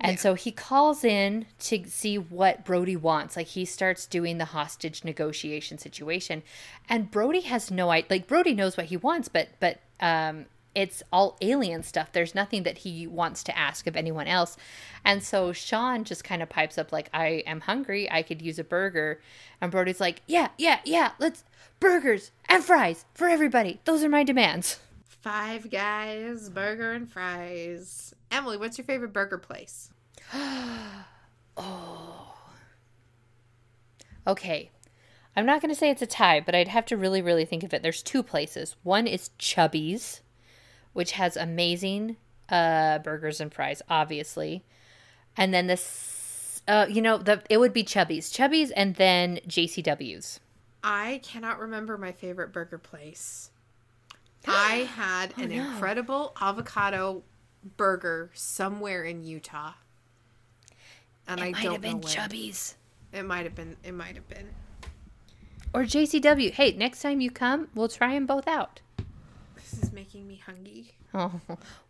And 0.00 0.20
so 0.20 0.34
he 0.34 0.52
calls 0.52 1.02
in 1.02 1.46
to 1.60 1.84
see 1.88 2.18
what 2.18 2.64
Brody 2.64 2.94
wants. 2.94 3.36
Like 3.36 3.48
he 3.48 3.64
starts 3.64 4.06
doing 4.06 4.38
the 4.38 4.44
hostage 4.44 5.02
negotiation 5.04 5.78
situation, 5.78 6.42
and 6.88 7.10
Brody 7.10 7.40
has 7.40 7.70
no 7.70 7.90
idea. 7.90 8.06
Like 8.10 8.28
Brody 8.28 8.54
knows 8.54 8.76
what 8.76 8.86
he 8.86 8.96
wants, 8.96 9.28
but 9.28 9.48
but 9.58 9.80
um, 10.00 10.44
it's 10.78 11.02
all 11.12 11.36
alien 11.40 11.82
stuff. 11.82 12.12
There's 12.12 12.36
nothing 12.36 12.62
that 12.62 12.78
he 12.78 13.04
wants 13.04 13.42
to 13.42 13.58
ask 13.58 13.88
of 13.88 13.96
anyone 13.96 14.28
else. 14.28 14.56
And 15.04 15.24
so 15.24 15.52
Sean 15.52 16.04
just 16.04 16.22
kind 16.22 16.40
of 16.40 16.48
pipes 16.48 16.78
up 16.78 16.92
like, 16.92 17.10
"I 17.12 17.42
am 17.48 17.62
hungry. 17.62 18.08
I 18.08 18.22
could 18.22 18.40
use 18.40 18.60
a 18.60 18.64
burger." 18.64 19.20
And 19.60 19.72
Brody's 19.72 19.98
like, 19.98 20.22
"Yeah, 20.28 20.50
yeah, 20.56 20.78
yeah. 20.84 21.10
Let's 21.18 21.42
burgers 21.80 22.30
and 22.48 22.62
fries 22.62 23.06
for 23.12 23.28
everybody. 23.28 23.80
Those 23.86 24.04
are 24.04 24.08
my 24.08 24.22
demands." 24.22 24.78
Five 25.02 25.68
guys, 25.68 26.48
burger 26.48 26.92
and 26.92 27.10
fries. 27.10 28.14
Emily, 28.30 28.56
what's 28.56 28.78
your 28.78 28.84
favorite 28.84 29.12
burger 29.12 29.38
place? 29.38 29.90
Oh. 31.60 32.36
Okay. 34.28 34.70
I'm 35.34 35.44
not 35.44 35.60
going 35.60 35.74
to 35.74 35.74
say 35.74 35.90
it's 35.90 36.02
a 36.02 36.06
tie, 36.06 36.38
but 36.38 36.54
I'd 36.54 36.68
have 36.68 36.86
to 36.86 36.96
really, 36.96 37.20
really 37.20 37.44
think 37.44 37.64
of 37.64 37.74
it. 37.74 37.82
There's 37.82 38.00
two 38.00 38.22
places. 38.22 38.76
One 38.84 39.08
is 39.08 39.30
Chubby's, 39.38 40.20
which 40.98 41.12
has 41.12 41.36
amazing 41.36 42.16
uh, 42.48 42.98
burgers 42.98 43.40
and 43.40 43.54
fries, 43.54 43.80
obviously. 43.88 44.64
And 45.36 45.54
then 45.54 45.68
this, 45.68 46.60
uh, 46.66 46.86
you 46.90 47.00
know, 47.00 47.18
the 47.18 47.40
it 47.48 47.58
would 47.58 47.72
be 47.72 47.84
Chubby's, 47.84 48.30
Chubby's, 48.30 48.72
and 48.72 48.96
then 48.96 49.38
JCW's. 49.46 50.40
I 50.82 51.20
cannot 51.22 51.60
remember 51.60 51.96
my 51.98 52.10
favorite 52.10 52.52
burger 52.52 52.78
place. 52.78 53.52
I 54.48 54.88
had 54.92 55.34
an 55.38 55.50
no. 55.50 55.54
incredible 55.54 56.32
avocado 56.40 57.22
burger 57.76 58.30
somewhere 58.34 59.04
in 59.04 59.22
Utah. 59.22 59.74
And 61.28 61.40
I 61.40 61.52
might 61.52 61.62
don't 61.62 61.72
have 61.74 61.80
been 61.80 62.00
know. 62.00 62.08
Chubby's 62.08 62.74
It 63.12 63.22
might 63.22 63.44
have 63.44 63.54
been. 63.54 63.76
It 63.84 63.92
might 63.94 64.16
have 64.16 64.28
been. 64.28 64.48
or 65.72 65.84
JCW. 65.84 66.50
Hey, 66.50 66.72
next 66.72 67.02
time 67.02 67.20
you 67.20 67.30
come, 67.30 67.68
we'll 67.72 67.86
try 67.86 68.14
them 68.14 68.26
both 68.26 68.48
out. 68.48 68.80
This 69.70 69.82
is 69.82 69.92
making 69.92 70.26
me 70.26 70.40
hungry. 70.44 70.92
Oh, 71.12 71.40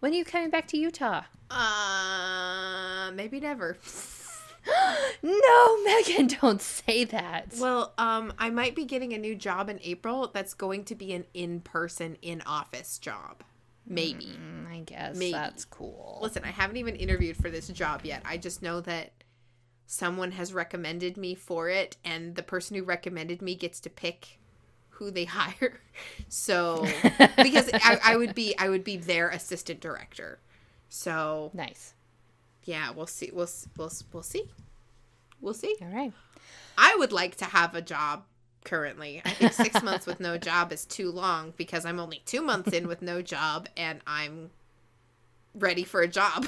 when 0.01 0.12
are 0.12 0.16
you 0.16 0.24
coming 0.24 0.51
back 0.51 0.66
to 0.68 0.79
Utah? 0.79 1.22
Uh, 1.51 3.11
maybe 3.14 3.41
never. 3.41 3.76
No, 5.22 5.83
Megan, 5.85 6.26
don't 6.26 6.61
say 6.61 7.05
that. 7.05 7.55
Well, 7.59 7.95
um, 7.97 8.35
I 8.39 8.51
might 8.51 8.74
be 8.76 8.85
getting 8.85 9.14
a 9.14 9.18
new 9.18 9.35
job 9.35 9.70
in 9.70 9.81
April. 9.83 10.31
That's 10.33 10.53
going 10.53 10.85
to 10.87 10.95
be 10.95 11.14
an 11.14 11.24
in-person, 11.33 12.18
in-office 12.20 12.99
job. 12.99 13.43
Maybe. 13.87 14.26
Mm, 14.26 14.70
I 14.70 14.81
guess 14.81 15.16
Maybe. 15.16 15.33
that's 15.33 15.64
cool. 15.64 16.18
Listen, 16.20 16.45
I 16.45 16.49
haven't 16.49 16.76
even 16.76 16.97
interviewed 16.97 17.39
for 17.39 17.49
this 17.49 17.68
job 17.68 18.03
yet. 18.05 18.22
I 18.26 18.37
just 18.37 18.61
know 18.62 18.83
that 18.83 19.12
someone 19.87 20.33
has 20.33 20.53
recommended 20.53 21.16
me 21.16 21.35
for 21.35 21.70
it, 21.70 21.97
and 22.05 22.35
the 22.35 22.43
person 22.43 22.76
who 22.76 22.83
recommended 22.83 23.41
me 23.41 23.55
gets 23.55 23.81
to 23.81 23.91
pick 23.91 24.38
who 24.99 25.11
they 25.11 25.25
hire. 25.27 25.81
So, 26.29 26.87
because 27.37 27.71
I, 27.75 27.99
I 28.05 28.17
would 28.17 28.35
be, 28.35 28.57
I 28.59 28.69
would 28.69 28.85
be 28.85 28.97
their 28.97 29.29
assistant 29.31 29.81
director. 29.81 30.39
So 30.89 31.51
Nice. 31.55 31.95
yeah, 32.65 32.91
we'll 32.91 33.07
see. 33.07 33.31
We'll 33.33 33.49
we'll 33.77 33.93
we'll 34.13 34.23
see. 34.23 34.45
We'll 35.41 35.55
see. 35.55 35.77
All 35.83 35.89
right. 35.89 36.13
I 36.77 36.97
would 36.99 37.13
like 37.13 37.37
to 37.37 37.45
have 37.45 37.75
a 37.75 37.83
job 37.83 38.25
currently. 38.65 39.23
I 39.25 39.31
think 39.31 39.53
six 39.53 39.83
months 39.83 40.07
with 40.07 40.21
no 40.21 40.39
job 40.39 40.73
is 40.73 40.85
too 40.85 41.11
long 41.11 41.53
because 41.57 41.85
I'm 41.85 42.01
only 42.01 42.23
two 42.25 42.43
months 42.43 42.73
in 42.73 42.89
with 42.89 43.03
no 43.03 43.23
job 43.23 43.69
and 43.77 44.01
I'm 44.07 44.51
ready 45.55 45.85
for 45.85 46.01
a 46.03 46.09
job. 46.09 46.47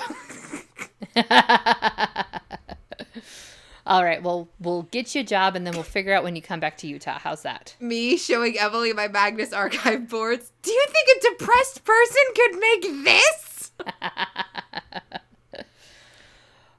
All 3.86 4.04
right. 4.04 4.22
Well, 4.22 4.48
we'll 4.60 4.82
get 4.82 5.14
you 5.14 5.22
a 5.22 5.24
job 5.24 5.56
and 5.56 5.66
then 5.66 5.74
we'll 5.74 5.82
figure 5.82 6.12
out 6.12 6.22
when 6.22 6.36
you 6.36 6.42
come 6.42 6.60
back 6.60 6.76
to 6.78 6.86
Utah. 6.86 7.18
How's 7.18 7.42
that? 7.42 7.74
Me 7.80 8.16
showing 8.16 8.58
Emily 8.58 8.92
my 8.92 9.08
Magnus 9.08 9.52
archive 9.52 10.08
boards. 10.08 10.52
Do 10.62 10.70
you 10.70 10.86
think 10.88 11.08
a 11.16 11.30
depressed 11.30 11.84
person 11.84 12.22
could 12.34 12.58
make 12.58 13.04
this? 13.04 13.72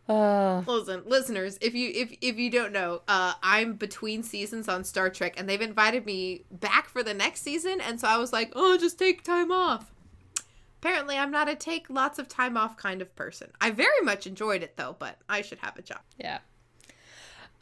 Oh, 0.09 0.63
Listen, 0.67 1.03
listeners, 1.05 1.57
if 1.61 1.73
you 1.73 1.91
if 1.93 2.13
if 2.21 2.37
you 2.37 2.49
don't 2.49 2.73
know, 2.73 3.01
uh, 3.07 3.33
I'm 3.41 3.73
between 3.73 4.23
seasons 4.23 4.67
on 4.67 4.83
Star 4.83 5.09
Trek, 5.09 5.35
and 5.37 5.47
they've 5.47 5.61
invited 5.61 6.05
me 6.05 6.43
back 6.51 6.89
for 6.89 7.01
the 7.03 7.13
next 7.13 7.41
season, 7.41 7.79
and 7.79 7.99
so 7.99 8.07
I 8.07 8.17
was 8.17 8.33
like, 8.33 8.51
oh, 8.55 8.77
just 8.77 8.99
take 8.99 9.23
time 9.23 9.51
off. 9.51 9.91
Apparently, 10.81 11.15
I'm 11.17 11.31
not 11.31 11.47
a 11.47 11.55
take 11.55 11.89
lots 11.89 12.17
of 12.19 12.27
time 12.27 12.57
off 12.57 12.75
kind 12.75 13.01
of 13.01 13.15
person. 13.15 13.51
I 13.61 13.69
very 13.69 14.01
much 14.03 14.25
enjoyed 14.27 14.63
it 14.63 14.75
though, 14.75 14.95
but 14.99 15.17
I 15.29 15.41
should 15.43 15.59
have 15.59 15.77
a 15.77 15.81
job. 15.81 16.01
yeah. 16.17 16.39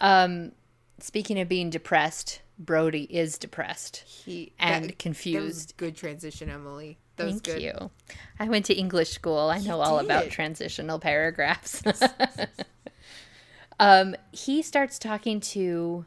Um, 0.01 0.51
speaking 0.99 1.39
of 1.39 1.47
being 1.49 1.69
depressed, 1.69 2.41
Brody 2.57 3.03
is 3.03 3.37
depressed. 3.37 3.97
He 4.05 4.53
And 4.59 4.85
that- 4.85 4.87
That 4.89 4.99
confused. 4.99 5.73
good 5.77 5.95
transition, 5.95 6.49
Emily. 6.49 6.97
That 7.15 7.25
was 7.25 7.33
Thank 7.41 7.43
good. 7.43 7.61
you. 7.61 7.91
I 8.39 8.47
went 8.47 8.65
to 8.67 8.73
English 8.73 9.09
school. 9.11 9.49
I 9.49 9.59
know 9.59 9.81
all 9.81 9.99
about 9.99 10.29
transitional 10.29 10.99
paragraphs. 10.99 11.81
um, 13.79 14.15
he 14.31 14.61
starts 14.61 14.99
talking 14.99 15.39
to 15.41 16.05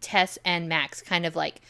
Tess 0.00 0.38
and 0.44 0.68
Max, 0.68 1.02
kind 1.02 1.24
of 1.26 1.34
like 1.36 1.60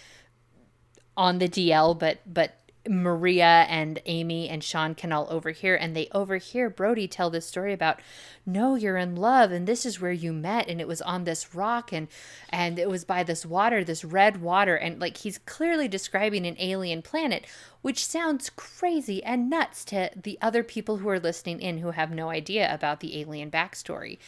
on 1.16 1.38
the 1.38 1.48
DL, 1.48 1.98
but 1.98 2.20
but 2.26 2.57
Maria 2.88 3.66
and 3.68 4.00
Amy 4.06 4.48
and 4.48 4.64
Sean 4.64 4.94
can 4.94 5.12
all 5.12 5.26
overhear, 5.30 5.76
and 5.76 5.94
they 5.94 6.08
overhear 6.12 6.70
Brody 6.70 7.06
tell 7.06 7.30
this 7.30 7.46
story 7.46 7.72
about, 7.72 8.00
no, 8.46 8.74
you're 8.74 8.96
in 8.96 9.14
love, 9.14 9.52
and 9.52 9.66
this 9.66 9.84
is 9.84 10.00
where 10.00 10.12
you 10.12 10.32
met, 10.32 10.68
and 10.68 10.80
it 10.80 10.88
was 10.88 11.02
on 11.02 11.24
this 11.24 11.54
rock, 11.54 11.92
and 11.92 12.08
and 12.48 12.78
it 12.78 12.88
was 12.88 13.04
by 13.04 13.22
this 13.22 13.44
water, 13.44 13.84
this 13.84 14.04
red 14.04 14.40
water, 14.40 14.74
and 14.74 15.00
like 15.00 15.18
he's 15.18 15.38
clearly 15.38 15.88
describing 15.88 16.46
an 16.46 16.56
alien 16.58 17.02
planet, 17.02 17.46
which 17.82 18.04
sounds 18.04 18.50
crazy 18.50 19.22
and 19.22 19.50
nuts 19.50 19.84
to 19.84 20.10
the 20.16 20.38
other 20.40 20.62
people 20.62 20.98
who 20.98 21.08
are 21.08 21.20
listening 21.20 21.60
in 21.60 21.78
who 21.78 21.90
have 21.90 22.10
no 22.10 22.30
idea 22.30 22.72
about 22.72 23.00
the 23.00 23.20
alien 23.20 23.50
backstory. 23.50 24.18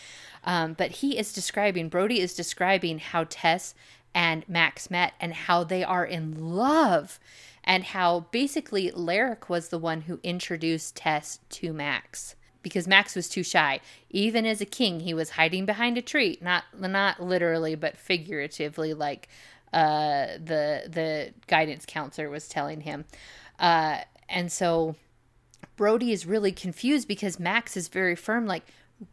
Um, 0.45 0.75
but 0.75 0.91
he 0.91 1.19
is 1.19 1.33
describing, 1.33 1.89
Brody 1.89 2.21
is 2.21 2.35
describing 2.35 2.99
how 2.99 3.25
Tess 3.29 3.75
and 4.15 4.49
Max 4.49 4.91
met 4.91 5.15
and 5.21 5.33
how 5.33 5.65
they 5.65 5.85
are 5.85 6.05
in 6.05 6.55
love 6.55 7.21
and 7.71 7.85
how 7.85 8.27
basically 8.33 8.91
Larek 8.91 9.49
was 9.49 9.68
the 9.68 9.79
one 9.79 10.01
who 10.01 10.18
introduced 10.25 10.97
Tess 10.97 11.39
to 11.51 11.73
Max 11.73 12.35
because 12.64 12.89
Max 12.89 13.14
was 13.14 13.29
too 13.29 13.45
shy. 13.45 13.79
Even 14.11 14.45
as 14.45 14.61
a 14.61 14.66
king, 14.66 14.99
he 14.99 15.14
was 15.14 15.31
hiding 15.31 15.66
behind 15.66 15.97
a 15.97 16.03
tree, 16.03 16.37
not 16.43 16.64
not 16.77 17.23
literally 17.23 17.77
but 17.77 17.97
figuratively 17.97 18.93
like 18.93 19.29
uh 19.73 20.27
the 20.45 20.83
the 20.89 21.33
guidance 21.47 21.85
counselor 21.87 22.29
was 22.29 22.49
telling 22.49 22.81
him. 22.81 23.05
Uh 23.61 23.99
and 24.29 24.51
so 24.51 24.97
Brody 25.77 26.11
is 26.11 26.27
really 26.27 26.51
confused 26.51 27.07
because 27.07 27.39
Max 27.39 27.77
is 27.77 27.87
very 27.87 28.16
firm 28.16 28.47
like 28.47 28.64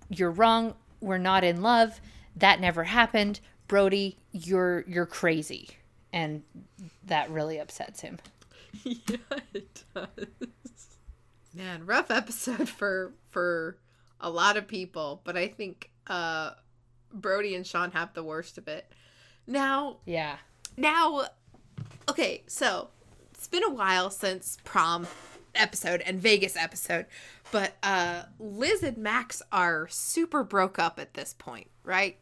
you're 0.10 0.32
wrong, 0.32 0.74
we're 1.00 1.20
not 1.20 1.44
in 1.44 1.62
love. 1.62 2.02
That 2.36 2.60
never 2.60 2.86
happened. 2.86 3.40
Brody, 3.68 4.18
you're 4.32 4.84
you're 4.88 5.06
crazy. 5.06 5.70
And 6.12 6.42
that 7.06 7.30
really 7.30 7.60
upsets 7.60 8.02
him. 8.02 8.18
yeah, 8.84 9.18
it 9.54 9.84
does. 9.94 10.08
Man, 11.54 11.86
rough 11.86 12.12
episode 12.12 12.70
for 12.70 13.14
for 13.30 13.78
a 14.22 14.30
lot 14.30 14.58
of 14.58 14.68
people, 14.68 15.22
but 15.24 15.36
I 15.38 15.48
think 15.48 15.90
uh 16.08 16.52
Brody 17.14 17.56
and 17.56 17.66
Sean 17.66 17.92
have 17.92 18.14
the 18.14 18.24
worst 18.24 18.58
of 18.58 18.68
it. 18.68 18.92
Now, 19.48 19.98
Yeah. 20.06 20.38
now 20.76 21.26
okay, 22.10 22.44
so 22.48 22.90
it's 23.32 23.48
been 23.48 23.64
a 23.64 23.70
while 23.74 24.10
since 24.10 24.58
prom 24.64 25.08
episode 25.56 26.02
and 26.02 26.20
Vegas 26.20 26.56
episode, 26.56 27.06
but 27.52 27.74
uh 27.82 28.24
Liz 28.40 28.84
and 28.84 28.98
Max 28.98 29.42
are 29.52 29.88
super 29.90 30.44
broke 30.44 30.78
up 30.78 31.00
at 31.00 31.14
this 31.16 31.34
point, 31.34 31.70
right? 31.84 32.18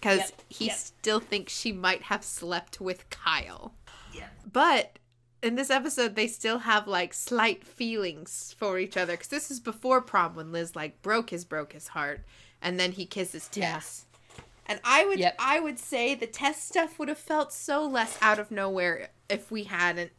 Cuz 0.00 0.18
Yep, 0.18 0.42
he 0.48 0.66
yep. 0.66 0.76
still 0.76 1.20
thinks 1.20 1.52
she 1.56 1.70
might 1.72 2.02
have 2.04 2.24
slept 2.24 2.80
with 2.80 3.08
Kyle. 3.10 3.74
Yeah. 4.12 4.28
But 4.50 4.98
in 5.42 5.56
this 5.56 5.70
episode, 5.70 6.14
they 6.14 6.26
still 6.28 6.58
have 6.58 6.86
like 6.86 7.12
slight 7.12 7.64
feelings 7.64 8.54
for 8.58 8.78
each 8.78 8.96
other 8.96 9.14
because 9.14 9.28
this 9.28 9.50
is 9.50 9.60
before 9.60 10.00
prom 10.00 10.34
when 10.34 10.52
Liz 10.52 10.76
like 10.76 11.02
broke 11.02 11.30
his 11.30 11.44
broke 11.44 11.72
his 11.72 11.88
heart, 11.88 12.20
and 12.60 12.78
then 12.78 12.92
he 12.92 13.04
kisses 13.06 13.50
Yeah. 13.54 13.74
Tess. 13.74 14.06
And 14.66 14.80
I 14.84 15.04
would 15.04 15.18
Yep. 15.18 15.36
I 15.38 15.60
would 15.60 15.78
say 15.78 16.14
the 16.14 16.26
Tess 16.26 16.62
stuff 16.62 16.98
would 16.98 17.08
have 17.08 17.18
felt 17.18 17.52
so 17.52 17.84
less 17.84 18.16
out 18.22 18.38
of 18.38 18.50
nowhere 18.50 19.08
if 19.28 19.50
we 19.50 19.64
hadn't 19.64 20.12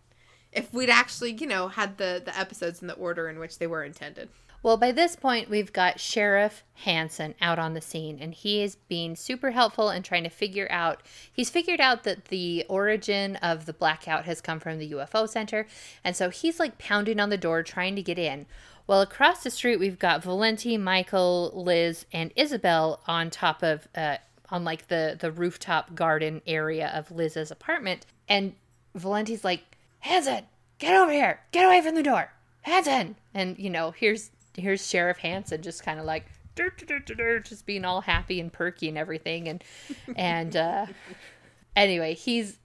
if 0.52 0.72
we'd 0.74 0.90
actually 0.90 1.32
you 1.32 1.48
know 1.48 1.70
had 1.70 1.98
the 1.98 2.22
the 2.24 2.38
episodes 2.38 2.82
in 2.82 2.88
the 2.88 2.94
order 2.96 3.30
in 3.30 3.40
which 3.40 3.60
they 3.60 3.68
were 3.68 3.84
intended. 3.84 4.30
Well, 4.64 4.78
by 4.78 4.94
this 4.94 5.18
point, 5.18 5.50
we've 5.50 5.74
got 5.74 6.00
Sheriff 6.00 6.64
Hansen 6.86 7.36
out 7.42 7.60
on 7.60 7.74
the 7.74 7.82
scene, 7.82 8.18
and 8.22 8.34
he 8.34 8.64
is 8.64 8.78
being 8.88 9.18
super 9.18 9.52
helpful 9.52 9.90
and 9.90 10.06
trying 10.06 10.24
to 10.24 10.30
figure 10.30 10.70
out. 10.72 11.04
He's 11.32 11.50
figured 11.50 11.82
out 11.82 12.04
that 12.06 12.26
the 12.26 12.66
origin 12.70 13.36
of 13.36 13.66
the 13.66 13.74
blackout 13.74 14.24
has 14.24 14.40
come 14.40 14.62
from 14.62 14.80
the 14.80 14.92
UFO 14.92 15.28
Center, 15.28 15.68
and 16.02 16.16
so 16.16 16.30
he's 16.30 16.62
like 16.62 16.78
pounding 16.78 17.20
on 17.20 17.30
the 17.30 17.38
door 17.38 17.62
trying 17.62 17.98
to 17.98 18.02
get 18.02 18.18
in. 18.18 18.46
Well, 18.88 19.02
across 19.02 19.44
the 19.44 19.50
street, 19.50 19.82
we've 19.82 20.00
got 20.00 20.24
Valenti, 20.24 20.78
Michael, 20.78 21.52
Liz, 21.54 22.06
and 22.14 22.32
Isabel 22.38 23.02
on 23.06 23.30
top 23.30 23.64
of, 23.64 23.90
uh, 23.96 24.18
on 24.50 24.64
like 24.64 24.88
the 24.88 25.18
the 25.20 25.32
rooftop 25.32 25.94
garden 25.94 26.42
area 26.48 26.90
of 26.96 27.12
Liz's 27.12 27.52
apartment, 27.52 28.06
and 28.30 28.56
Valenti's 28.96 29.44
like, 29.44 29.76
Hansen, 30.00 30.46
get 30.80 30.96
over 30.96 31.12
here, 31.12 31.42
get 31.52 31.66
away 31.66 31.82
from 31.82 31.96
the 31.96 32.04
door, 32.04 32.32
Hansen, 32.62 33.18
and 33.34 33.60
you 33.60 33.70
know, 33.70 33.92
here's 33.92 34.32
here's 34.56 34.88
Sheriff 34.88 35.18
Hansen 35.18 35.62
just 35.62 35.84
kind 35.84 36.00
of 36.00 36.06
like 36.06 36.26
"Dur, 36.56 36.70
dur, 36.78 36.86
dur, 36.86 37.00
dur, 37.00 37.16
dur," 37.16 37.40
just 37.40 37.66
being 37.66 37.86
all 37.86 38.02
happy 38.02 38.40
and 38.40 38.52
perky 38.52 38.88
and 38.90 38.98
everything 38.98 39.48
and 39.48 39.64
and 40.16 40.56
uh 40.56 40.86
anyway 41.76 42.14
he's 42.14 42.58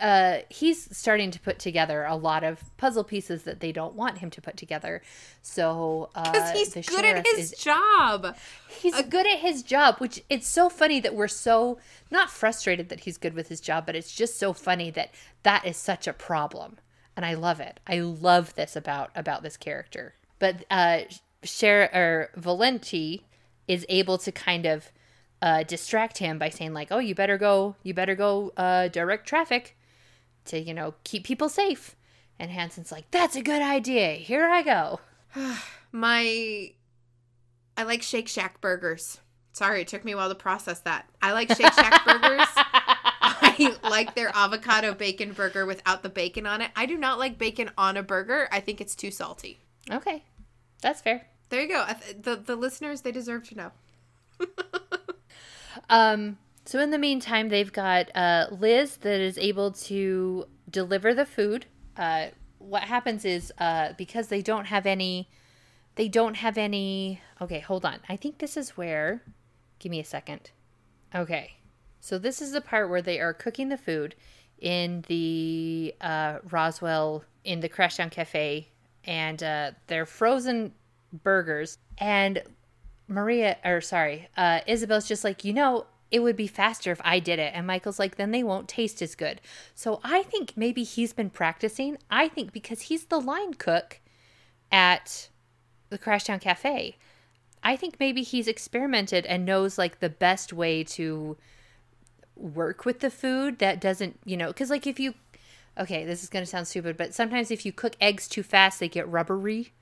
uh 0.00 0.38
he's 0.50 0.94
starting 0.94 1.30
to 1.30 1.40
put 1.40 1.58
together 1.58 2.04
a 2.04 2.14
lot 2.14 2.44
of 2.44 2.60
puzzle 2.76 3.04
pieces 3.04 3.44
that 3.44 3.60
they 3.60 3.72
don't 3.72 3.94
want 3.94 4.18
him 4.18 4.28
to 4.30 4.42
put 4.42 4.54
together. 4.56 5.00
So 5.40 6.10
uh 6.14 6.30
Because 6.30 6.50
he's 6.52 6.74
the 6.74 6.82
good 6.82 7.04
at 7.06 7.26
his 7.26 7.52
is- 7.52 7.58
job. 7.58 8.36
he's 8.68 9.00
good 9.02 9.26
at 9.26 9.38
his 9.38 9.62
job 9.62 9.96
which 9.98 10.22
it's 10.28 10.46
so 10.46 10.68
funny 10.68 11.00
that 11.00 11.14
we're 11.14 11.26
so 11.28 11.78
not 12.10 12.28
frustrated 12.30 12.90
that 12.90 13.00
he's 13.00 13.16
good 13.16 13.32
with 13.34 13.48
his 13.48 13.60
job 13.62 13.86
but 13.86 13.96
it's 13.96 14.14
just 14.14 14.38
so 14.38 14.52
funny 14.52 14.90
that 14.90 15.10
that 15.42 15.64
is 15.64 15.76
such 15.78 16.06
a 16.06 16.12
problem 16.12 16.76
and 17.16 17.24
i 17.24 17.32
love 17.32 17.58
it. 17.60 17.80
I 17.86 18.00
love 18.00 18.54
this 18.56 18.76
about 18.76 19.10
about 19.14 19.42
this 19.42 19.56
character 19.56 20.14
but 20.38 20.64
uh 20.70 21.00
Cher 21.42 21.90
or 21.94 22.30
valenti 22.40 23.24
is 23.68 23.86
able 23.88 24.18
to 24.18 24.32
kind 24.32 24.66
of 24.66 24.90
uh 25.42 25.62
distract 25.62 26.18
him 26.18 26.38
by 26.38 26.48
saying 26.48 26.72
like 26.72 26.88
oh 26.90 26.98
you 26.98 27.14
better 27.14 27.38
go 27.38 27.76
you 27.82 27.94
better 27.94 28.14
go 28.14 28.52
uh 28.56 28.88
direct 28.88 29.28
traffic 29.28 29.76
to 30.46 30.58
you 30.60 30.74
know 30.74 30.94
keep 31.04 31.24
people 31.24 31.48
safe 31.48 31.94
and 32.38 32.50
Hansen's 32.50 32.92
like 32.92 33.10
that's 33.10 33.36
a 33.36 33.42
good 33.42 33.62
idea 33.62 34.14
here 34.14 34.46
i 34.46 34.62
go 34.62 35.00
My 35.92 36.72
I 37.76 37.82
like 37.84 38.02
Shake 38.02 38.28
Shack 38.28 38.60
burgers. 38.60 39.20
Sorry, 39.52 39.82
it 39.82 39.88
took 39.88 40.04
me 40.04 40.12
a 40.12 40.16
while 40.16 40.28
to 40.28 40.34
process 40.34 40.80
that. 40.80 41.08
I 41.22 41.32
like 41.32 41.48
Shake 41.48 41.72
Shack 41.72 42.04
burgers. 42.06 42.46
I 42.54 43.74
like 43.82 44.14
their 44.14 44.30
avocado 44.34 44.94
bacon 44.94 45.32
burger 45.32 45.66
without 45.66 46.02
the 46.02 46.08
bacon 46.08 46.46
on 46.46 46.60
it. 46.60 46.70
I 46.76 46.86
do 46.86 46.96
not 46.96 47.18
like 47.18 47.38
bacon 47.38 47.70
on 47.76 47.96
a 47.96 48.02
burger. 48.02 48.48
I 48.52 48.60
think 48.60 48.80
it's 48.80 48.94
too 48.94 49.10
salty. 49.10 49.60
Okay 49.90 50.22
that's 50.80 51.00
fair 51.00 51.26
There 51.48 51.62
you 51.62 51.68
go. 51.68 51.86
The 52.20 52.36
the 52.36 52.56
listeners 52.56 53.02
they 53.02 53.12
deserve 53.12 53.48
to 53.48 53.54
know. 53.54 53.70
Um, 55.88 56.38
so 56.64 56.80
in 56.80 56.90
the 56.90 56.98
meantime, 56.98 57.48
they've 57.48 57.72
got 57.72 58.10
uh, 58.16 58.46
Liz 58.50 58.96
that 58.98 59.20
is 59.20 59.38
able 59.38 59.70
to 59.72 60.46
deliver 60.68 61.14
the 61.14 61.26
food. 61.26 61.66
Uh, 61.96 62.28
what 62.58 62.84
happens 62.84 63.24
is 63.24 63.52
uh, 63.58 63.92
because 63.96 64.28
they 64.28 64.42
don't 64.42 64.64
have 64.66 64.86
any, 64.86 65.28
they 65.94 66.08
don't 66.08 66.36
have 66.36 66.58
any. 66.58 67.20
Okay, 67.40 67.60
hold 67.60 67.84
on. 67.84 68.00
I 68.08 68.16
think 68.16 68.38
this 68.38 68.56
is 68.56 68.70
where. 68.70 69.22
Give 69.78 69.90
me 69.90 70.00
a 70.00 70.04
second. 70.04 70.50
Okay, 71.14 71.58
so 72.00 72.18
this 72.18 72.40
is 72.42 72.52
the 72.52 72.60
part 72.60 72.88
where 72.90 73.02
they 73.02 73.20
are 73.20 73.34
cooking 73.34 73.68
the 73.68 73.76
food 73.76 74.14
in 74.58 75.04
the 75.06 75.94
uh, 76.00 76.38
Roswell 76.50 77.24
in 77.44 77.60
the 77.60 77.68
Crashdown 77.68 78.10
Cafe, 78.10 78.68
and 79.06 79.42
uh, 79.42 79.70
they're 79.86 80.06
frozen 80.06 80.72
burgers. 81.22 81.78
And 81.98 82.42
Maria, 83.08 83.56
or 83.64 83.80
sorry, 83.80 84.28
uh, 84.36 84.60
Isabel's 84.66 85.08
just 85.08 85.24
like, 85.24 85.44
you 85.44 85.52
know, 85.52 85.86
it 86.10 86.20
would 86.20 86.36
be 86.36 86.46
faster 86.46 86.92
if 86.92 87.00
I 87.04 87.18
did 87.18 87.38
it. 87.38 87.52
And 87.54 87.66
Michael's 87.66 87.98
like, 87.98 88.16
then 88.16 88.30
they 88.30 88.42
won't 88.42 88.68
taste 88.68 89.02
as 89.02 89.14
good. 89.14 89.40
So 89.74 90.00
I 90.04 90.22
think 90.22 90.52
maybe 90.56 90.82
he's 90.82 91.12
been 91.12 91.30
practicing. 91.30 91.98
I 92.10 92.28
think 92.28 92.52
because 92.52 92.82
he's 92.82 93.06
the 93.06 93.20
line 93.20 93.54
cook 93.54 94.00
at 94.70 95.28
the 95.88 95.98
Crashdown 95.98 96.40
Cafe. 96.40 96.96
I 97.62 97.76
think 97.76 97.96
maybe 97.98 98.22
he's 98.22 98.46
experimented 98.46 99.26
and 99.26 99.44
knows 99.44 99.78
like 99.78 99.98
the 99.98 100.08
best 100.08 100.52
way 100.52 100.84
to 100.84 101.36
work 102.36 102.84
with 102.84 103.00
the 103.00 103.10
food 103.10 103.58
that 103.58 103.80
doesn't, 103.80 104.20
you 104.24 104.36
know, 104.36 104.48
because 104.48 104.70
like 104.70 104.86
if 104.86 105.00
you, 105.00 105.14
okay, 105.78 106.04
this 106.04 106.22
is 106.22 106.28
going 106.28 106.44
to 106.44 106.50
sound 106.50 106.66
stupid, 106.66 106.96
but 106.96 107.14
sometimes 107.14 107.50
if 107.50 107.66
you 107.66 107.72
cook 107.72 107.96
eggs 108.00 108.28
too 108.28 108.42
fast, 108.42 108.80
they 108.80 108.88
get 108.88 109.08
rubbery, 109.08 109.72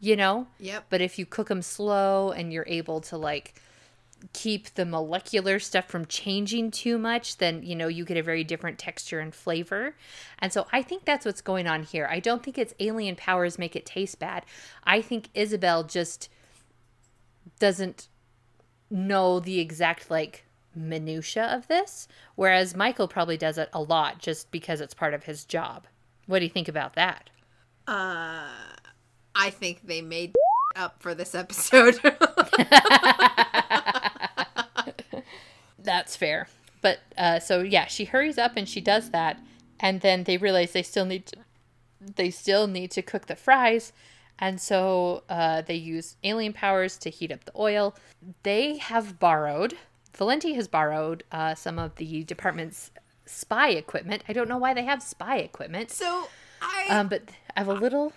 you 0.00 0.16
know? 0.16 0.46
Yep. 0.58 0.86
But 0.88 1.00
if 1.00 1.18
you 1.18 1.26
cook 1.26 1.48
them 1.48 1.62
slow 1.62 2.30
and 2.30 2.52
you're 2.52 2.66
able 2.66 3.00
to 3.02 3.16
like 3.16 3.60
keep 4.32 4.72
the 4.74 4.86
molecular 4.86 5.58
stuff 5.58 5.86
from 5.86 6.06
changing 6.06 6.70
too 6.70 6.98
much, 6.98 7.38
then, 7.38 7.62
you 7.62 7.76
know, 7.76 7.88
you 7.88 8.04
get 8.04 8.16
a 8.16 8.22
very 8.22 8.44
different 8.44 8.78
texture 8.78 9.20
and 9.20 9.34
flavor. 9.34 9.94
And 10.38 10.52
so 10.52 10.66
I 10.72 10.82
think 10.82 11.04
that's 11.04 11.26
what's 11.26 11.42
going 11.42 11.66
on 11.66 11.82
here. 11.82 12.08
I 12.10 12.20
don't 12.20 12.42
think 12.42 12.56
it's 12.56 12.74
alien 12.80 13.16
powers 13.16 13.58
make 13.58 13.76
it 13.76 13.84
taste 13.84 14.18
bad. 14.18 14.44
I 14.84 15.02
think 15.02 15.28
Isabel 15.34 15.84
just 15.84 16.28
doesn't 17.58 18.08
know 18.90 19.40
the 19.40 19.60
exact 19.60 20.10
like 20.10 20.44
minutia 20.74 21.46
of 21.54 21.66
this 21.68 22.08
whereas 22.34 22.74
michael 22.74 23.08
probably 23.08 23.36
does 23.36 23.58
it 23.58 23.68
a 23.72 23.80
lot 23.80 24.18
just 24.18 24.50
because 24.50 24.80
it's 24.80 24.94
part 24.94 25.14
of 25.14 25.24
his 25.24 25.44
job. 25.44 25.86
What 26.26 26.38
do 26.38 26.46
you 26.46 26.50
think 26.50 26.68
about 26.68 26.94
that? 26.94 27.28
Uh, 27.86 28.48
I 29.34 29.50
think 29.50 29.86
they 29.86 30.00
made 30.00 30.34
up 30.76 31.02
for 31.02 31.14
this 31.14 31.34
episode. 31.34 32.00
that's 35.78 36.16
fair. 36.16 36.48
But 36.80 37.00
uh, 37.16 37.40
so 37.40 37.60
yeah 37.62 37.86
she 37.86 38.04
hurries 38.04 38.38
up 38.38 38.52
and 38.56 38.68
she 38.68 38.80
does 38.80 39.10
that 39.10 39.40
and 39.80 40.00
then 40.00 40.24
they 40.24 40.36
realize 40.36 40.72
they 40.72 40.82
still 40.82 41.06
need 41.06 41.26
to 41.26 41.36
they 42.00 42.30
still 42.30 42.66
need 42.66 42.90
to 42.90 43.02
cook 43.02 43.26
the 43.26 43.36
fries 43.36 43.92
and 44.38 44.60
so 44.60 45.22
uh, 45.28 45.62
they 45.62 45.76
use 45.76 46.16
alien 46.24 46.52
powers 46.52 46.98
to 46.98 47.08
heat 47.10 47.30
up 47.30 47.44
the 47.44 47.52
oil. 47.56 47.94
They 48.42 48.78
have 48.78 49.18
borrowed 49.20 49.76
valenti 50.16 50.54
has 50.54 50.68
borrowed 50.68 51.24
uh, 51.32 51.54
some 51.54 51.78
of 51.78 51.96
the 51.96 52.24
department's 52.24 52.90
spy 53.26 53.70
equipment. 53.70 54.22
I 54.28 54.32
don't 54.32 54.48
know 54.48 54.58
why 54.58 54.74
they 54.74 54.84
have 54.84 55.02
spy 55.02 55.38
equipment. 55.38 55.90
So 55.90 56.28
I 56.60 56.86
um, 56.90 57.08
but 57.08 57.22
i 57.56 57.60
have 57.60 57.68
a 57.68 57.74
little 57.74 58.12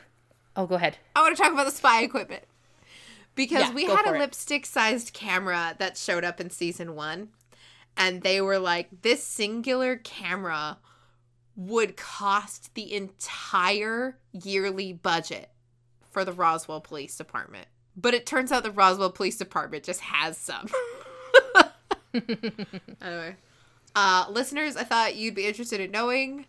oh 0.55 0.65
go 0.65 0.75
ahead. 0.75 0.97
I 1.15 1.21
want 1.21 1.35
to 1.35 1.41
talk 1.41 1.53
about 1.53 1.65
the 1.65 1.71
spy 1.71 2.01
equipment. 2.01 2.43
Because 3.35 3.61
Yeah, 3.61 3.73
we 3.73 3.85
had 3.85 4.07
a 4.07 4.17
lipstick 4.17 4.65
sized 4.65 5.13
camera 5.13 5.75
that 5.77 5.95
showed 5.95 6.23
up 6.23 6.41
in 6.41 6.49
season 6.49 6.95
one, 6.95 7.29
and 7.95 8.23
they 8.23 8.41
were 8.41 8.57
like, 8.57 9.03
this 9.03 9.23
singular 9.23 9.95
camera 9.95 10.79
would 11.55 11.97
cost 11.97 12.73
the 12.73 12.93
entire 12.93 14.17
yearly 14.31 14.91
budget 14.91 15.51
for 16.09 16.25
the 16.25 16.33
Roswell 16.33 16.81
Police 16.81 17.15
Department. 17.15 17.67
But 17.95 18.15
it 18.15 18.25
turns 18.25 18.51
out 18.51 18.63
the 18.63 18.71
Roswell 18.71 19.11
Police 19.11 19.37
Department 19.37 19.83
just 19.83 20.01
has 20.01 20.37
some. 20.37 20.67
anyway, 23.01 23.35
uh, 23.95 24.25
listeners, 24.29 24.75
I 24.75 24.83
thought 24.83 25.15
you'd 25.15 25.35
be 25.35 25.45
interested 25.45 25.79
in 25.79 25.91
knowing 25.91 26.45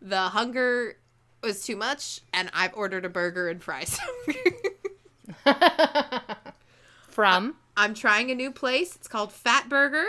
the 0.00 0.20
hunger 0.20 0.96
was 1.42 1.64
too 1.64 1.76
much, 1.76 2.20
and 2.32 2.50
I've 2.52 2.74
ordered 2.74 3.04
a 3.04 3.08
burger 3.08 3.48
and 3.48 3.62
fries. 3.62 3.98
from 7.08 7.56
I'm 7.76 7.94
trying 7.94 8.30
a 8.30 8.34
new 8.34 8.50
place. 8.50 8.96
It's 8.96 9.08
called 9.08 9.32
Fat 9.32 9.68
Burger, 9.68 10.06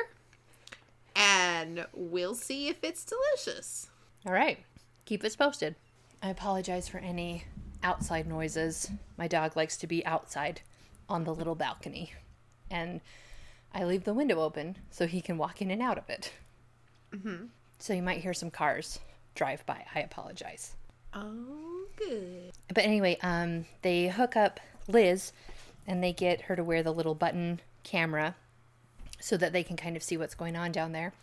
and 1.16 1.86
we'll 1.94 2.36
see 2.36 2.68
if 2.68 2.84
it's 2.84 3.06
delicious. 3.06 3.90
All 4.26 4.34
right. 4.34 4.60
Keep 5.06 5.24
us 5.24 5.36
posted. 5.36 5.76
I 6.24 6.30
apologize 6.30 6.88
for 6.88 7.00
any 7.00 7.46
outside 7.84 8.28
noises. 8.28 8.90
My 9.18 9.28
dog 9.28 9.56
likes 9.56 9.78
to 9.78 9.88
be 9.88 10.06
outside 10.06 10.62
on 11.10 11.24
the 11.24 11.34
little 11.34 11.56
balcony. 11.56 12.14
And 12.70 13.02
I 13.74 13.84
leave 13.84 14.04
the 14.04 14.14
window 14.14 14.42
open 14.42 14.78
so 14.90 15.08
he 15.08 15.22
can 15.22 15.38
walk 15.38 15.62
in 15.62 15.72
and 15.72 15.82
out 15.82 15.98
of 15.98 16.10
it. 16.10 16.34
Mm-hmm. 17.14 17.46
So 17.80 17.94
you 17.94 18.02
might 18.02 18.22
hear 18.22 18.34
some 18.34 18.52
cars 18.52 19.00
drive 19.36 19.66
by. 19.66 19.86
I 19.96 20.02
apologize. 20.02 20.76
Oh, 21.14 21.86
good. 21.96 22.52
But 22.74 22.84
anyway, 22.84 23.18
um, 23.22 23.66
they 23.82 24.08
hook 24.08 24.36
up 24.36 24.60
Liz 24.88 25.34
and 25.88 26.04
they 26.04 26.14
get 26.14 26.44
her 26.44 26.56
to 26.56 26.64
wear 26.64 26.84
the 26.84 26.94
little 26.94 27.16
button 27.16 27.60
camera 27.84 28.36
so 29.20 29.38
that 29.38 29.54
they 29.54 29.64
can 29.64 29.78
kind 29.78 29.96
of 29.96 30.04
see 30.04 30.18
what's 30.18 30.36
going 30.36 30.56
on 30.56 30.72
down 30.72 30.92
there. 30.92 31.14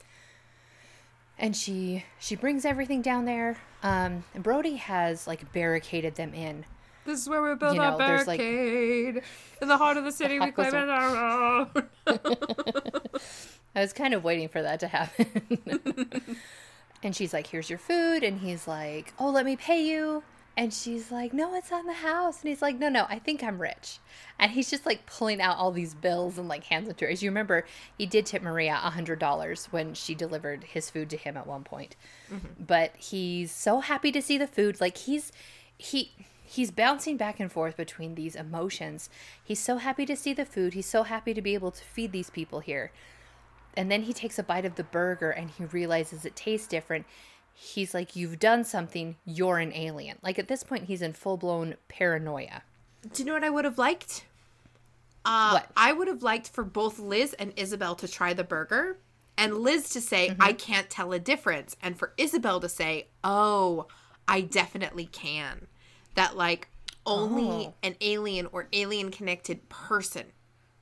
And 1.38 1.56
she 1.56 2.04
she 2.18 2.34
brings 2.34 2.64
everything 2.64 3.00
down 3.00 3.24
there. 3.24 3.58
Um, 3.82 4.24
and 4.34 4.42
Brody 4.42 4.76
has 4.76 5.26
like 5.26 5.52
barricaded 5.52 6.16
them 6.16 6.34
in. 6.34 6.64
This 7.08 7.22
is 7.22 7.28
where 7.28 7.42
we 7.42 7.54
build 7.54 7.74
You 7.74 7.80
our 7.80 7.92
know, 7.92 7.96
like- 7.96 8.38
barricade. 8.38 9.22
In 9.62 9.68
the 9.68 9.78
heart 9.78 9.96
of 9.96 10.04
the 10.04 10.12
city, 10.12 10.38
we 10.40 10.50
claim 10.50 10.74
it 10.74 10.88
our 10.90 11.16
own. 11.16 11.70
I 13.74 13.80
was 13.80 13.94
kind 13.94 14.12
of 14.12 14.22
waiting 14.24 14.48
for 14.48 14.60
that 14.60 14.80
to 14.80 14.88
happen. 14.88 15.30
and 17.02 17.16
she's 17.16 17.32
like, 17.32 17.46
"Here's 17.46 17.70
your 17.70 17.78
food," 17.78 18.22
and 18.22 18.40
he's 18.40 18.68
like, 18.68 19.14
"Oh, 19.18 19.30
let 19.30 19.46
me 19.46 19.56
pay 19.56 19.82
you." 19.86 20.22
And 20.56 20.74
she's 20.74 21.10
like, 21.10 21.32
"No, 21.32 21.54
it's 21.54 21.72
on 21.72 21.86
the 21.86 21.92
house." 21.94 22.42
And 22.42 22.50
he's 22.50 22.60
like, 22.60 22.78
"No, 22.78 22.88
no, 22.88 23.06
I 23.08 23.18
think 23.18 23.42
I'm 23.42 23.60
rich." 23.60 24.00
And 24.38 24.52
he's 24.52 24.68
just 24.70 24.84
like 24.84 25.06
pulling 25.06 25.40
out 25.40 25.56
all 25.56 25.70
these 25.72 25.94
bills 25.94 26.36
and 26.38 26.46
like 26.46 26.64
hands 26.64 26.88
them 26.88 26.96
to 26.96 27.04
her. 27.06 27.10
As 27.10 27.22
you 27.22 27.30
remember, 27.30 27.64
he 27.96 28.04
did 28.06 28.26
tip 28.26 28.42
Maria 28.42 28.74
a 28.82 28.90
hundred 28.90 29.18
dollars 29.18 29.66
when 29.70 29.94
she 29.94 30.14
delivered 30.14 30.64
his 30.64 30.90
food 30.90 31.08
to 31.10 31.16
him 31.16 31.36
at 31.38 31.46
one 31.46 31.64
point. 31.64 31.96
Mm-hmm. 32.30 32.64
But 32.66 32.92
he's 32.96 33.50
so 33.52 33.80
happy 33.80 34.12
to 34.12 34.20
see 34.20 34.36
the 34.36 34.46
food. 34.46 34.80
Like 34.80 34.98
he's 34.98 35.32
he 35.76 36.10
he's 36.48 36.70
bouncing 36.70 37.16
back 37.16 37.38
and 37.38 37.52
forth 37.52 37.76
between 37.76 38.14
these 38.14 38.34
emotions. 38.34 39.10
He's 39.44 39.60
so 39.60 39.76
happy 39.76 40.06
to 40.06 40.16
see 40.16 40.32
the 40.32 40.44
food. 40.46 40.74
He's 40.74 40.86
so 40.86 41.02
happy 41.02 41.34
to 41.34 41.42
be 41.42 41.54
able 41.54 41.70
to 41.70 41.84
feed 41.84 42.10
these 42.12 42.30
people 42.30 42.60
here. 42.60 42.90
And 43.76 43.90
then 43.90 44.02
he 44.02 44.12
takes 44.12 44.38
a 44.38 44.42
bite 44.42 44.64
of 44.64 44.76
the 44.76 44.84
burger 44.84 45.30
and 45.30 45.50
he 45.50 45.64
realizes 45.66 46.24
it 46.24 46.34
tastes 46.34 46.66
different. 46.66 47.06
He's 47.52 47.92
like, 47.92 48.16
You've 48.16 48.38
done 48.38 48.64
something. 48.64 49.16
You're 49.24 49.58
an 49.58 49.72
alien. 49.74 50.18
Like 50.22 50.38
at 50.38 50.48
this 50.48 50.62
point, 50.64 50.84
he's 50.84 51.02
in 51.02 51.12
full 51.12 51.36
blown 51.36 51.74
paranoia. 51.88 52.62
Do 53.12 53.22
you 53.22 53.26
know 53.26 53.34
what 53.34 53.44
I 53.44 53.50
would 53.50 53.64
have 53.64 53.78
liked? 53.78 54.24
Uh, 55.24 55.50
What? 55.50 55.70
I 55.76 55.92
would 55.92 56.08
have 56.08 56.22
liked 56.22 56.48
for 56.48 56.64
both 56.64 56.98
Liz 56.98 57.34
and 57.34 57.52
Isabel 57.56 57.94
to 57.96 58.08
try 58.08 58.32
the 58.32 58.44
burger, 58.44 58.96
and 59.36 59.58
Liz 59.58 59.88
to 59.90 60.00
say, 60.00 60.28
Mm-hmm. 60.28 60.42
"I 60.42 60.52
can't 60.52 60.88
tell 60.88 61.12
a 61.12 61.18
difference," 61.18 61.76
and 61.82 61.98
for 61.98 62.12
Isabel 62.16 62.58
to 62.60 62.68
say, 62.68 63.08
"Oh, 63.22 63.86
I 64.26 64.40
definitely 64.40 65.06
can." 65.06 65.66
That 66.18 66.36
like 66.36 66.66
only 67.06 67.68
Oh. 67.68 67.74
an 67.82 67.94
alien 68.00 68.48
or 68.50 68.66
alien 68.72 69.12
connected 69.12 69.68
person 69.68 70.32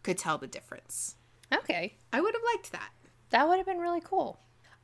could 0.02 0.16
tell 0.16 0.38
the 0.38 0.46
difference. 0.46 1.16
Okay. 1.52 1.94
I 2.10 2.22
would 2.22 2.34
have 2.34 2.42
liked 2.54 2.72
that. 2.72 2.90
That 3.30 3.46
would 3.46 3.58
have 3.58 3.66
been 3.66 3.78
really 3.78 4.00
cool. 4.02 4.40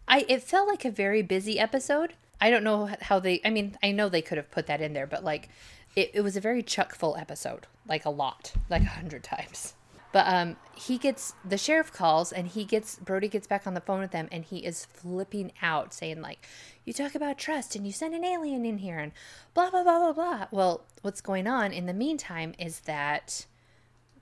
I 0.07 0.27
it 0.29 0.43
felt 0.43 0.69
like 0.69 0.85
a 0.85 0.91
very 0.91 1.23
busy 1.23 1.59
episode. 1.59 2.13
I 2.39 2.51
don't 2.51 2.65
know 2.65 2.91
how 3.01 3.19
they 3.19 3.41
I 3.47 3.51
mean, 3.51 3.79
I 3.83 3.93
know 3.93 4.11
they 4.11 4.21
could 4.21 4.37
have 4.37 4.51
put 4.51 4.67
that 4.67 4.83
in 4.83 4.93
there, 4.93 5.07
but 5.07 5.25
like 5.25 5.49
it, 5.97 6.11
it 6.13 6.21
was 6.21 6.37
a 6.37 6.41
very 6.41 6.63
chuck 6.63 6.95
full 6.95 7.17
episode. 7.17 7.67
Like 7.89 8.05
a 8.05 8.11
lot. 8.11 8.53
Like 8.69 8.83
a 8.83 8.87
hundred 9.01 9.25
times. 9.25 9.73
But 10.13 10.27
um 10.27 10.57
he 10.75 10.99
gets 10.99 11.35
the 11.45 11.59
sheriff 11.59 11.93
calls 11.93 12.33
and 12.33 12.49
he 12.49 12.65
gets 12.65 12.97
Brody 12.97 13.29
gets 13.29 13.47
back 13.47 13.67
on 13.67 13.75
the 13.75 13.81
phone 13.81 14.01
with 14.01 14.11
them 14.11 14.29
and 14.33 14.45
he 14.45 14.59
is 14.59 14.85
flipping 14.87 15.53
out 15.63 15.93
saying 15.95 16.21
like 16.23 16.47
you 16.85 16.93
talk 16.93 17.15
about 17.15 17.39
trust 17.39 17.77
and 17.77 17.87
you 17.87 17.93
send 17.93 18.15
an 18.15 18.25
alien 18.25 18.65
in 18.65 18.79
here 18.79 18.99
and 18.99 19.13
blah 19.55 19.71
blah 19.71 19.83
blah 19.83 19.99
blah 19.99 20.13
blah. 20.13 20.47
Well, 20.51 20.85
what's 21.03 21.21
going 21.21 21.47
on 21.47 21.73
in 21.73 21.87
the 21.87 21.95
meantime 21.95 22.55
is 22.59 22.81
that 22.81 23.47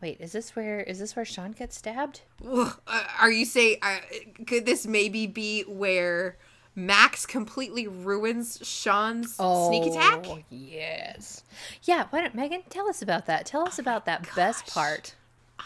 Wait, 0.03 0.19
is 0.19 0.33
this 0.33 0.57
where 0.57 0.81
is 0.81 0.99
this 0.99 1.15
where 1.15 1.27
Sean 1.27 1.53
gets 1.53 1.77
stabbed? 1.77 2.23
Uh, 2.47 2.73
are 3.21 3.31
you 3.31 3.45
saying 3.45 3.77
uh, 3.83 3.99
could 4.47 4.65
this 4.65 4.87
maybe 4.87 5.27
be 5.27 5.63
where 5.63 6.39
Max 6.75 7.27
completely 7.27 7.87
ruins 7.87 8.59
Sean's 8.63 9.35
sneak 9.35 9.93
attack? 9.93 10.25
Oh, 10.27 10.39
Yes. 10.49 11.45
Yeah, 11.83 12.07
why 12.11 12.23
don't 12.23 12.35
Megan 12.35 12.63
tell 12.71 12.89
us 12.89 13.03
about 13.03 13.27
that? 13.27 13.45
Tell 13.45 13.67
us 13.67 13.79
about 13.79 14.07
that 14.07 14.35
best 14.35 14.73
part. 14.73 15.15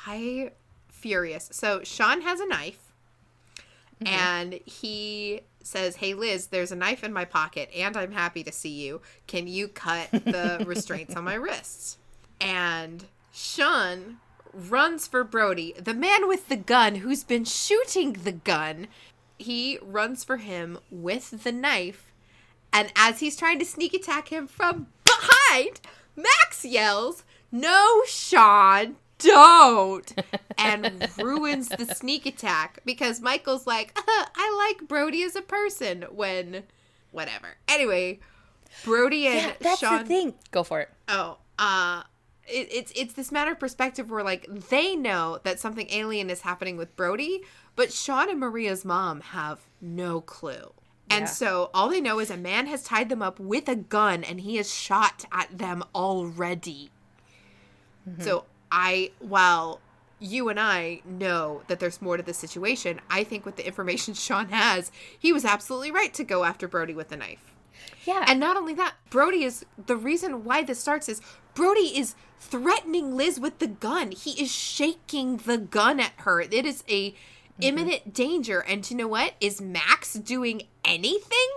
I 0.07 0.53
furious. 0.89 1.49
So 1.53 1.83
Sean 1.83 2.23
has 2.23 2.41
a 2.41 2.47
knife, 2.47 2.93
mm-hmm. 4.03 4.07
and 4.07 4.61
he 4.65 5.43
says, 5.63 5.97
"Hey 5.97 6.15
Liz, 6.15 6.49
there's 6.49 6.73
a 6.73 6.77
knife 6.77 7.05
in 7.05 7.13
my 7.13 7.25
pocket, 7.25 7.71
and 7.75 7.97
I'm 7.97 8.13
happy 8.13 8.43
to 8.45 8.53
see 8.53 8.71
you. 8.71 9.01
Can 9.27 9.47
you 9.47 9.69
cut 9.69 10.11
the 10.13 10.63
restraints 10.67 11.17
on 11.17 11.25
my 11.25 11.35
wrists?" 11.35 11.99
And 12.41 13.05
Sean 13.33 14.19
runs 14.53 15.07
for 15.07 15.25
Brody, 15.25 15.75
the 15.79 15.95
man 15.95 16.29
with 16.29 16.49
the 16.49 16.57
gun 16.57 16.97
who's 16.97 17.25
been 17.25 17.45
shooting 17.45 18.13
the 18.13 18.33
gun. 18.33 18.87
He 19.37 19.79
runs 19.83 20.23
for 20.23 20.37
him 20.37 20.79
with 20.91 21.43
the 21.43 21.53
knife, 21.53 22.13
and 22.73 22.93
as 22.97 23.21
he's 23.21 23.37
trying 23.37 23.59
to 23.59 23.65
sneak 23.65 23.93
attack 23.95 24.29
him 24.29 24.47
from 24.47 24.87
behind, 25.05 25.81
Max 26.17 26.65
yells, 26.65 27.25
no, 27.51 28.03
Sean, 28.07 28.97
don't, 29.25 30.15
and 30.59 31.09
ruins 31.19 31.69
the 31.69 31.87
sneak 31.87 32.27
attack 32.27 32.81
because 32.85 33.21
Michael's 33.21 33.67
like, 33.67 33.93
uh, 33.97 34.03
I 34.07 34.75
like 34.79 34.89
Brody 34.89 35.23
as 35.23 35.35
a 35.37 35.43
person 35.43 36.03
when 36.11 36.63
whatever. 37.11 37.57
Anyway, 37.69 38.21
Brody 38.85 39.27
and 39.27 39.49
Yeah, 39.49 39.55
that's 39.61 39.81
Sean. 39.81 40.01
the 40.01 40.05
thing. 40.05 40.35
Go 40.51 40.63
for 40.63 40.81
it. 40.81 40.91
Oh, 41.09 41.39
uh, 41.59 42.03
it, 42.47 42.69
it's 42.71 42.93
it's 42.95 43.15
this 43.15 43.33
matter 43.33 43.53
of 43.53 43.61
perspective 43.61 44.11
where 44.11 44.23
like 44.23 44.47
they 44.71 44.95
know 44.97 45.39
that 45.45 45.59
something 45.61 45.89
alien 45.91 46.29
is 46.31 46.43
happening 46.43 46.77
with 46.77 46.95
Brody, 46.97 47.43
but 47.77 47.93
Sean 47.93 48.29
and 48.31 48.39
Maria's 48.41 48.85
mom 48.85 49.21
have 49.21 49.61
no 49.81 50.21
clue. 50.21 50.73
And 51.11 51.23
Yeah. 51.23 51.27
so 51.27 51.71
all 51.75 51.89
they 51.91 52.01
know 52.01 52.19
is 52.19 52.31
a 52.31 52.37
man 52.37 52.67
has 52.67 52.83
tied 52.83 53.09
them 53.11 53.21
up 53.23 53.39
with 53.39 53.69
a 53.69 53.77
gun 53.77 54.25
and 54.25 54.41
he 54.41 54.57
has 54.57 54.73
shot 54.75 55.25
at 55.33 55.57
them 55.59 55.85
already. 55.95 56.91
So 58.21 58.45
I, 58.75 59.13
while 59.21 59.81
you 60.19 60.49
and 60.49 60.59
I 60.59 61.01
know 61.05 61.63
that 61.69 61.79
there's 61.79 62.03
more 62.03 62.17
to 62.17 62.23
the 62.25 62.35
situation, 62.35 63.01
I 63.09 63.23
think 63.23 63.47
with 63.47 63.55
the 63.55 63.67
information 63.67 64.15
Sean 64.15 64.49
has, 64.49 64.91
he 65.17 65.33
was 65.33 65.45
absolutely 65.45 65.93
right 65.93 66.13
to 66.15 66.25
go 66.25 66.43
after 66.43 66.67
Brody 66.67 66.93
with 66.93 67.13
a 67.13 67.17
knife. 67.17 67.53
Yeah. 68.05 68.25
And 68.27 68.41
not 68.41 68.57
only 68.57 68.75
that, 68.75 68.95
Brody 69.11 69.45
is 69.45 69.65
the 69.87 69.97
reason 69.97 70.43
why 70.43 70.65
this 70.65 70.81
starts 70.81 71.09
is 71.09 71.21
Brody 71.55 71.97
is 71.97 72.17
threatening 72.41 73.17
Liz 73.17 73.39
with 73.39 73.61
the 73.61 73.69
gun. 73.69 74.11
He 74.11 74.43
is 74.43 74.51
shaking 74.51 75.37
the 75.39 75.59
gun 75.59 76.01
at 76.01 76.13
her. 76.19 76.41
It 76.41 76.53
is 76.53 76.83
a 76.89 77.11
mm-hmm. 77.11 77.63
imminent 77.63 78.13
danger. 78.13 78.61
And 78.61 78.89
you 78.91 78.97
know 78.97 79.09
what? 79.09 79.35
Is 79.41 79.61
Max 79.61 80.15
doing 80.15 80.63
anything? 80.85 81.49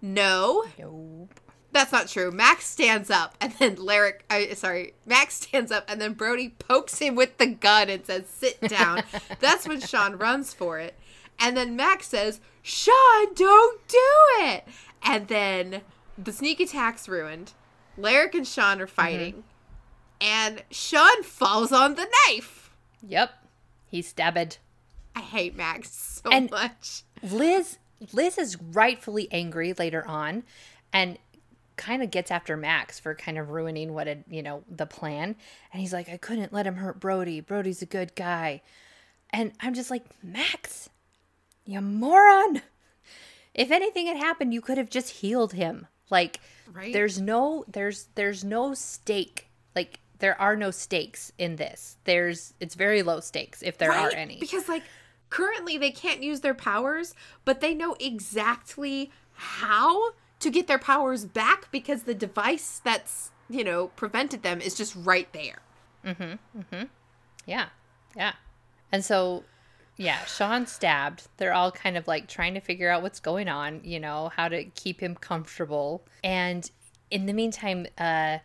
No, 0.00 0.64
nope. 0.76 1.38
That's 1.72 1.92
not 1.92 2.08
true. 2.08 2.30
Max 2.30 2.66
stands 2.66 3.10
up 3.10 3.34
and 3.40 3.52
then 3.54 3.76
Lyric, 3.76 4.24
I 4.30 4.52
sorry, 4.54 4.94
Max 5.06 5.34
stands 5.34 5.72
up 5.72 5.84
and 5.88 6.00
then 6.00 6.12
Brody 6.12 6.50
pokes 6.50 6.98
him 6.98 7.14
with 7.14 7.38
the 7.38 7.46
gun 7.46 7.88
and 7.88 8.04
says, 8.04 8.28
"Sit 8.28 8.60
down." 8.60 9.02
that's 9.40 9.66
when 9.66 9.80
Sean 9.80 10.16
runs 10.16 10.52
for 10.52 10.78
it. 10.78 10.94
And 11.38 11.56
then 11.56 11.76
Max 11.76 12.06
says, 12.08 12.40
"Sean, 12.62 13.34
don't 13.34 13.86
do 13.88 13.98
it." 14.40 14.64
And 15.02 15.28
then 15.28 15.80
the 16.16 16.32
sneak 16.32 16.60
attack's 16.60 17.08
ruined. 17.08 17.52
Lyric 17.96 18.34
and 18.34 18.46
Sean 18.46 18.80
are 18.80 18.86
mm-hmm. 18.86 18.94
fighting. 18.94 19.44
And 20.20 20.62
Sean 20.70 21.24
falls 21.24 21.72
on 21.72 21.96
the 21.96 22.06
knife. 22.28 22.70
Yep. 23.06 23.30
He's 23.90 24.08
stabbed. 24.08 24.58
I 25.16 25.20
hate 25.20 25.56
Max 25.56 25.90
so 25.90 26.30
And- 26.30 26.50
much. 26.50 27.02
Liz 27.22 27.78
Liz 28.12 28.36
is 28.36 28.60
rightfully 28.60 29.28
angry 29.30 29.74
later 29.74 30.06
on 30.06 30.42
and 30.92 31.18
kind 31.76 32.02
of 32.02 32.10
gets 32.10 32.30
after 32.30 32.56
Max 32.56 32.98
for 33.00 33.14
kind 33.14 33.38
of 33.38 33.50
ruining 33.50 33.92
what 33.94 34.06
had, 34.06 34.24
you 34.28 34.42
know, 34.42 34.62
the 34.68 34.86
plan. 34.86 35.36
And 35.72 35.80
he's 35.80 35.92
like, 35.92 36.08
I 36.08 36.16
couldn't 36.16 36.52
let 36.52 36.66
him 36.66 36.76
hurt 36.76 37.00
Brody. 37.00 37.40
Brody's 37.40 37.82
a 37.82 37.86
good 37.86 38.14
guy. 38.14 38.62
And 39.30 39.52
I'm 39.60 39.74
just 39.74 39.90
like, 39.90 40.04
Max, 40.22 40.90
you 41.64 41.80
moron. 41.80 42.62
If 43.54 43.70
anything 43.70 44.06
had 44.06 44.16
happened, 44.16 44.52
you 44.54 44.60
could 44.60 44.78
have 44.78 44.90
just 44.90 45.10
healed 45.10 45.52
him. 45.52 45.86
Like 46.10 46.40
Right. 46.72 46.92
there's 46.92 47.20
no 47.20 47.64
there's 47.68 48.08
there's 48.14 48.44
no 48.44 48.72
stake. 48.74 49.48
Like 49.76 50.00
there 50.20 50.40
are 50.40 50.56
no 50.56 50.70
stakes 50.70 51.32
in 51.38 51.56
this. 51.56 51.96
There's 52.04 52.54
it's 52.60 52.74
very 52.74 53.02
low 53.02 53.20
stakes 53.20 53.62
if 53.62 53.76
there 53.78 53.92
are 53.92 54.10
any. 54.14 54.38
Because 54.38 54.68
like 54.68 54.82
currently 55.30 55.76
they 55.78 55.90
can't 55.90 56.22
use 56.22 56.40
their 56.40 56.54
powers, 56.54 57.14
but 57.44 57.60
they 57.60 57.74
know 57.74 57.94
exactly 58.00 59.10
how 59.34 60.12
to 60.42 60.50
get 60.50 60.66
their 60.66 60.78
powers 60.78 61.24
back 61.24 61.70
because 61.70 62.02
the 62.02 62.14
device 62.14 62.80
that's, 62.84 63.30
you 63.48 63.64
know, 63.64 63.88
prevented 63.88 64.42
them 64.42 64.60
is 64.60 64.74
just 64.74 64.94
right 64.96 65.32
there. 65.32 65.60
Mhm. 66.04 66.38
Mhm. 66.56 66.88
Yeah. 67.46 67.68
Yeah. 68.16 68.34
And 68.90 69.04
so, 69.04 69.44
yeah, 69.96 70.24
Sean 70.24 70.66
stabbed. 70.66 71.28
They're 71.36 71.54
all 71.54 71.70
kind 71.72 71.96
of 71.96 72.06
like 72.06 72.28
trying 72.28 72.54
to 72.54 72.60
figure 72.60 72.90
out 72.90 73.02
what's 73.02 73.20
going 73.20 73.48
on, 73.48 73.82
you 73.84 74.00
know, 74.00 74.30
how 74.36 74.48
to 74.48 74.64
keep 74.64 75.00
him 75.00 75.14
comfortable. 75.14 76.04
And 76.22 76.70
in 77.10 77.26
the 77.26 77.32
meantime, 77.32 77.86
uh, 77.98 78.38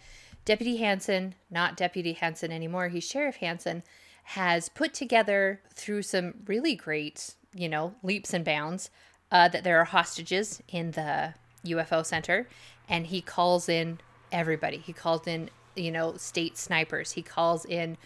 Deputy 0.46 0.78
Hansen, 0.78 1.36
not 1.50 1.76
Deputy 1.76 2.14
Hansen 2.14 2.52
anymore, 2.52 2.88
he's 2.90 3.04
Sheriff 3.06 3.38
Hansen, 3.38 3.84
has 4.24 4.70
put 4.70 4.94
together 4.94 5.62
through 5.74 6.04
some 6.04 6.34
really 6.46 6.76
great, 6.76 7.36
you 7.54 7.68
know, 7.68 7.96
leaps 8.04 8.34
and 8.34 8.46
bounds 8.46 8.90
uh, 9.32 9.48
that 9.50 9.64
there 9.64 9.80
are 9.80 9.86
hostages 9.86 10.62
in 10.70 10.92
the 10.92 11.34
UFO 11.74 12.06
center. 12.06 12.48
And 12.90 13.08
he 13.08 13.22
calls 13.22 13.68
in 13.70 14.00
everybody. 14.32 14.78
He 14.78 14.94
calls 14.94 15.28
in, 15.28 15.50
you 15.76 15.92
know, 15.92 16.16
state 16.18 16.58
snipers. 16.58 17.12
He 17.12 17.22
calls 17.22 17.66
in 17.66 17.98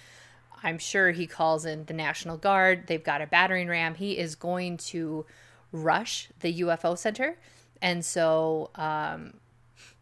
I'm 0.64 0.78
sure 0.78 1.12
he 1.12 1.28
calls 1.28 1.66
in 1.66 1.86
the 1.86 1.93
National 1.93 2.38
Guard. 2.38 2.88
They've 2.88 3.03
got 3.03 3.22
a 3.22 3.28
battering 3.28 3.68
ram. 3.68 3.95
He 3.95 4.18
is 4.18 4.36
going 4.36 4.78
to 4.78 5.26
rush 5.72 6.30
the 6.39 6.62
UFO 6.62 6.97
center. 6.97 7.38
And 7.82 8.05
so 8.05 8.70
um, 8.76 9.34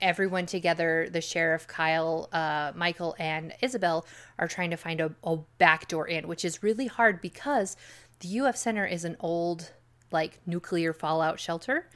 everyone 0.02 0.46
together, 0.46 1.08
the 1.10 1.22
sheriff, 1.22 1.68
Kyle, 1.68 2.28
uh, 2.34 2.74
Michael, 2.76 3.16
and 3.20 3.54
Isabel, 3.62 4.06
are 4.38 4.48
trying 4.48 4.72
to 4.72 4.78
find 4.78 5.00
a, 5.00 5.14
a 5.24 5.38
back 5.58 5.88
door 5.88 6.08
in, 6.08 6.28
which 6.28 6.44
is 6.44 6.62
really 6.62 6.88
hard 6.88 7.22
because 7.22 7.78
the 8.20 8.40
UF 8.42 8.58
Center 8.58 8.86
is 8.86 9.06
an 9.06 9.16
old, 9.22 9.72
like, 10.12 10.40
nuclear 10.46 10.92
fallout 10.92 11.40
shelter. 11.40 11.88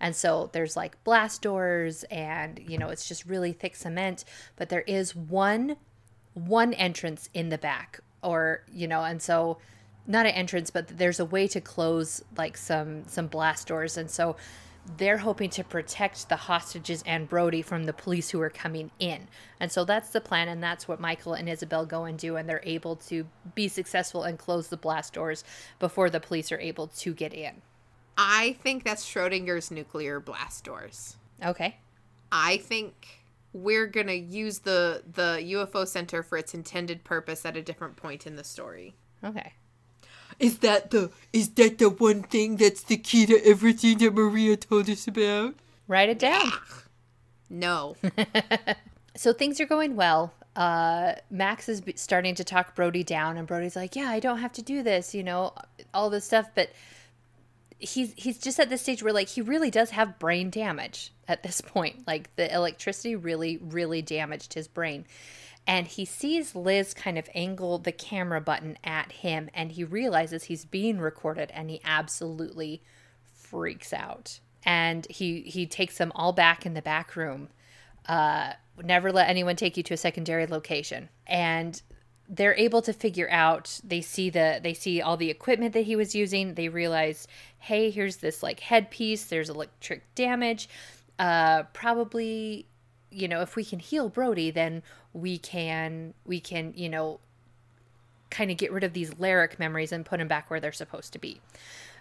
And 0.00 0.14
so 0.14 0.50
there's 0.52 0.76
like 0.76 1.02
blast 1.04 1.42
doors 1.42 2.04
and, 2.04 2.60
you 2.66 2.78
know, 2.78 2.88
it's 2.88 3.08
just 3.08 3.26
really 3.26 3.52
thick 3.52 3.74
cement. 3.76 4.24
But 4.56 4.68
there 4.68 4.82
is 4.82 5.14
one 5.16 5.76
one 6.34 6.72
entrance 6.74 7.28
in 7.34 7.48
the 7.48 7.58
back 7.58 8.00
or 8.22 8.62
you 8.72 8.86
know 8.86 9.02
and 9.02 9.20
so 9.20 9.58
not 10.06 10.24
an 10.24 10.32
entrance 10.32 10.70
but 10.70 10.86
there's 10.86 11.18
a 11.18 11.24
way 11.24 11.48
to 11.48 11.60
close 11.60 12.22
like 12.36 12.56
some 12.56 13.02
some 13.08 13.26
blast 13.26 13.66
doors 13.66 13.96
and 13.96 14.10
so 14.10 14.36
they're 14.96 15.18
hoping 15.18 15.50
to 15.50 15.62
protect 15.62 16.28
the 16.28 16.36
hostages 16.36 17.02
and 17.04 17.28
Brody 17.28 17.60
from 17.60 17.84
the 17.84 17.92
police 17.92 18.30
who 18.30 18.40
are 18.40 18.48
coming 18.48 18.90
in. 18.98 19.28
And 19.60 19.70
so 19.70 19.84
that's 19.84 20.08
the 20.10 20.20
plan 20.20 20.48
and 20.48 20.62
that's 20.62 20.88
what 20.88 20.98
Michael 20.98 21.34
and 21.34 21.46
Isabel 21.46 21.84
go 21.84 22.04
and 22.04 22.18
do 22.18 22.36
and 22.36 22.48
they're 22.48 22.62
able 22.64 22.96
to 22.96 23.26
be 23.54 23.68
successful 23.68 24.22
and 24.22 24.38
close 24.38 24.68
the 24.68 24.78
blast 24.78 25.12
doors 25.12 25.44
before 25.78 26.08
the 26.08 26.20
police 26.20 26.50
are 26.50 26.60
able 26.60 26.86
to 26.86 27.12
get 27.12 27.34
in. 27.34 27.60
I 28.18 28.56
think 28.64 28.82
that's 28.82 29.06
Schrodinger's 29.08 29.70
nuclear 29.70 30.18
blast 30.18 30.64
doors. 30.64 31.16
Okay. 31.42 31.76
I 32.32 32.58
think 32.58 33.22
we're 33.52 33.86
gonna 33.86 34.12
use 34.12 34.58
the 34.58 35.02
the 35.10 35.38
UFO 35.52 35.86
center 35.86 36.22
for 36.22 36.36
its 36.36 36.52
intended 36.52 37.04
purpose 37.04 37.46
at 37.46 37.56
a 37.56 37.62
different 37.62 37.96
point 37.96 38.26
in 38.26 38.36
the 38.36 38.44
story. 38.44 38.96
Okay. 39.24 39.52
Is 40.38 40.58
that 40.58 40.90
the 40.90 41.10
is 41.32 41.50
that 41.50 41.78
the 41.78 41.88
one 41.88 42.22
thing 42.24 42.56
that's 42.56 42.82
the 42.82 42.96
key 42.96 43.24
to 43.26 43.40
everything 43.46 43.98
that 43.98 44.14
Maria 44.14 44.56
told 44.56 44.90
us 44.90 45.06
about? 45.06 45.54
Write 45.86 46.08
it 46.10 46.18
down. 46.18 46.52
No, 47.50 47.96
so 49.16 49.32
things 49.32 49.60
are 49.60 49.66
going 49.66 49.96
well. 49.96 50.34
Uh, 50.54 51.14
Max 51.30 51.68
is 51.68 51.82
starting 51.94 52.34
to 52.34 52.44
talk 52.44 52.74
Brody 52.74 53.02
down, 53.02 53.38
and 53.38 53.46
Brody's 53.46 53.74
like, 53.74 53.96
"Yeah, 53.96 54.10
I 54.10 54.20
don't 54.20 54.38
have 54.38 54.52
to 54.52 54.62
do 54.62 54.82
this," 54.82 55.14
you 55.14 55.22
know, 55.22 55.54
all 55.94 56.10
this 56.10 56.26
stuff. 56.26 56.50
But 56.54 56.70
he's 57.78 58.12
he's 58.16 58.38
just 58.38 58.58
at 58.58 58.68
this 58.68 58.82
stage 58.82 59.02
where 59.02 59.12
like 59.12 59.28
he 59.28 59.40
really 59.40 59.70
does 59.70 59.90
have 59.90 60.18
brain 60.18 60.50
damage 60.50 61.12
at 61.26 61.42
this 61.42 61.60
point. 61.60 62.06
Like 62.06 62.34
the 62.36 62.52
electricity 62.52 63.16
really, 63.16 63.58
really 63.58 64.02
damaged 64.02 64.54
his 64.54 64.68
brain. 64.68 65.06
And 65.66 65.86
he 65.86 66.06
sees 66.06 66.54
Liz 66.54 66.94
kind 66.94 67.18
of 67.18 67.28
angle 67.34 67.78
the 67.78 67.92
camera 67.92 68.40
button 68.40 68.78
at 68.82 69.12
him, 69.12 69.50
and 69.52 69.70
he 69.70 69.84
realizes 69.84 70.44
he's 70.44 70.64
being 70.64 70.98
recorded, 70.98 71.50
and 71.52 71.68
he 71.68 71.82
absolutely 71.84 72.82
freaks 73.34 73.92
out. 73.92 74.40
And 74.64 75.06
he 75.10 75.42
he 75.42 75.66
takes 75.66 75.98
them 75.98 76.10
all 76.14 76.32
back 76.32 76.64
in 76.64 76.74
the 76.74 76.82
back 76.82 77.16
room 77.16 77.50
uh, 78.08 78.52
never 78.82 79.12
let 79.12 79.28
anyone 79.28 79.56
take 79.56 79.76
you 79.76 79.82
to 79.84 79.94
a 79.94 79.98
secondary 79.98 80.46
location 80.46 81.08
and 81.26 81.82
they're 82.28 82.54
able 82.56 82.82
to 82.82 82.92
figure 82.92 83.28
out 83.30 83.80
they 83.82 84.00
see 84.00 84.28
the 84.28 84.60
they 84.62 84.74
see 84.74 85.00
all 85.00 85.16
the 85.16 85.30
equipment 85.30 85.72
that 85.72 85.82
he 85.82 85.96
was 85.96 86.14
using. 86.14 86.54
They 86.54 86.68
realize 86.68 87.26
hey 87.58 87.90
here's 87.90 88.18
this 88.18 88.42
like 88.42 88.60
headpiece. 88.60 89.24
There's 89.24 89.48
electric 89.48 90.14
damage. 90.14 90.68
Uh 91.18 91.64
probably 91.72 92.66
you 93.10 93.28
know 93.28 93.40
if 93.40 93.56
we 93.56 93.64
can 93.64 93.78
heal 93.78 94.10
brody 94.10 94.50
then 94.50 94.82
we 95.14 95.38
can 95.38 96.12
we 96.26 96.38
can 96.38 96.74
you 96.76 96.90
know 96.90 97.18
kind 98.30 98.50
of 98.50 98.58
get 98.58 98.70
rid 98.70 98.84
of 98.84 98.92
these 98.92 99.18
lyric 99.18 99.58
memories 99.58 99.90
and 99.90 100.04
put 100.04 100.18
them 100.18 100.28
back 100.28 100.50
where 100.50 100.60
they're 100.60 100.70
supposed 100.70 101.14
to 101.14 101.18
be. 101.18 101.40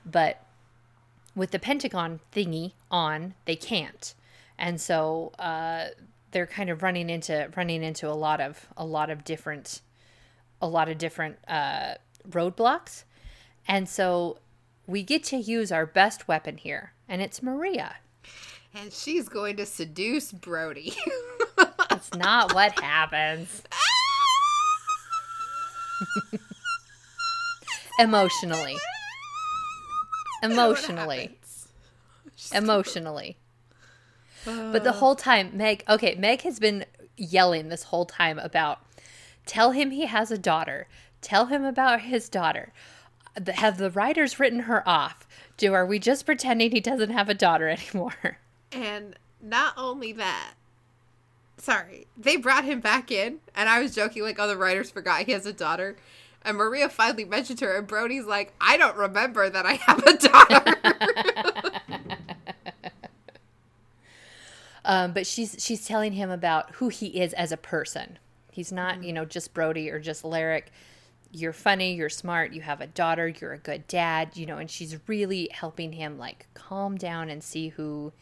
But 0.05 0.43
with 1.35 1.51
the 1.51 1.59
pentagon 1.59 2.19
thingy 2.33 2.73
on 2.91 3.35
they 3.45 3.55
can't. 3.55 4.13
And 4.57 4.81
so 4.81 5.31
uh, 5.39 5.85
they're 6.31 6.47
kind 6.47 6.69
of 6.69 6.83
running 6.83 7.09
into 7.09 7.49
running 7.55 7.83
into 7.83 8.09
a 8.09 8.13
lot 8.13 8.41
of 8.41 8.67
a 8.75 8.85
lot 8.85 9.09
of 9.09 9.23
different 9.23 9.81
a 10.61 10.67
lot 10.67 10.89
of 10.89 10.97
different 10.97 11.37
uh, 11.47 11.95
roadblocks 12.29 13.03
and 13.67 13.87
so 13.87 14.37
we 14.85 15.03
get 15.03 15.23
to 15.23 15.37
use 15.37 15.71
our 15.71 15.85
best 15.85 16.27
weapon 16.27 16.57
here 16.57 16.93
and 17.07 17.21
it's 17.21 17.41
maria 17.41 17.95
and 18.73 18.93
she's 18.93 19.27
going 19.27 19.55
to 19.57 19.65
seduce 19.65 20.31
Brody. 20.31 20.93
that's 21.89 22.13
not 22.13 22.53
what 22.53 22.79
happens 22.79 23.63
Emotionally. 27.99 28.75
I 30.43 30.47
don't 30.47 30.55
know 30.55 30.69
what 30.69 30.89
Emotionally. 30.89 31.39
Emotionally. 32.53 33.37
But 34.45 34.83
the 34.83 34.93
whole 34.93 35.15
time, 35.15 35.51
Meg, 35.53 35.83
okay, 35.89 36.15
Meg 36.15 36.41
has 36.43 36.59
been 36.59 36.85
yelling 37.17 37.69
this 37.69 37.83
whole 37.83 38.05
time 38.05 38.39
about 38.39 38.79
tell 39.47 39.71
him 39.71 39.91
he 39.91 40.05
has 40.05 40.31
a 40.31 40.37
daughter, 40.37 40.87
tell 41.21 41.47
him 41.47 41.63
about 41.63 42.01
his 42.01 42.29
daughter. 42.29 42.73
Have 43.47 43.77
the 43.77 43.91
writers 43.91 44.39
written 44.39 44.61
her 44.61 44.87
off? 44.87 45.27
Do 45.57 45.73
are 45.73 45.85
we 45.85 45.99
just 45.99 46.25
pretending 46.25 46.71
he 46.71 46.79
doesn't 46.79 47.11
have 47.11 47.29
a 47.29 47.33
daughter 47.33 47.69
anymore? 47.91 48.39
And 48.71 49.15
not 49.41 49.73
only 49.77 50.11
that, 50.13 50.53
sorry, 51.57 52.07
they 52.17 52.35
brought 52.35 52.65
him 52.65 52.79
back 52.79 53.11
in, 53.11 53.39
and 53.55 53.69
I 53.69 53.79
was 53.81 53.95
joking 53.95 54.23
like, 54.23 54.37
"Oh, 54.39 54.47
the 54.47 54.57
writers 54.57 54.91
forgot 54.91 55.25
he 55.25 55.31
has 55.31 55.45
a 55.45 55.53
daughter." 55.53 55.95
And 56.43 56.57
Maria 56.57 56.89
finally 56.89 57.25
mentioned 57.25 57.59
her, 57.61 57.75
and 57.75 57.87
Brody's 57.87 58.25
like, 58.25 58.53
"I 58.59 58.77
don't 58.77 58.97
remember 58.97 59.49
that 59.49 59.65
I 59.65 59.73
have 59.73 60.03
a 60.03 60.17
daughter." 60.17 61.71
Um, 64.87 65.11
but 65.11 65.27
she's 65.27 65.57
she's 65.59 65.85
telling 65.85 66.13
him 66.13 66.29
about 66.31 66.71
who 66.75 66.87
he 66.87 67.19
is 67.19 67.33
as 67.33 67.51
a 67.51 67.57
person. 67.57 68.17
He's 68.57 68.71
not, 68.71 68.95
you 68.95 69.09
mm-hmm. 69.09 69.13
know, 69.13 69.25
just 69.25 69.53
Brody 69.53 69.91
or 69.91 69.99
just 69.99 70.23
Larek. 70.23 70.63
You're 71.31 71.53
funny, 71.53 71.93
you're 71.93 72.09
smart, 72.09 72.53
you 72.53 72.61
have 72.61 72.81
a 72.81 72.87
daughter, 72.87 73.27
you're 73.27 73.53
a 73.53 73.59
good 73.59 73.87
dad, 73.87 74.35
you 74.35 74.47
know, 74.47 74.57
and 74.57 74.67
she's 74.67 74.97
really 75.05 75.47
helping 75.51 75.93
him 75.93 76.17
like 76.17 76.47
calm 76.55 76.97
down 76.97 77.29
and 77.29 77.43
see 77.43 77.67
who 77.67 78.13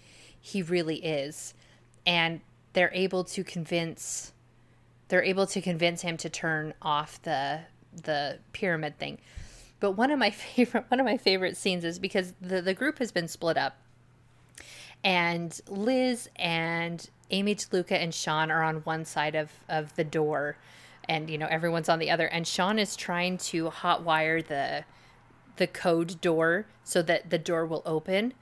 he 0.41 0.61
really 0.61 0.97
is. 0.97 1.53
And 2.05 2.41
they're 2.73 2.91
able 2.93 3.23
to 3.23 3.45
convince 3.45 4.33
they're 5.07 5.23
able 5.23 5.47
to 5.47 5.61
convince 5.61 6.01
him 6.01 6.17
to 6.17 6.29
turn 6.29 6.73
off 6.81 7.21
the 7.21 7.61
the 8.03 8.39
pyramid 8.51 8.99
thing. 8.99 9.19
But 9.79 9.91
one 9.91 10.11
of 10.11 10.19
my 10.19 10.31
favorite 10.31 10.83
one 10.89 10.99
of 10.99 11.05
my 11.05 11.15
favorite 11.15 11.55
scenes 11.55 11.85
is 11.85 11.97
because 11.97 12.33
the 12.41 12.61
the 12.61 12.73
group 12.73 12.99
has 12.99 13.13
been 13.13 13.29
split 13.29 13.57
up 13.57 13.77
and 15.01 15.57
Liz 15.69 16.29
and 16.35 17.09
Amy 17.31 17.55
DeLuca 17.55 17.91
and 17.93 18.13
Sean 18.13 18.51
are 18.51 18.63
on 18.63 18.77
one 18.77 19.05
side 19.05 19.35
of, 19.35 19.51
of 19.67 19.95
the 19.95 20.03
door 20.03 20.57
and 21.07 21.29
you 21.29 21.37
know 21.37 21.47
everyone's 21.47 21.89
on 21.89 21.99
the 21.99 22.09
other 22.09 22.27
and 22.27 22.47
Sean 22.47 22.79
is 22.79 22.95
trying 22.95 23.37
to 23.37 23.69
hotwire 23.69 24.45
the 24.45 24.83
the 25.57 25.67
code 25.67 26.19
door 26.21 26.65
so 26.83 27.01
that 27.01 27.29
the 27.29 27.37
door 27.37 27.65
will 27.65 27.83
open 27.85 28.33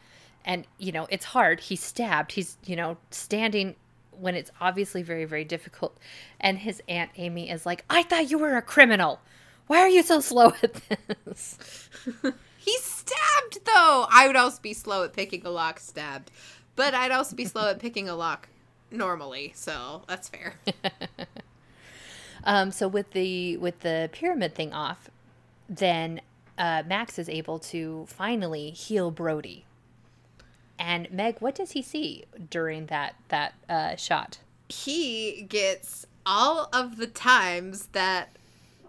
and 0.45 0.65
you 0.77 0.91
know 0.91 1.07
it's 1.09 1.25
hard. 1.25 1.59
He's 1.61 1.81
stabbed. 1.81 2.33
He's 2.33 2.57
you 2.65 2.75
know 2.75 2.97
standing 3.11 3.75
when 4.11 4.35
it's 4.35 4.51
obviously 4.61 5.01
very 5.01 5.25
very 5.25 5.43
difficult 5.43 5.97
and 6.39 6.59
his 6.59 6.81
aunt 6.87 7.11
Amy 7.17 7.49
is 7.49 7.65
like 7.65 7.83
I 7.89 8.03
thought 8.03 8.29
you 8.29 8.37
were 8.37 8.57
a 8.57 8.61
criminal. 8.61 9.19
Why 9.67 9.79
are 9.79 9.89
you 9.89 10.03
so 10.03 10.19
slow 10.19 10.53
at 10.61 10.81
this? 11.25 11.89
He's 12.57 12.83
stabbed 12.83 13.65
though. 13.65 14.07
I 14.09 14.25
would 14.27 14.35
also 14.35 14.61
be 14.61 14.73
slow 14.73 15.03
at 15.03 15.13
picking 15.13 15.45
a 15.45 15.49
lock 15.49 15.79
stabbed, 15.79 16.31
but 16.75 16.93
I'd 16.93 17.11
also 17.11 17.35
be 17.35 17.45
slow 17.45 17.69
at 17.69 17.79
picking 17.79 18.07
a 18.07 18.15
lock 18.15 18.49
normally. 18.93 19.51
So 19.55 20.03
that's 20.07 20.29
fair. 20.29 20.55
Um, 22.45 22.71
so 22.71 22.89
with 22.89 23.11
the 23.11 23.55
with 23.55 23.79
the 23.79 24.09
pyramid 24.11 24.53
thing 24.53 24.73
off, 24.73 25.09
then 25.69 26.19
uh, 26.57 26.83
Max 26.85 27.17
is 27.17 27.29
able 27.29 27.57
to 27.57 28.05
finally 28.09 28.71
heal 28.71 29.11
Brody. 29.11 29.63
And 30.77 31.09
Meg, 31.09 31.37
what 31.39 31.55
does 31.55 31.71
he 31.71 31.81
see 31.81 32.25
during 32.49 32.87
that 32.87 33.15
that 33.29 33.53
uh, 33.69 33.95
shot? 33.95 34.39
he 34.73 35.43
gets 35.43 36.05
all 36.25 36.69
of 36.73 36.97
the 36.97 37.07
times 37.07 37.87
that 37.87 38.29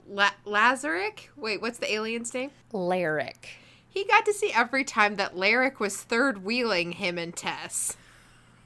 La-. 0.09 0.31
Wait, 0.47 1.61
what's 1.61 1.79
the 1.79 1.93
alien's 1.93 2.33
name? 2.35 2.51
Larek. 2.73 3.47
He 3.89 4.05
got 4.05 4.25
to 4.27 4.33
see 4.33 4.53
every 4.53 4.85
time 4.85 5.17
that 5.17 5.37
Larek 5.37 5.79
was 5.79 5.97
third 5.97 6.45
wheeling 6.45 6.93
him 6.93 7.17
and 7.17 7.35
Tess. 7.35 7.97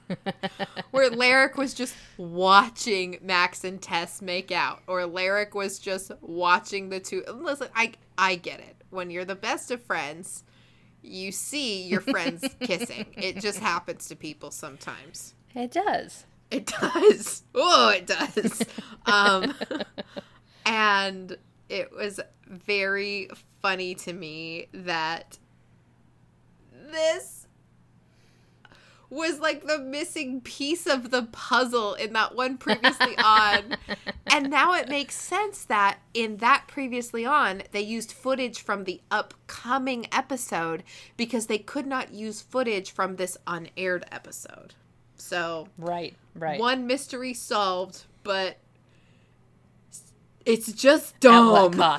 Where 0.91 1.09
Larek 1.09 1.55
was 1.55 1.73
just 1.73 1.95
watching 2.17 3.19
Max 3.21 3.63
and 3.63 3.81
Tess 3.81 4.21
make 4.21 4.51
out, 4.51 4.81
or 4.87 5.01
Larek 5.01 5.53
was 5.53 5.79
just 5.79 6.11
watching 6.21 6.89
the 6.89 6.99
two. 6.99 7.23
Listen, 7.33 7.67
I 7.75 7.93
I 8.17 8.35
get 8.35 8.59
it. 8.59 8.75
When 8.89 9.09
you're 9.09 9.25
the 9.25 9.35
best 9.35 9.71
of 9.71 9.81
friends, 9.83 10.43
you 11.01 11.31
see 11.31 11.83
your 11.83 12.01
friends 12.01 12.43
kissing. 12.59 13.05
It 13.13 13.39
just 13.39 13.59
happens 13.59 14.07
to 14.07 14.15
people 14.15 14.51
sometimes. 14.51 15.35
It 15.55 15.71
does. 15.71 16.25
It 16.51 16.65
does. 16.65 17.43
Oh, 17.53 17.89
it 17.89 18.07
does. 18.07 18.63
um, 19.05 19.53
and 20.65 21.37
it 21.69 21.91
was 21.91 22.19
very 22.47 23.29
funny 23.61 23.93
to 23.93 24.13
me 24.13 24.67
that 24.73 25.37
this 26.91 27.38
was 29.09 29.39
like 29.39 29.65
the 29.65 29.79
missing 29.79 30.41
piece 30.41 30.85
of 30.85 31.09
the 31.09 31.23
puzzle 31.23 31.95
in 31.95 32.13
that 32.13 32.35
one 32.35 32.57
previously 32.57 33.17
on. 33.17 33.77
and 34.31 34.49
now 34.49 34.73
it 34.73 34.87
makes 34.87 35.15
sense 35.15 35.65
that 35.65 35.99
in 36.13 36.37
that 36.37 36.65
previously 36.67 37.25
on, 37.25 37.63
they 37.71 37.81
used 37.81 38.11
footage 38.11 38.61
from 38.61 38.83
the 38.83 39.01
upcoming 39.09 40.07
episode 40.11 40.83
because 41.17 41.47
they 41.47 41.57
could 41.57 41.87
not 41.87 42.13
use 42.13 42.41
footage 42.41 42.91
from 42.91 43.15
this 43.15 43.37
unaired 43.47 44.05
episode. 44.11 44.75
So 45.15 45.67
Right. 45.77 46.15
Right. 46.35 46.59
one 46.59 46.85
mystery 46.85 47.33
solved, 47.33 48.03
but 48.23 48.57
it's 50.45 50.71
just 50.71 51.19
dumb. 51.19 51.73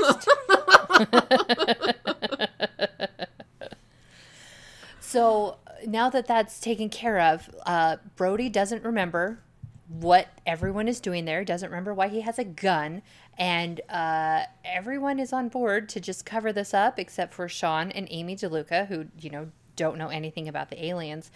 so 5.01 5.57
now 5.87 6.11
that 6.11 6.27
that's 6.27 6.61
taken 6.61 6.89
care 6.89 7.21
of, 7.21 7.49
uh, 7.67 7.97
Brody 8.17 8.49
doesn't 8.49 8.85
remember 8.85 9.41
what 9.89 10.29
everyone 10.47 10.89
is 10.89 11.01
doing 11.01 11.25
there. 11.25 11.45
Doesn't 11.45 11.71
remember 11.71 11.93
why 11.93 12.09
he 12.09 12.21
has 12.21 12.39
a 12.39 12.45
gun, 12.45 13.03
and 13.39 13.81
uh, 13.89 14.45
everyone 14.65 15.19
is 15.19 15.33
on 15.33 15.49
board 15.49 15.89
to 15.91 16.01
just 16.01 16.25
cover 16.25 16.53
this 16.53 16.73
up, 16.73 16.99
except 16.99 17.35
for 17.35 17.49
Sean 17.49 17.91
and 17.91 18.07
Amy 18.11 18.37
DeLuca, 18.37 18.87
who 18.87 19.07
you 19.21 19.31
know 19.31 19.49
don't 19.77 19.99
know 19.99 20.09
anything 20.09 20.49
about 20.49 20.71
the 20.71 20.85
aliens, 20.85 21.31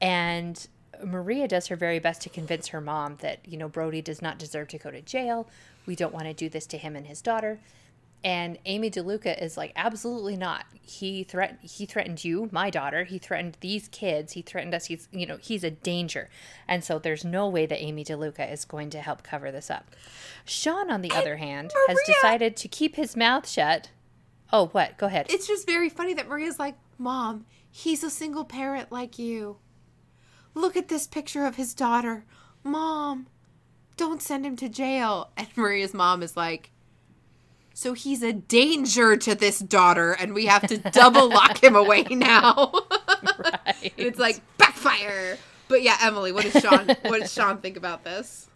and. 0.00 0.68
Maria 1.02 1.48
does 1.48 1.68
her 1.68 1.76
very 1.76 1.98
best 1.98 2.20
to 2.20 2.28
convince 2.28 2.68
her 2.68 2.80
mom 2.80 3.16
that, 3.22 3.38
you 3.46 3.56
know, 3.56 3.70
Brody 3.70 4.02
does 4.02 4.20
not 4.20 4.38
deserve 4.38 4.68
to 4.68 4.76
go 4.76 4.90
to 4.90 5.00
jail. 5.00 5.48
We 5.86 5.96
don't 5.96 6.12
want 6.12 6.26
to 6.26 6.34
do 6.34 6.50
this 6.50 6.66
to 6.66 6.76
him 6.76 6.94
and 6.94 7.06
his 7.06 7.22
daughter. 7.22 7.58
And 8.22 8.58
Amy 8.66 8.90
DeLuca 8.90 9.42
is 9.42 9.56
like, 9.56 9.72
absolutely 9.76 10.36
not. 10.36 10.66
He 10.82 11.24
threatened 11.24 11.58
he 11.62 11.86
threatened 11.86 12.22
you, 12.22 12.50
my 12.52 12.68
daughter. 12.68 13.04
He 13.04 13.18
threatened 13.18 13.56
these 13.60 13.88
kids. 13.88 14.32
He 14.32 14.42
threatened 14.42 14.74
us. 14.74 14.86
He's 14.86 15.08
you 15.10 15.24
know, 15.24 15.38
he's 15.40 15.64
a 15.64 15.70
danger. 15.70 16.28
And 16.68 16.84
so 16.84 16.98
there's 16.98 17.24
no 17.24 17.48
way 17.48 17.64
that 17.66 17.80
Amy 17.80 18.04
DeLuca 18.04 18.52
is 18.52 18.64
going 18.64 18.90
to 18.90 19.00
help 19.00 19.22
cover 19.22 19.50
this 19.50 19.70
up. 19.70 19.90
Sean, 20.44 20.90
on 20.90 21.00
the 21.00 21.12
other 21.12 21.36
hand, 21.36 21.72
has 21.88 21.98
decided 22.04 22.56
to 22.58 22.68
keep 22.68 22.96
his 22.96 23.16
mouth 23.16 23.48
shut. 23.48 23.90
Oh, 24.52 24.66
what? 24.68 24.98
Go 24.98 25.06
ahead. 25.06 25.26
It's 25.30 25.46
just 25.46 25.66
very 25.66 25.88
funny 25.88 26.12
that 26.14 26.28
Maria's 26.28 26.58
like, 26.58 26.74
Mom, 26.98 27.46
he's 27.70 28.04
a 28.04 28.10
single 28.10 28.44
parent 28.44 28.92
like 28.92 29.18
you. 29.18 29.56
Look 30.54 30.76
at 30.76 30.88
this 30.88 31.06
picture 31.06 31.46
of 31.46 31.56
his 31.56 31.72
daughter. 31.72 32.24
Mom, 32.62 33.28
don't 33.96 34.20
send 34.20 34.44
him 34.44 34.56
to 34.56 34.68
jail. 34.68 35.30
And 35.36 35.48
Maria's 35.56 35.94
mom 35.94 36.22
is 36.22 36.36
like, 36.36 36.70
So 37.74 37.92
he's 37.94 38.22
a 38.22 38.32
danger 38.32 39.16
to 39.16 39.34
this 39.34 39.58
daughter, 39.60 40.12
and 40.12 40.34
we 40.34 40.46
have 40.46 40.66
to 40.66 40.78
double 40.78 41.28
lock 41.28 41.62
him 41.62 41.76
away 41.76 42.02
now. 42.10 42.72
Right. 43.38 43.92
it's 43.96 44.18
like 44.18 44.40
backfire. 44.58 45.38
But 45.68 45.82
yeah, 45.82 45.96
Emily, 46.02 46.32
what 46.32 46.50
does 46.50 46.62
Sean 46.62 46.88
what 47.02 47.20
does 47.20 47.32
Sean 47.32 47.58
think 47.58 47.76
about 47.76 48.04
this? 48.04 48.48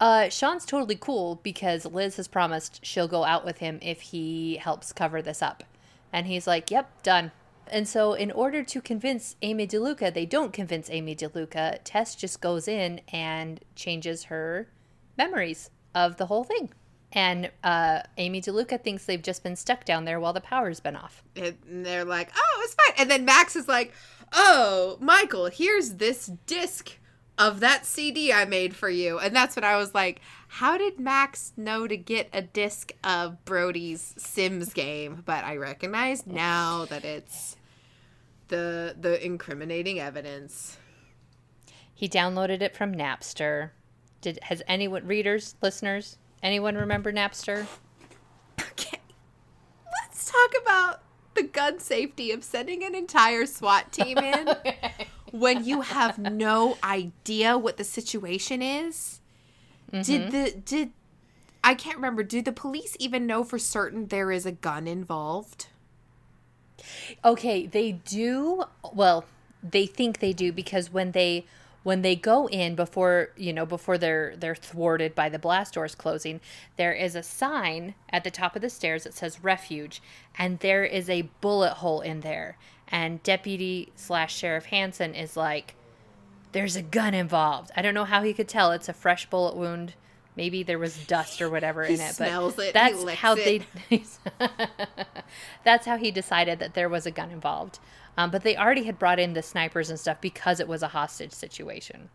Uh, 0.00 0.30
Sean's 0.30 0.64
totally 0.64 0.96
cool 0.96 1.40
because 1.42 1.84
Liz 1.84 2.16
has 2.16 2.26
promised 2.26 2.84
she'll 2.84 3.06
go 3.06 3.24
out 3.24 3.44
with 3.44 3.58
him 3.58 3.78
if 3.82 4.00
he 4.00 4.56
helps 4.56 4.92
cover 4.94 5.20
this 5.20 5.42
up. 5.42 5.62
And 6.10 6.26
he's 6.26 6.46
like, 6.46 6.70
yep, 6.70 7.02
done. 7.02 7.32
And 7.68 7.86
so, 7.86 8.14
in 8.14 8.32
order 8.32 8.64
to 8.64 8.80
convince 8.80 9.36
Amy 9.42 9.66
DeLuca, 9.66 10.12
they 10.12 10.26
don't 10.26 10.52
convince 10.52 10.90
Amy 10.90 11.14
DeLuca. 11.14 11.78
Tess 11.84 12.16
just 12.16 12.40
goes 12.40 12.66
in 12.66 13.00
and 13.12 13.60
changes 13.76 14.24
her 14.24 14.66
memories 15.16 15.70
of 15.94 16.16
the 16.16 16.26
whole 16.26 16.42
thing. 16.42 16.70
And 17.12 17.50
uh, 17.64 18.02
Amy 18.18 18.40
DeLuca 18.40 18.80
thinks 18.82 19.04
they've 19.04 19.20
just 19.20 19.42
been 19.42 19.56
stuck 19.56 19.84
down 19.84 20.04
there 20.04 20.20
while 20.20 20.32
the 20.32 20.40
power's 20.40 20.78
been 20.80 20.96
off. 20.96 21.24
And 21.34 21.56
they're 21.84 22.04
like, 22.04 22.30
oh, 22.36 22.62
it's 22.64 22.74
fine. 22.74 22.94
And 22.98 23.10
then 23.10 23.24
Max 23.24 23.56
is 23.56 23.66
like, 23.66 23.92
oh, 24.32 24.96
Michael, 25.00 25.46
here's 25.46 25.94
this 25.94 26.26
disc 26.46 26.98
of 27.36 27.60
that 27.60 27.86
CD 27.86 28.32
I 28.32 28.44
made 28.44 28.76
for 28.76 28.88
you. 28.88 29.18
And 29.18 29.34
that's 29.34 29.56
when 29.56 29.64
I 29.64 29.76
was 29.76 29.94
like, 29.94 30.20
how 30.46 30.76
did 30.76 31.00
Max 31.00 31.52
know 31.56 31.88
to 31.88 31.96
get 31.96 32.28
a 32.32 32.42
disc 32.42 32.92
of 33.02 33.44
Brody's 33.44 34.14
Sims 34.18 34.72
game? 34.72 35.22
But 35.24 35.44
I 35.44 35.56
recognize 35.56 36.26
now 36.26 36.84
that 36.86 37.04
it's 37.04 37.56
the 38.48 38.94
the 39.00 39.24
incriminating 39.24 39.98
evidence. 39.98 40.76
He 41.94 42.08
downloaded 42.08 42.62
it 42.62 42.76
from 42.76 42.94
Napster. 42.94 43.70
Did 44.20 44.38
has 44.42 44.62
anyone 44.68 45.06
readers, 45.06 45.54
listeners, 45.62 46.18
anyone 46.42 46.76
remember 46.76 47.12
Napster? 47.12 47.66
Okay. 48.60 49.00
Let's 50.02 50.30
talk 50.30 50.62
about 50.62 51.02
the 51.34 51.42
gun 51.42 51.78
safety 51.78 52.30
of 52.30 52.44
sending 52.44 52.84
an 52.84 52.94
entire 52.94 53.46
SWAT 53.46 53.92
team 53.92 54.18
in 54.18 54.54
when 55.30 55.64
you 55.64 55.82
have 55.82 56.18
no 56.18 56.76
idea 56.82 57.56
what 57.56 57.76
the 57.76 57.84
situation 57.84 58.62
is. 58.62 59.20
Did 59.90 60.04
mm-hmm. 60.04 60.30
the 60.30 60.50
did 60.64 60.90
I 61.62 61.74
can't 61.74 61.96
remember. 61.96 62.22
Do 62.22 62.42
the 62.42 62.52
police 62.52 62.96
even 62.98 63.26
know 63.26 63.44
for 63.44 63.58
certain 63.58 64.06
there 64.06 64.30
is 64.32 64.46
a 64.46 64.52
gun 64.52 64.86
involved? 64.86 65.66
Okay, 67.24 67.66
they 67.66 67.92
do. 67.92 68.64
Well, 68.92 69.24
they 69.62 69.86
think 69.86 70.20
they 70.20 70.32
do 70.32 70.52
because 70.52 70.92
when 70.92 71.12
they 71.12 71.44
when 71.82 72.02
they 72.02 72.14
go 72.16 72.46
in 72.48 72.74
before 72.74 73.30
you 73.36 73.52
know 73.52 73.64
before 73.66 73.96
they're 73.98 74.34
they're 74.36 74.54
thwarted 74.54 75.14
by 75.14 75.28
the 75.28 75.38
blast 75.38 75.74
doors 75.74 75.94
closing, 75.94 76.40
there 76.76 76.92
is 76.92 77.14
a 77.14 77.22
sign 77.22 77.94
at 78.10 78.24
the 78.24 78.30
top 78.30 78.54
of 78.56 78.62
the 78.62 78.70
stairs 78.70 79.04
that 79.04 79.14
says 79.14 79.42
refuge, 79.42 80.02
and 80.38 80.58
there 80.60 80.84
is 80.84 81.08
a 81.08 81.22
bullet 81.40 81.74
hole 81.74 82.00
in 82.00 82.20
there. 82.20 82.56
And 82.88 83.22
deputy 83.22 83.92
slash 83.94 84.34
sheriff 84.36 84.66
Hansen 84.66 85.14
is 85.14 85.36
like, 85.36 85.74
"There's 86.52 86.76
a 86.76 86.82
gun 86.82 87.14
involved." 87.14 87.70
I 87.76 87.82
don't 87.82 87.94
know 87.94 88.04
how 88.04 88.22
he 88.22 88.34
could 88.34 88.48
tell. 88.48 88.72
It's 88.72 88.88
a 88.88 88.92
fresh 88.92 89.26
bullet 89.30 89.56
wound. 89.56 89.94
Maybe 90.36 90.62
there 90.62 90.78
was 90.78 90.96
dust 91.06 91.40
or 91.42 91.50
whatever 91.50 91.84
He 91.84 91.94
in 91.94 92.00
it. 92.00 92.14
smells 92.14 92.54
but 92.54 92.66
it, 92.66 92.74
That's 92.74 93.04
how 93.14 93.34
it. 93.36 93.62
they 93.90 94.02
that's 95.64 95.86
how 95.86 95.96
he 95.96 96.10
decided 96.10 96.58
that 96.60 96.74
there 96.74 96.88
was 96.88 97.06
a 97.06 97.10
gun 97.10 97.30
involved. 97.30 97.78
Um, 98.20 98.30
but 98.30 98.42
they 98.42 98.54
already 98.54 98.82
had 98.82 98.98
brought 98.98 99.18
in 99.18 99.32
the 99.32 99.42
snipers 99.42 99.88
and 99.88 99.98
stuff 99.98 100.20
because 100.20 100.60
it 100.60 100.68
was 100.68 100.82
a 100.82 100.88
hostage 100.88 101.32
situation. 101.32 102.10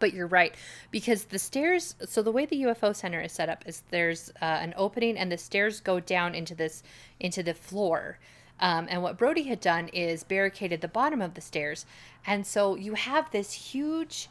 But 0.00 0.12
you're 0.12 0.26
right 0.26 0.52
because 0.90 1.26
the 1.26 1.38
stairs. 1.38 1.94
So 2.06 2.22
the 2.22 2.32
way 2.32 2.44
the 2.44 2.62
UFO 2.62 2.94
center 2.94 3.20
is 3.20 3.30
set 3.30 3.48
up 3.48 3.62
is 3.64 3.84
there's 3.90 4.30
uh, 4.42 4.46
an 4.46 4.74
opening 4.76 5.16
and 5.16 5.30
the 5.30 5.38
stairs 5.38 5.80
go 5.80 6.00
down 6.00 6.34
into 6.34 6.56
this 6.56 6.82
into 7.20 7.44
the 7.44 7.54
floor. 7.54 8.18
Um, 8.58 8.88
and 8.90 9.00
what 9.00 9.16
Brody 9.16 9.44
had 9.44 9.60
done 9.60 9.86
is 9.88 10.24
barricaded 10.24 10.80
the 10.80 10.88
bottom 10.88 11.22
of 11.22 11.34
the 11.34 11.40
stairs, 11.40 11.86
and 12.26 12.44
so 12.44 12.74
you 12.74 12.94
have 12.94 13.30
this 13.30 13.52
huge 13.52 14.28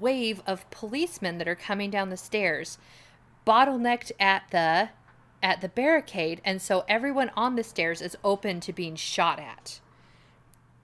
wave 0.00 0.42
of 0.44 0.68
policemen 0.72 1.38
that 1.38 1.46
are 1.46 1.54
coming 1.54 1.88
down 1.88 2.10
the 2.10 2.16
stairs, 2.16 2.78
bottlenecked 3.46 4.10
at 4.18 4.42
the 4.50 4.88
at 5.40 5.60
the 5.60 5.68
barricade, 5.68 6.40
and 6.44 6.60
so 6.60 6.84
everyone 6.88 7.30
on 7.36 7.54
the 7.54 7.62
stairs 7.62 8.02
is 8.02 8.16
open 8.24 8.58
to 8.58 8.72
being 8.72 8.96
shot 8.96 9.38
at. 9.38 9.78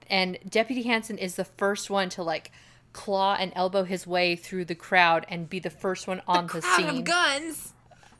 And 0.07 0.37
Deputy 0.47 0.83
Hansen 0.83 1.17
is 1.17 1.35
the 1.35 1.45
first 1.45 1.89
one 1.89 2.09
to 2.09 2.23
like 2.23 2.51
claw 2.93 3.35
and 3.39 3.51
elbow 3.55 3.83
his 3.83 4.07
way 4.07 4.35
through 4.35 4.65
the 4.65 4.75
crowd 4.75 5.25
and 5.29 5.49
be 5.49 5.59
the 5.59 5.69
first 5.69 6.07
one 6.07 6.21
on 6.27 6.45
the, 6.47 6.61
Crowd 6.61 6.77
scene. 6.77 6.89
of 6.89 7.03
guns. 7.03 7.73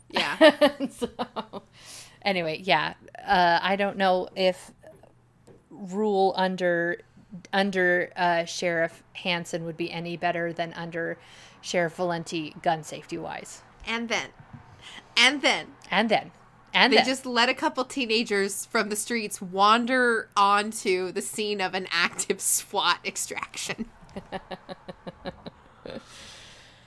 Yeah. 0.10 0.72
so, 0.90 1.10
anyway, 2.22 2.62
yeah, 2.64 2.94
uh, 3.26 3.60
I 3.62 3.76
don't 3.76 3.98
know 3.98 4.28
if 4.36 4.72
rule 5.70 6.34
under 6.38 6.98
under 7.52 8.12
uh, 8.16 8.46
Sheriff 8.46 9.04
Hansen 9.14 9.66
would 9.66 9.76
be 9.78 9.92
any 9.92 10.16
better 10.16 10.54
than 10.54 10.72
under 10.74 11.18
Sheriff 11.62 11.96
Valenti 11.96 12.56
gun 12.62 12.84
safety 12.84 13.18
wise. 13.18 13.62
and 13.86 14.08
then, 14.08 14.30
and 15.18 15.42
then 15.42 15.68
And 15.92 16.10
then, 16.10 16.32
and 16.76 16.94
they 16.94 17.02
just 17.04 17.26
let 17.26 17.50
a 17.50 17.54
couple 17.54 17.84
teenagers 17.86 18.66
from 18.66 18.90
the 18.90 18.96
streets 18.96 19.42
wander 19.42 20.30
onto 20.38 21.12
the 21.12 21.22
scene 21.22 21.62
of 21.62 21.74
an 21.74 21.88
active 21.92 22.40
SWAT 22.42 23.00
extraction. 23.06 23.86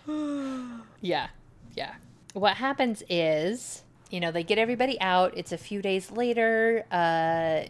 Yeah. 1.01 1.29
Yeah. 1.77 1.95
What 2.33 2.57
happens 2.57 3.03
is, 3.09 3.83
you 4.11 4.21
know, 4.21 4.33
they 4.33 4.43
get 4.43 4.59
everybody 4.59 5.01
out. 5.01 5.33
It's 5.37 5.53
a 5.53 5.59
few 5.59 5.83
days 5.83 6.11
later. 6.11 6.85
Uh, 6.91 7.65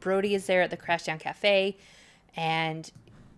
Brody 0.00 0.34
is 0.34 0.46
there 0.46 0.62
at 0.62 0.70
the 0.70 0.76
Crashdown 0.76 1.20
Cafe, 1.20 1.76
and 2.34 2.90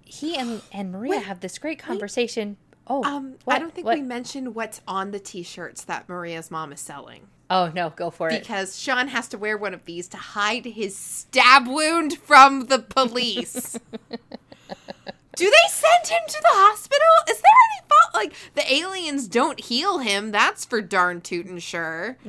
he 0.04 0.36
and, 0.36 0.62
and 0.72 0.92
Maria 0.92 1.18
have 1.20 1.40
this 1.40 1.58
great 1.58 1.78
conversation. 1.78 2.56
Oh, 2.86 3.02
Um? 3.04 3.34
I 3.48 3.58
don't 3.58 3.74
think 3.74 3.86
What? 3.86 3.96
we 3.96 4.02
mentioned 4.02 4.54
what's 4.54 4.80
on 4.86 5.10
the 5.10 5.18
t-shirts 5.18 5.84
that 5.84 6.08
Maria's 6.08 6.50
mom 6.50 6.72
is 6.72 6.80
selling. 6.80 7.28
Oh 7.50 7.70
no, 7.74 7.90
go 7.90 8.10
for 8.10 8.30
it. 8.30 8.40
Because 8.40 8.78
Sean 8.78 9.08
has 9.08 9.28
to 9.28 9.38
wear 9.38 9.56
one 9.58 9.74
of 9.74 9.84
these 9.84 10.08
to 10.08 10.16
hide 10.16 10.64
his 10.64 10.96
stab 10.96 11.66
wound 11.66 12.18
from 12.18 12.66
the 12.66 12.78
police. 12.78 13.78
Do 15.36 15.50
they 15.50 15.68
send 15.68 16.06
him 16.06 16.20
to 16.28 16.38
the 16.40 16.48
hospital? 16.48 17.00
Is 17.28 17.40
there 17.40 17.50
any 17.72 17.88
fault? 17.88 18.14
Like 18.14 18.32
the 18.54 18.72
aliens 18.72 19.26
don't 19.26 19.58
heal 19.58 19.98
him. 19.98 20.30
That's 20.30 20.64
for 20.64 20.80
darn 20.80 21.20
tootin' 21.20 21.58
sure. 21.58 22.16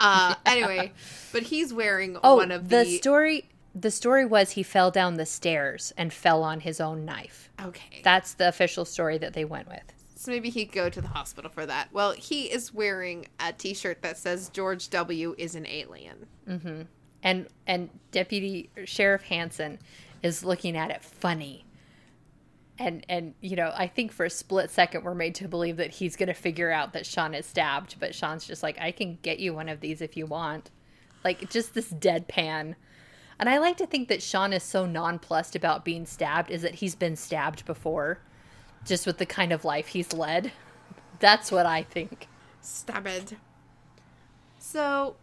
Uh, 0.00 0.34
anyway, 0.46 0.92
but 1.32 1.44
he's 1.44 1.72
wearing 1.72 2.16
Oh, 2.22 2.36
one 2.36 2.52
of 2.52 2.68
the 2.68 2.84
the. 2.84 2.96
story. 2.98 3.44
The 3.74 3.90
story 3.90 4.24
was 4.24 4.50
he 4.52 4.62
fell 4.62 4.90
down 4.90 5.14
the 5.14 5.26
stairs 5.26 5.92
and 5.96 6.12
fell 6.12 6.42
on 6.44 6.60
his 6.60 6.80
own 6.80 7.04
knife. 7.04 7.48
okay, 7.64 8.00
That's 8.04 8.34
the 8.34 8.48
official 8.48 8.84
story 8.84 9.18
that 9.18 9.32
they 9.34 9.44
went 9.44 9.68
with. 9.68 9.82
So 10.18 10.32
maybe 10.32 10.50
he'd 10.50 10.72
go 10.72 10.90
to 10.90 11.00
the 11.00 11.06
hospital 11.06 11.48
for 11.48 11.64
that. 11.64 11.90
Well, 11.92 12.10
he 12.10 12.46
is 12.46 12.74
wearing 12.74 13.26
a 13.38 13.52
T-shirt 13.52 14.02
that 14.02 14.18
says 14.18 14.48
George 14.48 14.90
W. 14.90 15.36
is 15.38 15.54
an 15.54 15.64
alien. 15.64 16.26
Mm-hmm. 16.48 16.82
and 17.22 17.46
and 17.68 17.88
deputy 18.10 18.68
sheriff 18.84 19.22
hansen 19.22 19.78
is 20.24 20.42
looking 20.42 20.76
at 20.76 20.90
it 20.90 21.04
funny. 21.04 21.66
And 22.80 23.06
and 23.08 23.34
you 23.40 23.54
know 23.54 23.72
i 23.76 23.86
think 23.86 24.10
for 24.12 24.24
a 24.24 24.30
split 24.30 24.70
second 24.70 25.04
we're 25.04 25.14
made 25.14 25.36
to 25.36 25.46
believe 25.48 25.76
that 25.76 25.90
he's 25.90 26.16
going 26.16 26.28
to 26.28 26.34
figure 26.34 26.70
out 26.70 26.92
that 26.92 27.06
sean 27.06 27.34
is 27.34 27.44
stabbed 27.46 27.96
but 27.98 28.14
sean's 28.14 28.46
just 28.46 28.62
like 28.62 28.78
i 28.80 28.92
can 28.92 29.18
get 29.22 29.40
you 29.40 29.52
one 29.54 29.68
of 29.68 29.80
these 29.80 30.00
if 30.00 30.16
you 30.16 30.26
want. 30.26 30.70
Like 31.24 31.48
just 31.50 31.74
this 31.74 31.92
deadpan. 31.92 32.74
And 33.38 33.48
i 33.48 33.58
like 33.58 33.76
to 33.76 33.86
think 33.86 34.08
that 34.08 34.22
sean 34.22 34.52
is 34.52 34.64
so 34.64 34.84
nonplussed 34.84 35.54
about 35.54 35.84
being 35.84 36.06
stabbed 36.06 36.50
is 36.50 36.62
that 36.62 36.76
he's 36.76 36.96
been 36.96 37.14
stabbed 37.14 37.64
before 37.66 38.20
just 38.84 39.06
with 39.06 39.18
the 39.18 39.26
kind 39.26 39.52
of 39.52 39.64
life 39.64 39.88
he's 39.88 40.12
led 40.12 40.52
that's 41.20 41.50
what 41.52 41.66
i 41.66 41.82
think 41.82 42.26
Stabbed. 42.60 43.36
So, 44.58 45.16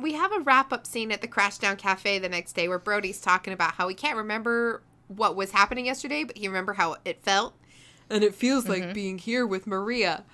we 0.00 0.14
have 0.14 0.32
a 0.32 0.40
wrap 0.40 0.72
up 0.72 0.86
scene 0.86 1.12
at 1.12 1.20
the 1.22 1.28
Crashdown 1.28 1.78
Cafe 1.78 2.18
the 2.18 2.28
next 2.28 2.52
day 2.54 2.68
where 2.68 2.78
Brody's 2.78 3.20
talking 3.20 3.52
about 3.52 3.74
how 3.74 3.88
he 3.88 3.94
can't 3.94 4.16
remember 4.16 4.82
what 5.08 5.36
was 5.36 5.52
happening 5.52 5.86
yesterday, 5.86 6.24
but 6.24 6.36
he 6.36 6.48
remember 6.48 6.74
how 6.74 6.96
it 7.04 7.22
felt. 7.22 7.54
And 8.10 8.22
it 8.24 8.34
feels 8.34 8.64
Mm-hmm. 8.64 8.72
like 8.86 8.94
being 8.94 9.18
here 9.18 9.46
with 9.46 9.66
Maria. 9.66 10.24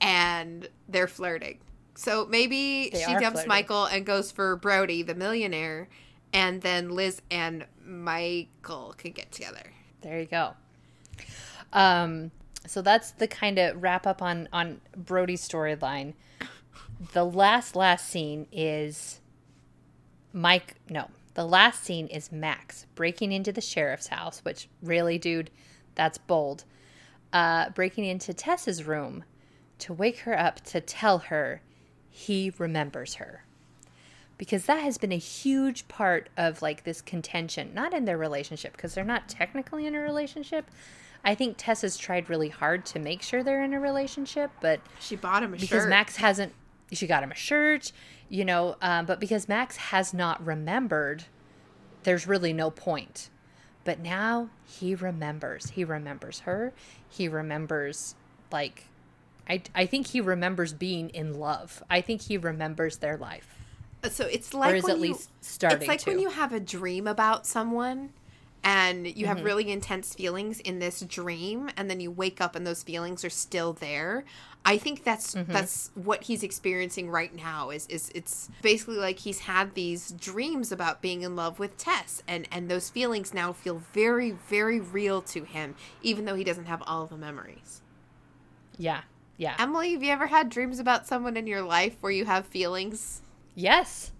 And 0.00 0.68
they're 0.88 1.08
flirting. 1.08 1.58
So 1.94 2.24
maybe 2.26 2.88
They 2.90 3.00
she 3.00 3.12
dumps 3.12 3.30
flirting. 3.42 3.48
Michael 3.48 3.84
and 3.86 4.06
goes 4.06 4.30
for 4.32 4.56
Brody, 4.56 5.02
the 5.02 5.14
millionaire, 5.14 5.88
and 6.32 6.62
then 6.62 6.90
Liz 6.90 7.20
and 7.30 7.66
Michael 7.84 8.94
can 8.96 9.12
get 9.12 9.32
together. 9.32 9.72
There 10.00 10.18
you 10.20 10.26
go. 10.26 10.54
Um, 11.72 12.30
so 12.66 12.82
that's 12.82 13.12
the 13.12 13.26
kind 13.26 13.58
of 13.58 13.82
wrap 13.82 14.06
up 14.06 14.22
on 14.22 14.48
on 14.52 14.80
Brody's 14.96 15.46
storyline. 15.46 16.14
The 17.12 17.24
last 17.24 17.74
last 17.76 18.08
scene 18.08 18.46
is 18.52 19.20
Mike. 20.32 20.76
No, 20.88 21.08
the 21.34 21.44
last 21.44 21.82
scene 21.84 22.06
is 22.08 22.30
Max 22.30 22.86
breaking 22.94 23.32
into 23.32 23.52
the 23.52 23.60
sheriff's 23.60 24.08
house. 24.08 24.40
Which 24.40 24.68
really, 24.82 25.18
dude, 25.18 25.50
that's 25.94 26.18
bold. 26.18 26.64
Uh, 27.32 27.70
breaking 27.70 28.04
into 28.04 28.34
Tess's 28.34 28.84
room 28.84 29.24
to 29.78 29.92
wake 29.92 30.20
her 30.20 30.38
up 30.38 30.60
to 30.60 30.80
tell 30.80 31.18
her 31.18 31.62
he 32.10 32.52
remembers 32.58 33.14
her 33.14 33.44
because 34.36 34.66
that 34.66 34.82
has 34.82 34.98
been 34.98 35.12
a 35.12 35.16
huge 35.16 35.86
part 35.86 36.28
of 36.36 36.60
like 36.60 36.84
this 36.84 37.00
contention 37.00 37.72
not 37.74 37.94
in 37.94 38.04
their 38.04 38.18
relationship 38.18 38.72
because 38.72 38.94
they're 38.94 39.04
not 39.04 39.28
technically 39.28 39.86
in 39.86 39.94
a 39.94 40.00
relationship 40.00 40.66
i 41.24 41.34
think 41.34 41.54
tess 41.58 41.82
has 41.82 41.96
tried 41.96 42.28
really 42.30 42.48
hard 42.48 42.84
to 42.84 42.98
make 42.98 43.22
sure 43.22 43.42
they're 43.42 43.62
in 43.64 43.72
a 43.74 43.80
relationship 43.80 44.50
but 44.60 44.80
She 44.98 45.16
bought 45.16 45.42
him 45.42 45.54
a 45.54 45.56
shirt. 45.58 45.60
because 45.60 45.82
shirt. 45.82 45.90
max 45.90 46.16
hasn't 46.16 46.52
she 46.92 47.06
got 47.06 47.22
him 47.22 47.30
a 47.32 47.36
shirt 47.36 47.92
you 48.28 48.44
know 48.44 48.76
um, 48.82 49.06
but 49.06 49.20
because 49.20 49.48
max 49.48 49.76
has 49.76 50.12
not 50.14 50.44
remembered 50.44 51.24
there's 52.04 52.26
really 52.26 52.52
no 52.52 52.70
point 52.70 53.30
but 53.84 53.98
now 54.00 54.48
he 54.64 54.94
remembers 54.94 55.70
he 55.70 55.84
remembers 55.84 56.40
her 56.40 56.72
he 57.08 57.28
remembers 57.28 58.14
like 58.52 58.84
I, 59.48 59.62
I 59.74 59.86
think 59.86 60.08
he 60.08 60.20
remembers 60.20 60.72
being 60.72 61.08
in 61.10 61.34
love. 61.40 61.82
I 61.90 62.02
think 62.02 62.20
he 62.22 62.36
remembers 62.36 62.98
their 62.98 63.16
life. 63.16 63.52
So 64.08 64.24
it's 64.26 64.54
like 64.54 64.76
is 64.76 64.84
when 64.84 64.92
at 64.92 64.96
you, 64.98 65.02
least 65.02 65.28
starting 65.40 65.78
It's 65.80 65.88
like 65.88 66.06
when 66.06 66.20
you 66.20 66.30
have 66.30 66.52
a 66.52 66.60
dream 66.60 67.08
about 67.08 67.46
someone 67.48 68.10
and 68.62 69.06
you 69.06 69.12
Mm-hmm. 69.12 69.24
have 69.26 69.44
really 69.44 69.70
intense 69.70 70.14
feelings 70.14 70.60
in 70.60 70.78
this 70.78 71.00
dream 71.00 71.70
and 71.76 71.88
then 71.90 72.00
you 72.00 72.10
wake 72.10 72.40
up 72.40 72.54
and 72.54 72.66
those 72.66 72.82
feelings 72.82 73.24
are 73.24 73.30
still 73.30 73.72
there. 73.72 74.24
I 74.64 74.76
think 74.76 75.04
that's 75.04 75.34
Mm-hmm. 75.34 75.52
that's 75.52 75.90
what 75.94 76.24
he's 76.24 76.42
experiencing 76.42 77.08
right 77.10 77.34
now 77.34 77.70
is 77.70 77.86
is 77.86 78.10
it's 78.14 78.50
basically 78.60 78.96
like 78.96 79.18
he's 79.20 79.40
had 79.40 79.74
these 79.74 80.10
dreams 80.12 80.70
about 80.70 81.00
being 81.00 81.22
in 81.22 81.34
love 81.36 81.58
with 81.58 81.78
Tess 81.78 82.22
and 82.28 82.46
and 82.52 82.70
those 82.70 82.90
feelings 82.90 83.32
now 83.32 83.52
feel 83.54 83.82
very 83.94 84.32
very 84.32 84.78
real 84.78 85.22
to 85.22 85.44
him 85.44 85.74
even 86.02 86.26
though 86.26 86.34
he 86.34 86.44
doesn't 86.44 86.66
have 86.66 86.82
all 86.86 87.06
the 87.06 87.16
memories. 87.16 87.80
Yeah. 88.76 89.00
Yeah. 89.38 89.56
Emily, 89.58 89.92
have 89.94 90.02
you 90.02 90.10
ever 90.12 90.26
had 90.26 90.50
dreams 90.50 90.78
about 90.78 91.06
someone 91.06 91.36
in 91.38 91.46
your 91.46 91.62
life 91.62 91.96
where 92.02 92.12
you 92.12 92.26
have 92.26 92.44
feelings? 92.46 93.22
yes. 93.54 94.12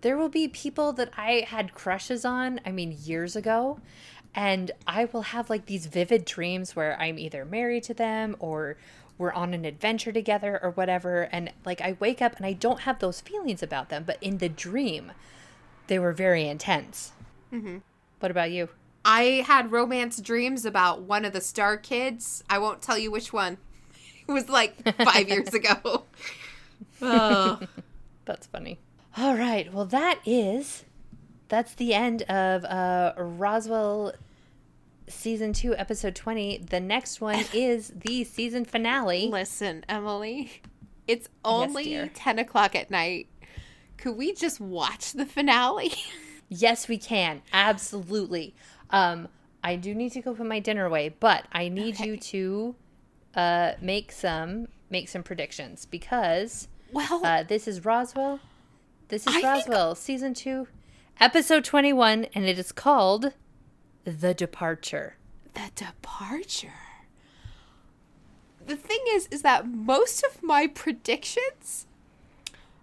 There 0.00 0.16
will 0.16 0.28
be 0.28 0.48
people 0.48 0.92
that 0.94 1.10
I 1.16 1.46
had 1.48 1.74
crushes 1.74 2.24
on, 2.24 2.60
I 2.64 2.72
mean, 2.72 2.96
years 3.02 3.36
ago. 3.36 3.80
And 4.34 4.70
I 4.86 5.06
will 5.06 5.22
have 5.22 5.48
like 5.48 5.66
these 5.66 5.86
vivid 5.86 6.24
dreams 6.24 6.76
where 6.76 7.00
I'm 7.00 7.18
either 7.18 7.44
married 7.44 7.84
to 7.84 7.94
them 7.94 8.36
or 8.38 8.76
we're 9.18 9.32
on 9.32 9.54
an 9.54 9.64
adventure 9.64 10.12
together 10.12 10.60
or 10.62 10.70
whatever. 10.70 11.22
And 11.32 11.52
like 11.64 11.80
I 11.80 11.96
wake 11.98 12.20
up 12.20 12.36
and 12.36 12.44
I 12.44 12.52
don't 12.52 12.80
have 12.80 12.98
those 12.98 13.22
feelings 13.22 13.62
about 13.62 13.88
them, 13.88 14.04
but 14.06 14.18
in 14.22 14.38
the 14.38 14.50
dream, 14.50 15.12
they 15.86 15.98
were 15.98 16.12
very 16.12 16.46
intense. 16.46 17.12
Mm-hmm. 17.52 17.78
What 18.20 18.30
about 18.30 18.50
you? 18.50 18.68
I 19.04 19.44
had 19.46 19.72
romance 19.72 20.20
dreams 20.20 20.66
about 20.66 21.02
one 21.02 21.24
of 21.24 21.32
the 21.32 21.40
Star 21.40 21.76
Kids. 21.76 22.44
I 22.50 22.58
won't 22.58 22.82
tell 22.82 22.98
you 22.98 23.10
which 23.10 23.32
one. 23.32 23.58
It 24.28 24.32
was 24.32 24.48
like 24.48 24.74
five 25.04 25.28
years 25.28 25.54
ago. 25.54 26.04
Oh. 27.00 27.60
That's 28.24 28.46
funny. 28.48 28.78
All 29.16 29.34
right. 29.36 29.72
Well, 29.72 29.86
that 29.86 30.20
is 30.24 30.84
that's 31.48 31.74
the 31.74 31.94
end 31.94 32.22
of 32.22 32.64
uh 32.64 33.14
Roswell 33.16 34.12
season 35.08 35.52
2 35.52 35.76
episode 35.76 36.14
20. 36.16 36.58
The 36.68 36.80
next 36.80 37.20
one 37.20 37.44
is 37.54 37.92
the 37.96 38.24
season 38.24 38.64
finale. 38.64 39.28
Listen, 39.30 39.84
Emily, 39.88 40.60
it's 41.06 41.28
only 41.44 41.84
dear. 41.84 42.10
10 42.12 42.38
o'clock 42.40 42.74
at 42.74 42.90
night. 42.90 43.28
Could 43.96 44.16
we 44.16 44.32
just 44.34 44.60
watch 44.60 45.12
the 45.12 45.26
finale? 45.26 45.92
Yes, 46.48 46.86
we 46.86 46.96
can. 46.96 47.42
Absolutely. 47.52 48.54
Um 48.90 49.26
I 49.64 49.74
do 49.74 49.92
need 49.96 50.12
to 50.12 50.20
go 50.22 50.32
put 50.32 50.46
my 50.46 50.60
dinner 50.60 50.84
away, 50.86 51.08
but 51.08 51.44
I 51.50 51.68
need 51.68 51.98
you 51.98 52.16
to 52.16 52.76
uh 53.34 53.72
make 53.80 54.12
some 54.12 54.68
make 54.88 55.08
some 55.08 55.24
predictions 55.24 55.86
because 55.86 56.68
well, 56.92 57.26
Uh, 57.26 57.42
this 57.42 57.66
is 57.66 57.84
Roswell. 57.84 58.38
This 59.08 59.22
is 59.22 59.28
I 59.28 59.40
think- 59.40 59.44
Roswell, 59.68 59.94
season 59.94 60.34
two, 60.34 60.68
episode 61.20 61.64
21, 61.64 62.26
and 62.34 62.44
it 62.44 62.58
is 62.58 62.72
called 62.72 63.32
The 64.04 64.34
Departure. 64.34 65.16
the 65.54 65.70
departure. 65.74 66.72
The 68.66 68.76
thing 68.76 68.98
is, 69.10 69.26
is 69.30 69.42
that 69.42 69.66
most 69.68 70.24
of 70.24 70.42
my 70.42 70.66
predictions 70.66 71.86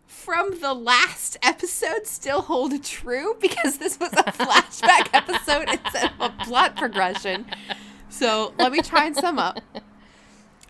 from 0.08 0.60
the 0.62 0.74
last 0.74 1.38
episode 1.44 2.08
still 2.08 2.42
hold 2.44 2.82
true 2.84 3.36
because 3.42 3.78
this 3.80 4.00
was 4.00 4.14
a 4.14 4.24
flashback 4.32 5.10
episode 5.14 5.68
instead 5.70 6.06
of 6.06 6.22
a 6.22 6.30
plot 6.46 6.76
progression. 6.78 7.46
So 8.10 8.54
let 8.58 8.72
me 8.72 8.82
try 8.82 9.06
and 9.06 9.16
sum 9.16 9.38
up. 9.40 9.60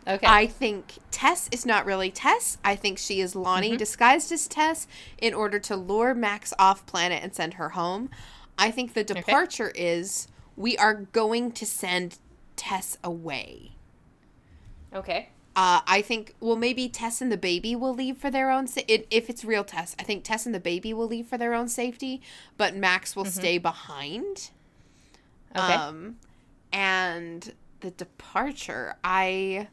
Okay. 0.05 0.27
I 0.27 0.47
think 0.47 0.95
Tess 1.23 1.47
is 1.53 1.65
not 1.65 1.85
really 1.85 2.11
Tess. 2.11 2.57
I 2.65 2.75
think 2.75 2.97
she 2.97 3.21
is 3.21 3.33
Lonnie 3.33 3.77
disguised 3.77 4.29
as 4.33 4.45
Tess 4.45 4.87
in 5.17 5.33
order 5.33 5.57
to 5.57 5.77
lure 5.77 6.13
Max 6.13 6.53
off 6.59 6.85
planet 6.85 7.23
and 7.23 7.33
send 7.33 7.53
her 7.53 7.69
home. 7.69 8.09
I 8.57 8.71
think 8.71 8.93
the 8.93 9.05
departure 9.05 9.71
is 9.73 10.27
we 10.57 10.77
are 10.77 10.93
going 10.93 11.53
to 11.53 11.65
send 11.65 12.17
Tess 12.57 12.97
away. 13.05 13.71
okay. 14.93 15.29
Uh, 15.55 15.79
I 15.87 16.01
think, 16.01 16.35
well, 16.41 16.57
maybe 16.57 16.89
Tess 16.89 17.21
and 17.21 17.31
the 17.31 17.37
baby 17.37 17.73
will 17.73 17.93
leave 17.93 18.17
for 18.17 18.29
their 18.29 18.51
own. 18.51 18.67
Sa- 18.67 18.81
it, 18.89 19.07
if 19.09 19.29
it's 19.29 19.45
real 19.45 19.63
Tess, 19.63 19.95
I 19.97 20.03
think 20.03 20.25
Tess 20.25 20.45
and 20.45 20.53
the 20.53 20.59
baby 20.59 20.93
will 20.93 21.07
leave 21.07 21.27
for 21.27 21.37
their 21.37 21.53
own 21.53 21.69
safety, 21.69 22.21
but 22.57 22.75
Max 22.75 23.15
will 23.15 23.23
stay 23.23 23.59
behind. 23.59 24.49
Okay. 25.55 25.73
Um, 25.73 26.17
and 26.73 27.53
the 27.79 27.91
departure, 27.91 28.95
I, 29.05 29.67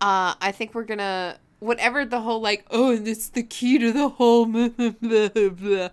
uh, 0.00 0.34
I 0.40 0.52
think 0.52 0.74
we're 0.74 0.84
gonna 0.84 1.38
whatever 1.58 2.04
the 2.04 2.20
whole 2.20 2.40
like 2.40 2.66
Oh, 2.70 2.92
and 2.92 3.06
it's 3.06 3.28
the 3.28 3.42
key 3.42 3.78
to 3.78 3.92
the 3.92 4.08
whole. 4.08 4.46
blah, 4.46 4.68
blah, 4.68 5.48
blah. 5.48 5.88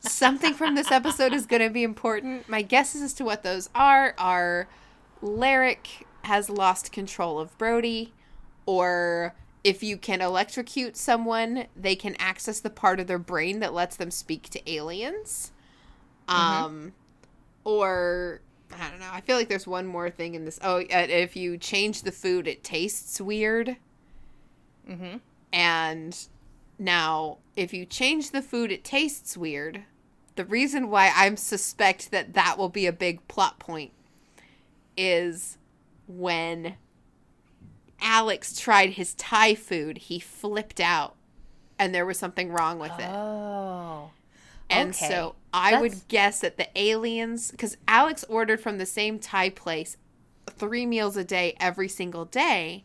something 0.00 0.54
from 0.54 0.74
this 0.74 0.90
episode 0.90 1.32
is 1.32 1.46
gonna 1.46 1.70
be 1.70 1.82
important. 1.82 2.48
My 2.48 2.62
guesses 2.62 3.02
as 3.02 3.14
to 3.14 3.24
what 3.24 3.42
those 3.42 3.68
are 3.74 4.14
are 4.18 4.68
Larek 5.22 6.04
has 6.22 6.48
lost 6.48 6.92
control 6.92 7.38
of 7.38 7.56
Brody, 7.58 8.12
or 8.66 9.34
if 9.64 9.82
you 9.82 9.96
can 9.96 10.20
electrocute 10.20 10.96
someone, 10.96 11.66
they 11.76 11.94
can 11.94 12.16
access 12.18 12.60
the 12.60 12.70
part 12.70 13.00
of 13.00 13.06
their 13.06 13.18
brain 13.18 13.60
that 13.60 13.72
lets 13.72 13.96
them 13.96 14.10
speak 14.10 14.48
to 14.50 14.70
aliens. 14.70 15.52
Um, 16.28 16.92
or 17.64 18.40
I 18.78 18.90
don't 18.90 19.00
know. 19.00 19.10
I 19.12 19.20
feel 19.20 19.36
like 19.36 19.48
there's 19.48 19.66
one 19.66 19.86
more 19.86 20.10
thing 20.10 20.34
in 20.34 20.44
this. 20.44 20.58
Oh, 20.62 20.78
uh, 20.78 21.06
if 21.08 21.36
you 21.36 21.56
change 21.58 22.02
the 22.02 22.12
food, 22.12 22.46
it 22.46 22.64
tastes 22.64 23.20
weird. 23.20 23.76
Mm-hmm. 24.88 25.18
And 25.52 26.18
now, 26.78 27.38
if 27.56 27.72
you 27.72 27.84
change 27.84 28.30
the 28.30 28.42
food, 28.42 28.72
it 28.72 28.84
tastes 28.84 29.36
weird. 29.36 29.84
The 30.36 30.44
reason 30.44 30.88
why 30.88 31.12
I'm 31.14 31.36
suspect 31.36 32.10
that 32.10 32.32
that 32.34 32.56
will 32.56 32.70
be 32.70 32.86
a 32.86 32.92
big 32.92 33.26
plot 33.28 33.58
point 33.58 33.92
is 34.96 35.58
when 36.06 36.76
Alex 38.00 38.58
tried 38.58 38.90
his 38.90 39.14
Thai 39.14 39.54
food, 39.54 39.98
he 39.98 40.18
flipped 40.18 40.80
out 40.80 41.14
and 41.78 41.94
there 41.94 42.06
was 42.06 42.18
something 42.18 42.50
wrong 42.50 42.78
with 42.78 42.92
it. 42.98 43.08
Oh. 43.08 44.10
And 44.72 44.90
okay. 44.90 45.08
so 45.08 45.34
I 45.52 45.72
That's- 45.72 45.80
would 45.82 46.08
guess 46.08 46.40
that 46.40 46.56
the 46.56 46.68
aliens, 46.74 47.50
because 47.50 47.76
Alex 47.86 48.24
ordered 48.28 48.60
from 48.60 48.78
the 48.78 48.86
same 48.86 49.18
Thai 49.18 49.50
place 49.50 49.96
three 50.50 50.86
meals 50.86 51.16
a 51.16 51.24
day 51.24 51.54
every 51.60 51.88
single 51.88 52.24
day. 52.24 52.84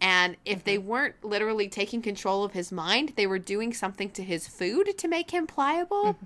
And 0.00 0.36
if 0.44 0.62
they 0.62 0.76
Mm-hmm. 0.76 0.88
weren't 0.88 1.24
literally 1.24 1.68
taking 1.68 2.02
control 2.02 2.44
of 2.44 2.52
his 2.52 2.70
mind, 2.70 3.14
they 3.16 3.26
were 3.26 3.38
doing 3.38 3.72
something 3.72 4.10
to 4.10 4.22
his 4.22 4.46
food 4.46 4.98
to 4.98 5.08
make 5.08 5.30
him 5.30 5.46
pliable. 5.46 6.04
Mm-hmm. 6.04 6.24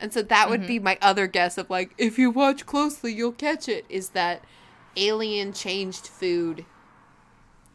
And 0.00 0.12
so 0.12 0.22
that 0.22 0.48
would 0.48 0.66
be 0.68 0.78
my 0.78 0.96
other 1.02 1.26
guess 1.26 1.58
of 1.58 1.68
like, 1.68 1.94
if 1.98 2.18
you 2.18 2.30
watch 2.30 2.64
closely, 2.66 3.12
you'll 3.12 3.32
catch 3.32 3.68
it, 3.68 3.84
is 3.88 4.10
that 4.10 4.44
alien 4.96 5.52
changed 5.52 6.06
food 6.06 6.64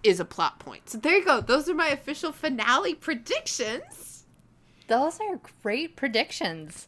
is 0.03 0.19
a 0.19 0.25
plot 0.25 0.59
point. 0.59 0.89
So 0.89 0.97
there 0.97 1.17
you 1.17 1.25
go. 1.25 1.41
Those 1.41 1.67
are 1.69 1.73
my 1.73 1.87
official 1.87 2.31
finale 2.31 2.93
predictions. 2.95 4.12
Those 4.93 5.19
are 5.21 5.39
great 5.63 5.95
predictions. 5.95 6.87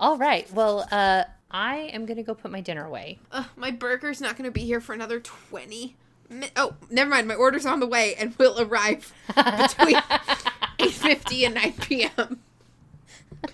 All 0.00 0.16
right. 0.16 0.50
Well, 0.52 0.88
uh, 0.90 1.24
I 1.50 1.76
am 1.92 2.06
going 2.06 2.16
to 2.16 2.22
go 2.22 2.34
put 2.34 2.50
my 2.50 2.62
dinner 2.62 2.86
away. 2.86 3.18
Ugh, 3.30 3.44
my 3.56 3.70
burger's 3.70 4.22
not 4.22 4.36
going 4.38 4.46
to 4.46 4.50
be 4.50 4.62
here 4.62 4.80
for 4.80 4.94
another 4.94 5.20
20 5.20 5.94
mi- 6.30 6.50
Oh, 6.56 6.74
never 6.90 7.10
mind. 7.10 7.28
My 7.28 7.34
order's 7.34 7.66
on 7.66 7.78
the 7.80 7.86
way 7.86 8.14
and 8.14 8.34
will 8.36 8.58
arrive 8.58 9.12
between 9.28 9.96
8.50 10.78 11.44
and 11.46 11.54
9 11.56 11.72
p.m. 11.74 12.40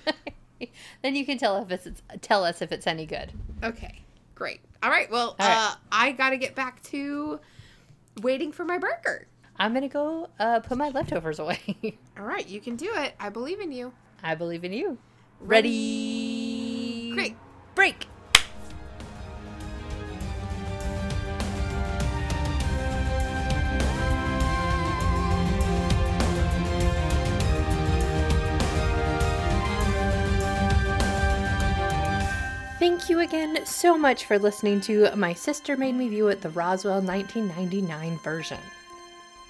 then 1.03 1.17
you 1.17 1.27
can 1.27 1.37
tell 1.39 1.61
if 1.63 1.71
it's 1.87 2.03
tell 2.21 2.45
us 2.45 2.63
if 2.63 2.71
it's 2.71 2.87
any 2.87 3.05
good. 3.05 3.33
Okay, 3.65 4.03
great. 4.37 4.61
All 4.83 4.91
right, 4.91 5.11
well, 5.11 5.35
All 5.41 5.49
right. 5.49 5.73
uh, 5.73 5.75
I 5.91 6.13
got 6.13 6.31
to 6.31 6.37
get 6.37 6.55
back 6.55 6.83
to 6.85 7.41
waiting 8.23 8.53
for 8.53 8.65
my 8.65 8.79
burger. 8.79 9.27
I'm 9.57 9.73
going 9.73 9.83
to 9.83 9.89
go 9.89 10.29
uh, 10.39 10.61
put 10.61 10.79
my 10.79 10.91
leftovers 10.91 11.41
away. 11.41 11.59
All 12.19 12.25
right, 12.25 12.49
you 12.49 12.61
can 12.61 12.75
do 12.75 12.91
it. 12.97 13.15
I 13.21 13.29
believe 13.29 13.61
in 13.61 13.71
you. 13.71 13.93
I 14.25 14.35
believe 14.35 14.65
in 14.65 14.73
you. 14.73 14.99
Ready? 15.41 17.13
Great. 17.15 17.37
Break. 17.77 18.09
Thank 32.81 33.09
you 33.09 33.21
again 33.21 33.65
so 33.65 33.97
much 33.97 34.25
for 34.25 34.41
listening 34.41 34.81
to 34.83 35.15
My 35.15 35.35
Sister 35.35 35.77
Made 35.77 35.95
Me 35.95 36.09
View 36.09 36.29
It, 36.29 36.41
the 36.41 36.51
Roswell 36.51 37.01
1999 37.01 38.19
version. 38.19 38.59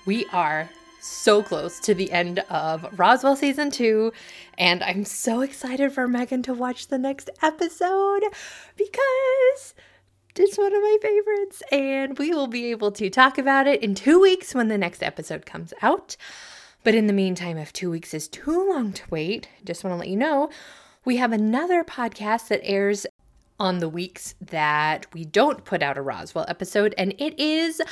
We 0.05 0.27
are 0.27 0.69
so 1.01 1.43
close 1.43 1.81
to 1.81 1.95
the 1.95 2.11
end 2.13 2.41
of 2.51 2.87
Roswell 2.99 3.37
season 3.37 3.71
two, 3.71 4.13
and 4.57 4.83
I'm 4.83 5.05
so 5.05 5.41
excited 5.41 5.93
for 5.93 6.09
Megan 6.09 6.43
to 6.45 6.55
watch 6.55 6.89
the 6.89 6.99
next 6.99 7.31
episode 7.43 8.25
because 8.77 9.75
it's 10.37 10.59
one 10.59 10.75
of 10.75 10.83
my 10.83 10.99
favorites, 11.03 11.63
and 11.73 12.19
we 12.19 12.31
will 12.31 12.47
be 12.47 12.67
able 12.67 12.93
to 12.93 13.11
talk 13.11 13.39
about 13.39 13.67
it 13.67 13.83
in 13.83 13.95
two 13.95 14.21
weeks 14.21 14.55
when 14.55 14.69
the 14.69 14.79
next 14.79 15.03
episode 15.03 15.47
comes 15.47 15.73
out. 15.83 16.17
But 16.85 16.95
in 16.95 17.07
the 17.07 17.13
meantime, 17.13 17.59
if 17.59 17.73
two 17.73 17.91
weeks 17.91 18.15
is 18.15 18.29
too 18.29 18.69
long 18.71 18.93
to 18.93 19.03
wait, 19.11 19.49
just 19.65 19.83
want 19.83 19.95
to 19.95 19.99
let 19.99 20.09
you 20.09 20.17
know 20.17 20.51
we 21.05 21.17
have 21.17 21.33
another 21.33 21.85
podcast 21.85 22.49
that 22.49 22.61
airs 22.63 23.07
on 23.59 23.79
the 23.79 23.89
weeks 23.89 24.35
that 24.41 25.07
we 25.13 25.25
don't 25.25 25.65
put 25.65 25.83
out 25.83 25.99
a 25.99 26.03
Roswell 26.03 26.45
episode, 26.49 26.95
and 26.97 27.15
it 27.19 27.39
is 27.39 27.83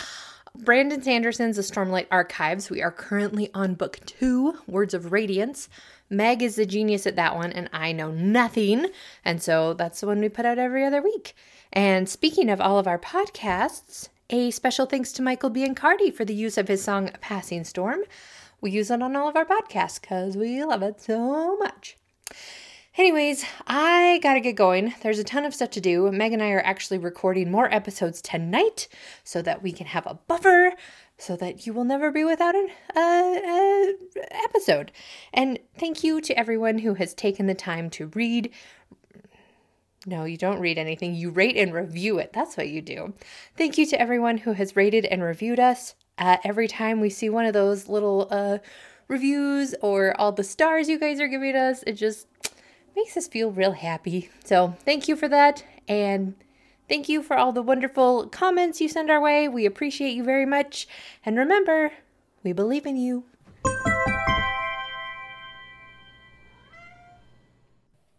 Brandon 0.65 1.03
Sanderson's 1.03 1.57
The 1.57 1.63
Stormlight 1.63 2.07
Archives. 2.11 2.71
We 2.71 2.83
are 2.83 2.91
currently 2.91 3.51
on 3.53 3.75
book 3.75 3.99
two, 4.07 4.59
Words 4.67 4.95
of 4.95 5.13
Radiance. 5.13 5.69
Meg 6.09 6.43
is 6.43 6.57
the 6.57 6.67
genius 6.67 7.07
at 7.07 7.17
that 7.17 7.37
one, 7.37 7.53
and 7.53 7.69
I 7.73 7.93
know 7.93 8.11
nothing. 8.11 8.89
And 9.25 9.43
so 9.43 9.75
that's 9.75 10.01
the 10.01 10.07
one 10.07 10.21
we 10.21 10.29
put 10.29 10.47
out 10.47 10.59
every 10.59 10.85
other 10.85 11.03
week. 11.03 11.35
And 11.73 12.09
speaking 12.09 12.49
of 12.49 12.61
all 12.61 12.79
of 12.79 12.87
our 12.87 12.99
podcasts, 12.99 14.09
a 14.31 14.51
special 14.51 14.87
thanks 14.87 15.13
to 15.13 15.23
Michael 15.23 15.51
Biancardi 15.51 16.13
for 16.13 16.25
the 16.25 16.35
use 16.35 16.57
of 16.57 16.69
his 16.69 16.83
song 16.83 17.11
Passing 17.21 17.65
Storm. 17.65 18.01
We 18.61 18.71
use 18.71 18.91
it 18.91 19.03
on 19.03 19.15
all 19.15 19.29
of 19.29 19.37
our 19.37 19.45
podcasts 19.45 20.01
because 20.01 20.37
we 20.37 20.65
love 20.65 20.83
it 20.83 21.01
so 21.01 21.57
much. 21.59 21.97
Anyways, 22.99 23.45
I 23.67 24.21
gotta 24.23 24.41
get 24.41 24.57
going. 24.57 24.95
There's 25.03 25.19
a 25.19 25.25
ton 25.25 25.45
of 25.45 25.55
stuff 25.55 25.69
to 25.73 25.83
do. 25.83 26.11
Meg 26.11 26.33
and 26.33 26.43
I 26.43 26.53
are 26.53 26.65
actually 26.65 26.97
recording 26.97 27.51
more 27.51 27.73
episodes 27.73 28.23
tonight 28.23 28.89
so 29.23 29.43
that 29.43 29.63
we 29.63 29.71
can 29.71 29.87
have 29.87 30.07
a 30.07 30.19
buffer 30.27 30.73
so 31.19 31.37
that 31.37 31.67
you 31.67 31.75
will 31.75 31.85
never 31.85 32.11
be 32.11 32.25
without 32.25 32.55
an 32.55 32.69
uh, 32.97 33.01
uh, 33.01 34.23
episode. 34.45 34.93
And 35.35 35.59
thank 35.79 36.03
you 36.05 36.23
to 36.23 36.39
everyone 36.39 36.79
who 36.79 36.95
has 36.95 37.13
taken 37.13 37.47
the 37.47 37.55
time 37.55 37.91
to 37.91 38.07
read. 38.15 38.51
No, 40.07 40.25
you 40.25 40.39
don't 40.39 40.61
read 40.61 40.79
anything. 40.79 41.15
You 41.15 41.29
rate 41.29 41.59
and 41.59 41.75
review 41.75 42.19
it. 42.19 42.33
That's 42.33 42.57
what 42.57 42.69
you 42.69 42.81
do. 42.81 43.13
Thank 43.59 43.77
you 43.77 43.85
to 43.87 44.01
everyone 44.01 44.39
who 44.39 44.53
has 44.53 44.75
rated 44.75 45.05
and 45.05 45.23
reviewed 45.23 45.61
us. 45.61 45.97
Uh, 46.17 46.39
every 46.45 46.67
time 46.67 47.03
we 47.03 47.11
see 47.11 47.29
one 47.29 47.45
of 47.45 47.53
those 47.53 47.89
little 47.89 48.27
uh, 48.31 48.59
reviews 49.07 49.75
or 49.83 50.19
all 50.19 50.33
the 50.33 50.45
stars 50.45 50.89
you 50.89 50.99
guys 50.99 51.21
are 51.21 51.29
giving 51.29 51.57
us, 51.57 51.83
it 51.87 51.93
just 51.93 52.27
makes 52.97 53.17
us 53.17 53.29
feel 53.29 53.51
real 53.53 53.73
happy. 53.73 54.31
So, 54.45 54.75
thank 54.85 55.07
you 55.07 55.15
for 55.15 55.29
that. 55.29 55.65
And 55.87 56.35
thank 56.89 57.09
you 57.09 57.23
for 57.23 57.37
all 57.37 57.53
the 57.53 57.63
wonderful 57.63 58.27
comments 58.29 58.81
you 58.81 58.89
send 58.89 59.11
our 59.11 59.21
way. 59.21 59.47
We 59.49 59.67
appreciate 59.67 60.15
you 60.15 60.25
very 60.25 60.47
much. 60.47 60.89
And 61.25 61.37
remember, 61.37 61.93
we 62.43 62.53
believe 62.53 62.87
in 62.87 62.97
you. 62.97 63.25